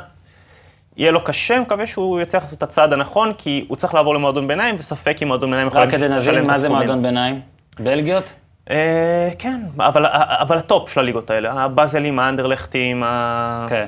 יהיה 0.97 1.11
לו 1.11 1.23
קשה, 1.23 1.59
מקווה 1.59 1.87
שהוא 1.87 2.21
יצליח 2.21 2.43
לעשות 2.43 2.57
את 2.57 2.63
הצעד 2.63 2.93
הנכון, 2.93 3.33
כי 3.37 3.65
הוא 3.67 3.77
צריך 3.77 3.93
לעבור 3.93 4.15
למועדון 4.15 4.47
ביניים, 4.47 4.75
וספק 4.79 5.17
אם 5.23 5.27
מועדון 5.27 5.49
ביניים 5.49 5.67
יכול 5.67 5.81
רק 5.81 5.89
כדי 5.89 6.07
לשלם 6.07 6.15
להבין, 6.15 6.43
את 6.43 6.47
מה 6.47 6.57
זה 6.57 6.67
הסכומים. 6.67 6.87
מועדון 6.87 7.03
ביניים? 7.03 7.41
בלגיות? 7.79 8.33
אה, 8.69 9.29
כן, 9.39 9.61
אבל, 9.77 10.05
אבל 10.39 10.57
ה 10.57 10.65
top 10.65 10.89
של 10.89 10.99
הליגות 10.99 11.29
האלה, 11.29 11.63
הבאזלים, 11.63 12.19
האנדרלכטים, 12.19 13.03
ה... 13.03 13.65
כן. 13.69 13.87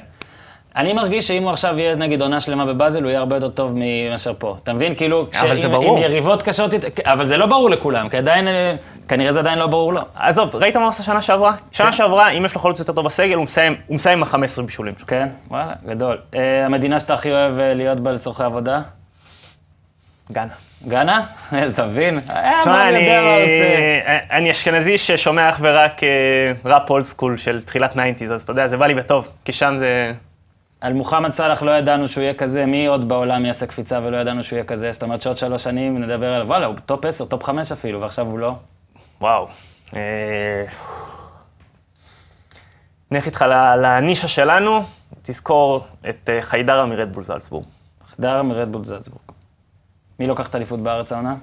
אני 0.77 0.93
מרגיש 0.93 1.27
שאם 1.27 1.43
הוא 1.43 1.51
עכשיו 1.51 1.79
יהיה 1.79 1.95
נגיד 1.95 2.21
עונה 2.21 2.41
שלמה 2.41 2.65
בבאזל, 2.65 3.03
הוא 3.03 3.09
יהיה 3.09 3.19
הרבה 3.19 3.35
יותר 3.35 3.49
טוב 3.49 3.73
מאשר 4.11 4.33
פה. 4.37 4.57
אתה 4.63 4.73
מבין? 4.73 4.95
כאילו, 4.95 5.27
אבל 5.41 5.61
זה 5.61 5.67
עם- 5.67 5.73
ברור. 5.73 5.97
עם 5.97 6.03
יריבות 6.03 6.41
קשות, 6.41 6.71
אבל 7.03 7.25
זה 7.25 7.37
לא 7.37 7.45
ברור 7.45 7.69
לכולם, 7.69 8.09
כי 8.09 8.17
עדיין, 8.17 8.47
אה, 8.47 8.75
כנראה 9.07 9.31
זה 9.31 9.39
עדיין 9.39 9.59
לא 9.59 9.67
ברור 9.67 9.93
לו. 9.93 10.01
עזוב, 10.15 10.55
ראית 10.55 10.75
מה 10.75 10.81
הוא 10.81 10.89
עשה 10.89 11.03
שנה 11.03 11.21
שעברה? 11.21 11.51
כן. 11.53 11.57
שנה 11.71 11.91
שעברה, 11.91 12.29
אם 12.29 12.45
יש 12.45 12.55
לו 12.55 12.61
חלוץ 12.61 12.79
יותר 12.79 12.93
טוב 12.93 13.05
בסגל, 13.05 13.33
הוא 13.35 13.43
מסיים, 13.43 13.75
עם 13.89 14.23
ה-15 14.23 14.61
בישולים 14.65 14.93
שלו. 14.97 15.07
כן, 15.07 15.27
וואלה, 15.47 15.73
גדול. 15.85 16.17
אה, 16.35 16.65
המדינה 16.65 16.99
שאתה 16.99 17.13
הכי 17.13 17.31
אוהב 17.31 17.59
אה, 17.59 17.73
להיות 17.73 17.99
בה 17.99 18.11
לצורכי 18.11 18.43
עבודה? 18.43 18.81
גאנה. 20.31 20.53
גאנה? 20.87 21.21
אה, 21.53 22.59
תשמע, 22.61 22.89
אני, 22.89 23.09
עושה. 24.43 24.51
אשכנזי 24.51 24.97
ששומע 24.97 25.49
אך 25.49 25.57
ורק 25.61 26.01
ראפ 26.65 26.89
old 26.89 27.05
school 27.05 27.37
של 27.37 27.61
תחילת 27.61 27.95
90's, 27.95 28.33
אז 28.33 28.43
אתה 28.43 28.51
יודע, 28.51 28.67
זה 28.67 28.77
בא 28.77 28.87
לי 28.87 28.93
בטוב, 28.95 29.27
כי 29.45 29.51
שם 29.51 29.75
זה... 29.79 30.13
על 30.81 30.93
מוחמד 30.93 31.31
סאלח 31.31 31.63
לא 31.63 31.71
ידענו 31.71 32.07
שהוא 32.07 32.21
יהיה 32.21 32.33
כזה, 32.33 32.65
מי 32.65 32.85
עוד 32.85 33.07
בעולם 33.07 33.45
יעשה 33.45 33.67
קפיצה 33.67 33.99
ולא 34.03 34.17
ידענו 34.17 34.43
שהוא 34.43 34.57
יהיה 34.57 34.65
כזה? 34.65 34.91
זאת 34.91 35.03
אומרת 35.03 35.21
שעוד 35.21 35.37
שלוש 35.37 35.63
שנים 35.63 36.03
נדבר 36.03 36.33
עליו, 36.33 36.47
וואלה, 36.47 36.65
הוא 36.65 36.75
top 36.85 37.05
10, 37.05 37.25
top 37.25 37.43
5 37.43 37.71
אפילו, 37.71 38.01
ועכשיו 38.01 38.27
הוא 38.27 38.39
לא. 38.39 38.55
וואו. 39.21 39.47
אה, 39.95 40.65
נלך 43.11 43.25
איתך 43.25 43.45
לנישה 43.77 44.27
שלנו, 44.27 44.83
תזכור 45.21 45.87
את 46.09 46.29
אה, 46.29 46.41
חיידרה 46.41 46.85
מרד 46.85 47.04
בול 47.04 47.23
זלצבורג. 47.23 47.65
חדר 48.07 48.43
מרדבול 48.43 48.85
זלצבורג. 48.85 49.21
מי 50.19 50.27
לוקח 50.27 50.47
את 50.47 50.55
האליפות 50.55 50.79
בארץ 50.79 51.11
העונה? 51.11 51.35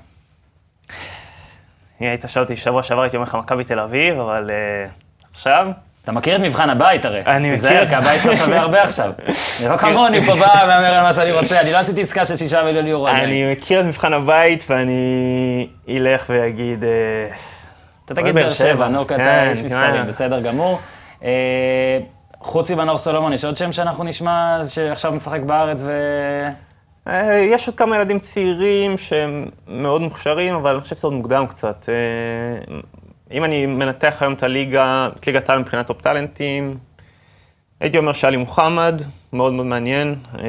אם 2.00 2.06
היית 2.06 2.24
שואל 2.26 2.44
אותי 2.44 2.56
שבוע 2.56 2.82
שעבר, 2.82 3.02
הייתי 3.02 3.16
אומר 3.16 3.28
לך 3.28 3.34
מכבי 3.34 3.64
תל 3.64 3.80
אביב, 3.80 4.18
אבל 4.18 4.50
אה, 4.50 4.86
עכשיו... 5.32 5.68
אתה 6.04 6.12
מכיר 6.12 6.36
את 6.36 6.40
מבחן 6.40 6.70
הבית 6.70 7.04
הרי. 7.04 7.22
אני 7.26 7.50
תיזהר, 7.50 7.72
מכיר. 7.72 7.88
כי 7.88 7.94
הבית 7.94 8.20
שלך 8.22 8.36
שווה 8.36 8.60
הרבה 8.66 8.82
עכשיו. 8.82 9.12
זה 9.58 9.68
לא 9.68 9.76
כמוני 9.76 10.20
פה 10.20 10.34
בא 10.34 10.64
מהמר 10.66 10.94
על 10.94 11.02
מה 11.02 11.12
שאני 11.12 11.32
רוצה, 11.32 11.60
אני 11.60 11.72
לא 11.72 11.78
עשיתי 11.78 12.00
עסקה 12.00 12.26
של 12.26 12.36
שישה 12.36 12.64
מיליון 12.64 12.86
יורו. 12.86 13.08
אני 13.08 13.52
מכיר 13.52 13.80
את 13.80 13.86
מבחן 13.86 14.12
הבית, 14.12 14.64
ואני 14.68 15.66
אלך 15.88 16.24
ואגיד... 16.28 16.84
אה, 16.84 16.88
אתה 18.04 18.14
תגיד 18.14 18.34
באר 18.34 18.50
שבע. 18.50 18.88
נו, 18.88 19.04
כי 19.04 19.14
כן, 19.14 19.14
אתה 19.14 19.50
איש 19.50 19.58
כן. 19.58 19.64
מספרים, 19.64 20.06
בסדר 20.06 20.40
גמור. 20.40 20.78
אה, 21.24 21.98
חוץ 22.40 22.70
ממנור 22.70 22.98
סולומון, 22.98 23.32
יש 23.32 23.44
עוד 23.44 23.56
שם 23.56 23.72
שאנחנו 23.72 24.04
נשמע, 24.04 24.58
שעכשיו 24.68 25.12
משחק 25.12 25.40
בארץ 25.40 25.82
ו... 25.86 25.92
אה, 27.08 27.38
יש 27.38 27.66
עוד 27.66 27.76
כמה 27.76 27.96
ילדים 27.96 28.18
צעירים 28.18 28.98
שהם 28.98 29.46
מאוד 29.66 30.00
מוכשרים, 30.00 30.54
אבל 30.54 30.74
אני 30.74 30.80
חושב 30.80 30.96
שזה 30.96 31.06
עוד 31.06 31.14
מוקדם 31.14 31.46
קצת. 31.46 31.88
אם 33.34 33.44
אני 33.44 33.66
מנתח 33.66 34.16
היום 34.20 34.34
את 34.34 34.42
הליגה, 34.42 35.08
את 35.16 35.26
ליגת 35.26 35.48
העל 35.48 35.58
מבחינת 35.58 35.86
top 35.86 36.02
talent 36.02 36.53
ים, 36.53 36.78
הייתי 37.80 37.98
אומר 37.98 38.12
שעלי 38.12 38.36
מוחמד, 38.36 39.02
מאוד 39.32 39.52
מאוד 39.52 39.66
מעניין. 39.66 40.14
אה, 40.38 40.44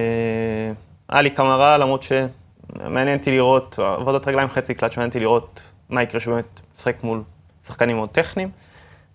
עלי 1.07 1.29
קמרה, 1.29 1.77
למרות 1.77 2.03
שמעניין 2.03 3.17
אותי 3.17 3.31
לראות, 3.31 3.79
עבודת 3.79 4.27
רגליים 4.27 4.49
חצי 4.49 4.73
קלט, 4.73 4.91
שמעניין 4.91 5.09
אותי 5.09 5.19
לראות 5.19 5.71
מה 5.89 6.03
יקרה 6.03 6.19
שהוא 6.19 6.33
באמת 6.33 6.59
משחק 6.77 7.03
מול 7.03 7.23
שחקנים 7.65 7.95
מאוד 7.95 8.09
טכניים. 8.09 8.49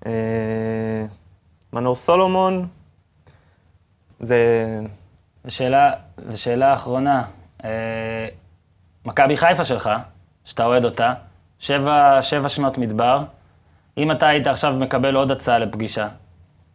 אה, 0.06 0.12
מנור 1.72 1.96
סולומון, 1.96 2.66
זה... 4.20 4.36
ושאלה, 5.44 5.92
ושאלה 6.18 6.74
אחרונה, 6.74 7.24
אה, 7.64 8.28
מכבי 9.04 9.36
חיפה 9.36 9.64
שלך, 9.64 9.90
שאתה 10.44 10.64
אוהד 10.64 10.84
אותה, 10.84 11.14
שבע, 11.58 12.22
שבע 12.22 12.48
שנות 12.48 12.78
מדבר, 12.78 13.22
אם 14.00 14.10
אתה 14.10 14.28
היית 14.28 14.46
עכשיו 14.46 14.74
מקבל 14.74 15.14
עוד 15.16 15.30
הצעה 15.30 15.58
לפגישה 15.58 16.08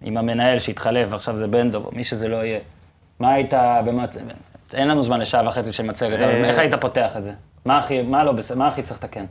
עם 0.01 0.17
המנהל 0.17 0.59
שהתחלף, 0.59 1.13
עכשיו 1.13 1.37
זה 1.37 1.47
בן 1.47 1.71
דוב, 1.71 1.85
או 1.85 1.91
מי 1.93 2.03
שזה 2.03 2.27
לא 2.27 2.35
יהיה, 2.35 2.59
מה 3.19 3.33
היית, 3.33 3.53
במת... 3.85 4.17
אין 4.73 4.87
לנו 4.87 5.01
זמן 5.01 5.19
לשעה 5.19 5.47
וחצי 5.47 5.71
של 5.71 5.83
מצגת, 5.83 6.21
אבל 6.21 6.43
אה, 6.43 6.49
איך 6.49 6.59
היית 6.59 6.73
פותח 6.73 7.17
את 7.17 7.23
זה? 7.23 7.33
מה 7.65 7.77
הכי, 7.77 8.01
מה 8.01 8.23
לא 8.23 8.31
בסדר, 8.31 8.57
מה 8.57 8.67
הכי 8.67 8.83
צריך 8.83 8.99
לתקן? 9.03 9.25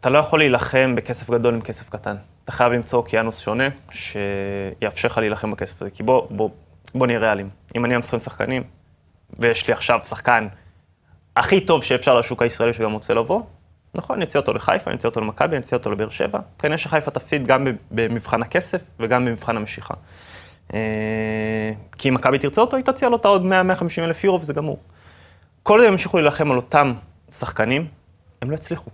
אתה 0.00 0.10
לא 0.10 0.18
יכול 0.18 0.38
להילחם 0.38 0.94
בכסף 0.96 1.30
גדול 1.30 1.54
עם 1.54 1.60
כסף 1.60 1.90
קטן. 1.90 2.16
אתה 2.44 2.52
חייב 2.52 2.72
למצוא 2.72 2.98
אוקיינוס 2.98 3.38
שונה, 3.38 3.68
שיאפשר 3.90 5.08
לך 5.08 5.18
להילחם 5.18 5.50
בכסף 5.50 5.82
הזה. 5.82 5.90
כי 5.90 6.02
בוא, 6.02 6.26
בוא, 6.30 6.50
בוא 6.94 7.06
נהיה 7.06 7.18
ריאליים. 7.18 7.48
אם 7.76 7.84
אני 7.84 7.94
המשחק 7.94 8.18
שחקנים, 8.18 8.62
ויש 9.38 9.68
לי 9.68 9.74
עכשיו 9.74 10.00
שחקן 10.00 10.48
הכי 11.36 11.60
טוב 11.60 11.82
שאפשר 11.82 12.18
לשוק 12.18 12.42
הישראלי 12.42 12.72
שגם 12.72 12.92
רוצה 12.92 13.14
לבוא, 13.14 13.42
נכון, 13.94 14.16
אני 14.16 14.24
אציע 14.24 14.40
אותו 14.40 14.52
לחיפה, 14.52 14.90
אני 14.90 14.98
אציע 14.98 15.08
אותו 15.08 15.20
למכבי, 15.20 15.56
אני 15.56 15.64
אציע 15.64 15.78
אותו 15.78 15.90
לבאר 15.90 16.08
שבע. 16.08 16.38
כנראה 16.58 16.78
שחיפה 16.78 17.10
תפסיד 17.10 17.46
גם 17.46 17.66
במבחן 17.90 18.42
הכסף 18.42 18.80
וגם 19.00 19.24
במבחן 19.24 19.56
המשיכה. 19.56 19.94
אה, 20.74 21.72
כי 21.98 22.08
אם 22.08 22.14
מכבי 22.14 22.38
תרצה 22.38 22.60
אותו, 22.60 22.76
היא 22.76 22.84
תציע 22.84 23.08
לו 23.08 23.16
את 23.16 23.24
העוד 23.24 23.42
100-150 23.42 23.52
אלף 23.98 24.24
יורו 24.24 24.40
וזה 24.40 24.52
גמור. 24.52 24.78
כל 25.62 25.78
עוד 25.78 25.86
הם 25.86 25.92
ימשיכו 25.92 26.16
להילחם 26.16 26.50
על 26.50 26.56
אותם 26.56 26.92
שחקנים, 27.30 27.86
הם 28.42 28.50
לא 28.50 28.54
יצליחו. 28.54 28.90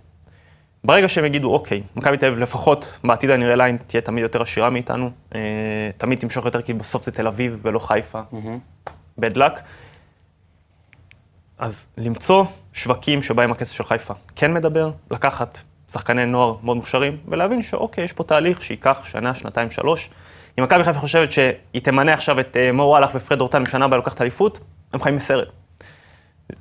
ברגע 0.83 1.07
שהם 1.07 1.25
יגידו, 1.25 1.53
אוקיי, 1.53 1.83
מכבי 1.95 2.17
תל 2.17 2.25
אביב 2.25 2.39
לפחות 2.39 2.99
בעתיד 3.03 3.29
הנראה 3.29 3.55
ליין 3.55 3.77
תהיה 3.87 4.01
תמיד 4.01 4.21
יותר 4.21 4.41
עשירה 4.41 4.69
מאיתנו, 4.69 5.11
אה, 5.35 5.39
תמיד 5.97 6.19
תמשוך 6.19 6.45
יותר, 6.45 6.61
כי 6.61 6.73
בסוף 6.73 7.03
זה 7.05 7.11
תל 7.11 7.27
אביב 7.27 7.59
ולא 7.61 7.79
חיפה, 7.79 8.21
bad 9.21 9.35
luck. 9.35 9.59
אז 11.59 11.89
למצוא 11.97 12.45
שווקים 12.73 13.21
שבהם 13.21 13.51
הכסף 13.51 13.73
של 13.73 13.83
חיפה 13.83 14.13
כן 14.35 14.53
מדבר, 14.53 14.91
לקחת 15.11 15.59
שחקני 15.91 16.25
נוער 16.25 16.55
מאוד 16.63 16.77
מוכשרים, 16.77 17.17
ולהבין 17.27 17.61
שאוקיי, 17.61 18.03
יש 18.03 18.13
פה 18.13 18.23
תהליך 18.23 18.61
שייקח 18.61 18.99
שנה, 19.03 19.35
שנתיים, 19.35 19.71
שלוש. 19.71 20.09
אם 20.59 20.63
מכבי 20.63 20.83
חיפה 20.83 20.99
חושבת 20.99 21.31
שהיא 21.31 21.81
תמנה 21.83 22.13
עכשיו 22.13 22.39
את 22.39 22.57
אה, 22.57 22.71
מו 22.71 22.83
וואלך 22.83 23.09
ופרד 23.13 23.41
אורטן 23.41 23.63
בשנה 23.63 23.85
הבאה 23.85 23.97
לוקחת 23.97 24.21
אליפות, 24.21 24.59
הם 24.93 25.01
חיים 25.01 25.17
בסרט. 25.17 25.47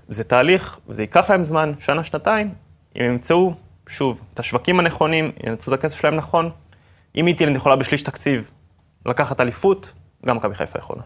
זה 0.09 0.25
תהליך, 0.25 0.79
זה 0.89 1.03
ייקח 1.03 1.31
להם 1.31 1.45
זמן, 1.45 1.73
שנה, 1.79 2.05
שנתיים, 2.05 2.55
אם 2.97 3.05
הם 3.05 3.11
ימצאו, 3.13 3.55
שוב, 3.89 4.21
את 4.35 4.39
השווקים 4.39 4.81
הנכונים, 4.81 5.33
ינצלו 5.47 5.75
את 5.75 5.79
הכסף 5.79 6.01
שלהם 6.01 6.17
נכון. 6.17 6.51
אם 7.17 7.27
איטילנד 7.27 7.57
יכולה 7.57 7.77
בשליש 7.77 8.03
תקציב 8.03 8.51
לקחת 9.07 9.41
אליפות, 9.41 9.93
גם 10.27 10.37
מכבי 10.37 10.55
חיפה 10.55 10.79
יכולה. 10.79 11.03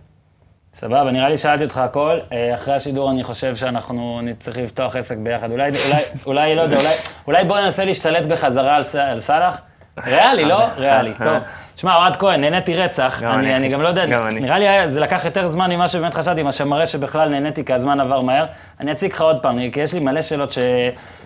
סבבה, 0.74 1.10
נראה 1.10 1.28
לי 1.28 1.38
שאלתי 1.38 1.64
אותך 1.64 1.78
הכל. 1.78 2.18
אה, 2.32 2.54
אחרי 2.54 2.74
השידור 2.74 3.10
אני 3.10 3.22
חושב 3.22 3.56
שאנחנו 3.56 4.20
נצטרך 4.22 4.56
לפתוח 4.56 4.96
עסק 4.96 5.16
ביחד. 5.16 5.50
אולי, 5.50 5.70
אולי, 5.86 6.02
אולי, 6.26 6.56
לא 6.56 6.62
יודע, 6.62 6.76
אולי, 6.76 6.94
אולי 7.26 7.44
בוא 7.44 7.60
ננסה 7.60 7.84
להשתלט 7.84 8.26
בחזרה 8.26 8.76
על, 8.76 8.82
על 9.00 9.20
סאלח. 9.20 9.60
ריאלי, 10.06 10.44
לא? 10.44 10.64
ריאלי, 10.78 11.12
טוב. 11.24 11.36
שמע, 11.76 11.96
אוהד 11.96 12.16
כהן, 12.16 12.40
נהניתי 12.40 12.74
רצח. 12.74 13.20
גם 13.22 13.32
אני, 13.32 13.40
אני. 13.40 13.56
אני 13.56 13.68
גם 13.68 13.82
לא 13.82 13.88
יודע, 13.88 14.06
גם 14.06 14.26
אני. 14.26 14.40
נראה 14.40 14.58
לי 14.58 14.88
זה 14.88 15.00
לקח 15.00 15.24
יותר 15.24 15.48
זמן 15.48 15.72
ממה 15.72 15.88
שבאמת 15.88 16.14
חשבתי, 16.14 16.42
מה 16.42 16.52
שמראה 16.52 16.86
שבכלל 16.86 17.28
נהניתי 17.28 17.64
כי 17.64 17.72
הזמן 17.72 18.00
עבר 18.00 18.20
מהר. 18.20 18.46
אני 18.80 18.92
אציג 18.92 19.12
לך 19.12 19.20
עוד 19.20 19.42
פעם, 19.42 19.70
כי 19.70 19.80
יש 19.80 19.94
לי 19.94 20.00
מלא 20.00 20.22
שאלות 20.22 20.52
ש... 20.52 20.58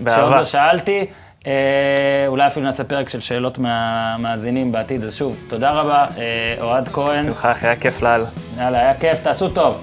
שעוד. 0.05 0.33
לא 0.33 0.45
שאלתי. 0.45 1.07
אה, 1.47 1.53
אולי 2.27 2.47
אפילו 2.47 2.67
נעשה 2.67 2.85
פרק 2.85 3.09
של 3.09 3.21
שאלות 3.21 3.59
מהמאזינים 3.59 4.73
בעתיד. 4.73 5.05
אז 5.05 5.17
שוב, 5.17 5.37
תודה 5.49 5.71
רבה, 5.71 6.07
אה, 6.19 6.55
אוהד 6.61 6.89
כהן. 6.89 7.27
שמחה, 7.27 7.53
אחי, 7.53 7.67
היה 7.67 7.77
כיף 7.77 8.03
לאללה. 8.03 8.27
יאללה, 8.59 8.79
היה 8.79 8.95
כיף, 8.95 9.19
תעשו 9.23 9.49
טוב. 9.49 9.81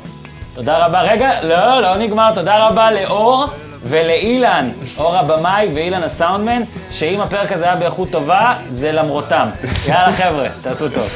תודה 0.54 0.86
רבה. 0.86 1.02
רגע, 1.02 1.44
לא, 1.44 1.82
לא 1.82 1.98
נגמר. 1.98 2.32
תודה 2.36 2.68
רבה 2.68 2.92
לאור 2.92 3.46
ולאילן, 3.84 4.70
אור 4.98 5.16
הבמאי 5.16 5.68
ואילן 5.76 6.04
הסאונדמן, 6.04 6.62
שאם 6.92 7.22
הפרק 7.22 7.52
הזה 7.52 7.66
היה 7.66 7.76
באיכות 7.76 8.10
טובה, 8.12 8.56
זה 8.70 8.92
למרותם. 8.92 9.50
יאללה, 9.88 10.12
חבר'ה, 10.12 10.48
תעשו 10.62 10.90
טוב. 10.90 11.10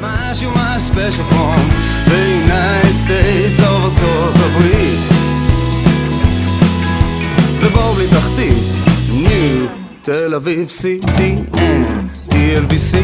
משהו 0.00 0.50
מה 0.50 0.76
special 0.90 1.32
from 1.32 1.60
the 2.06 2.46
United 2.46 3.08
States 3.08 3.60
of 3.60 3.84
ארצות 3.84 4.34
הברית 4.34 5.00
זה 7.52 7.68
בור 7.68 7.92
בלי 7.92 8.06
תחתית, 8.06 8.64
ניו 9.12 9.66
תל 10.06 10.34
אביב 10.34 10.68
CTN, 10.68 11.56
TLVC 12.30 12.96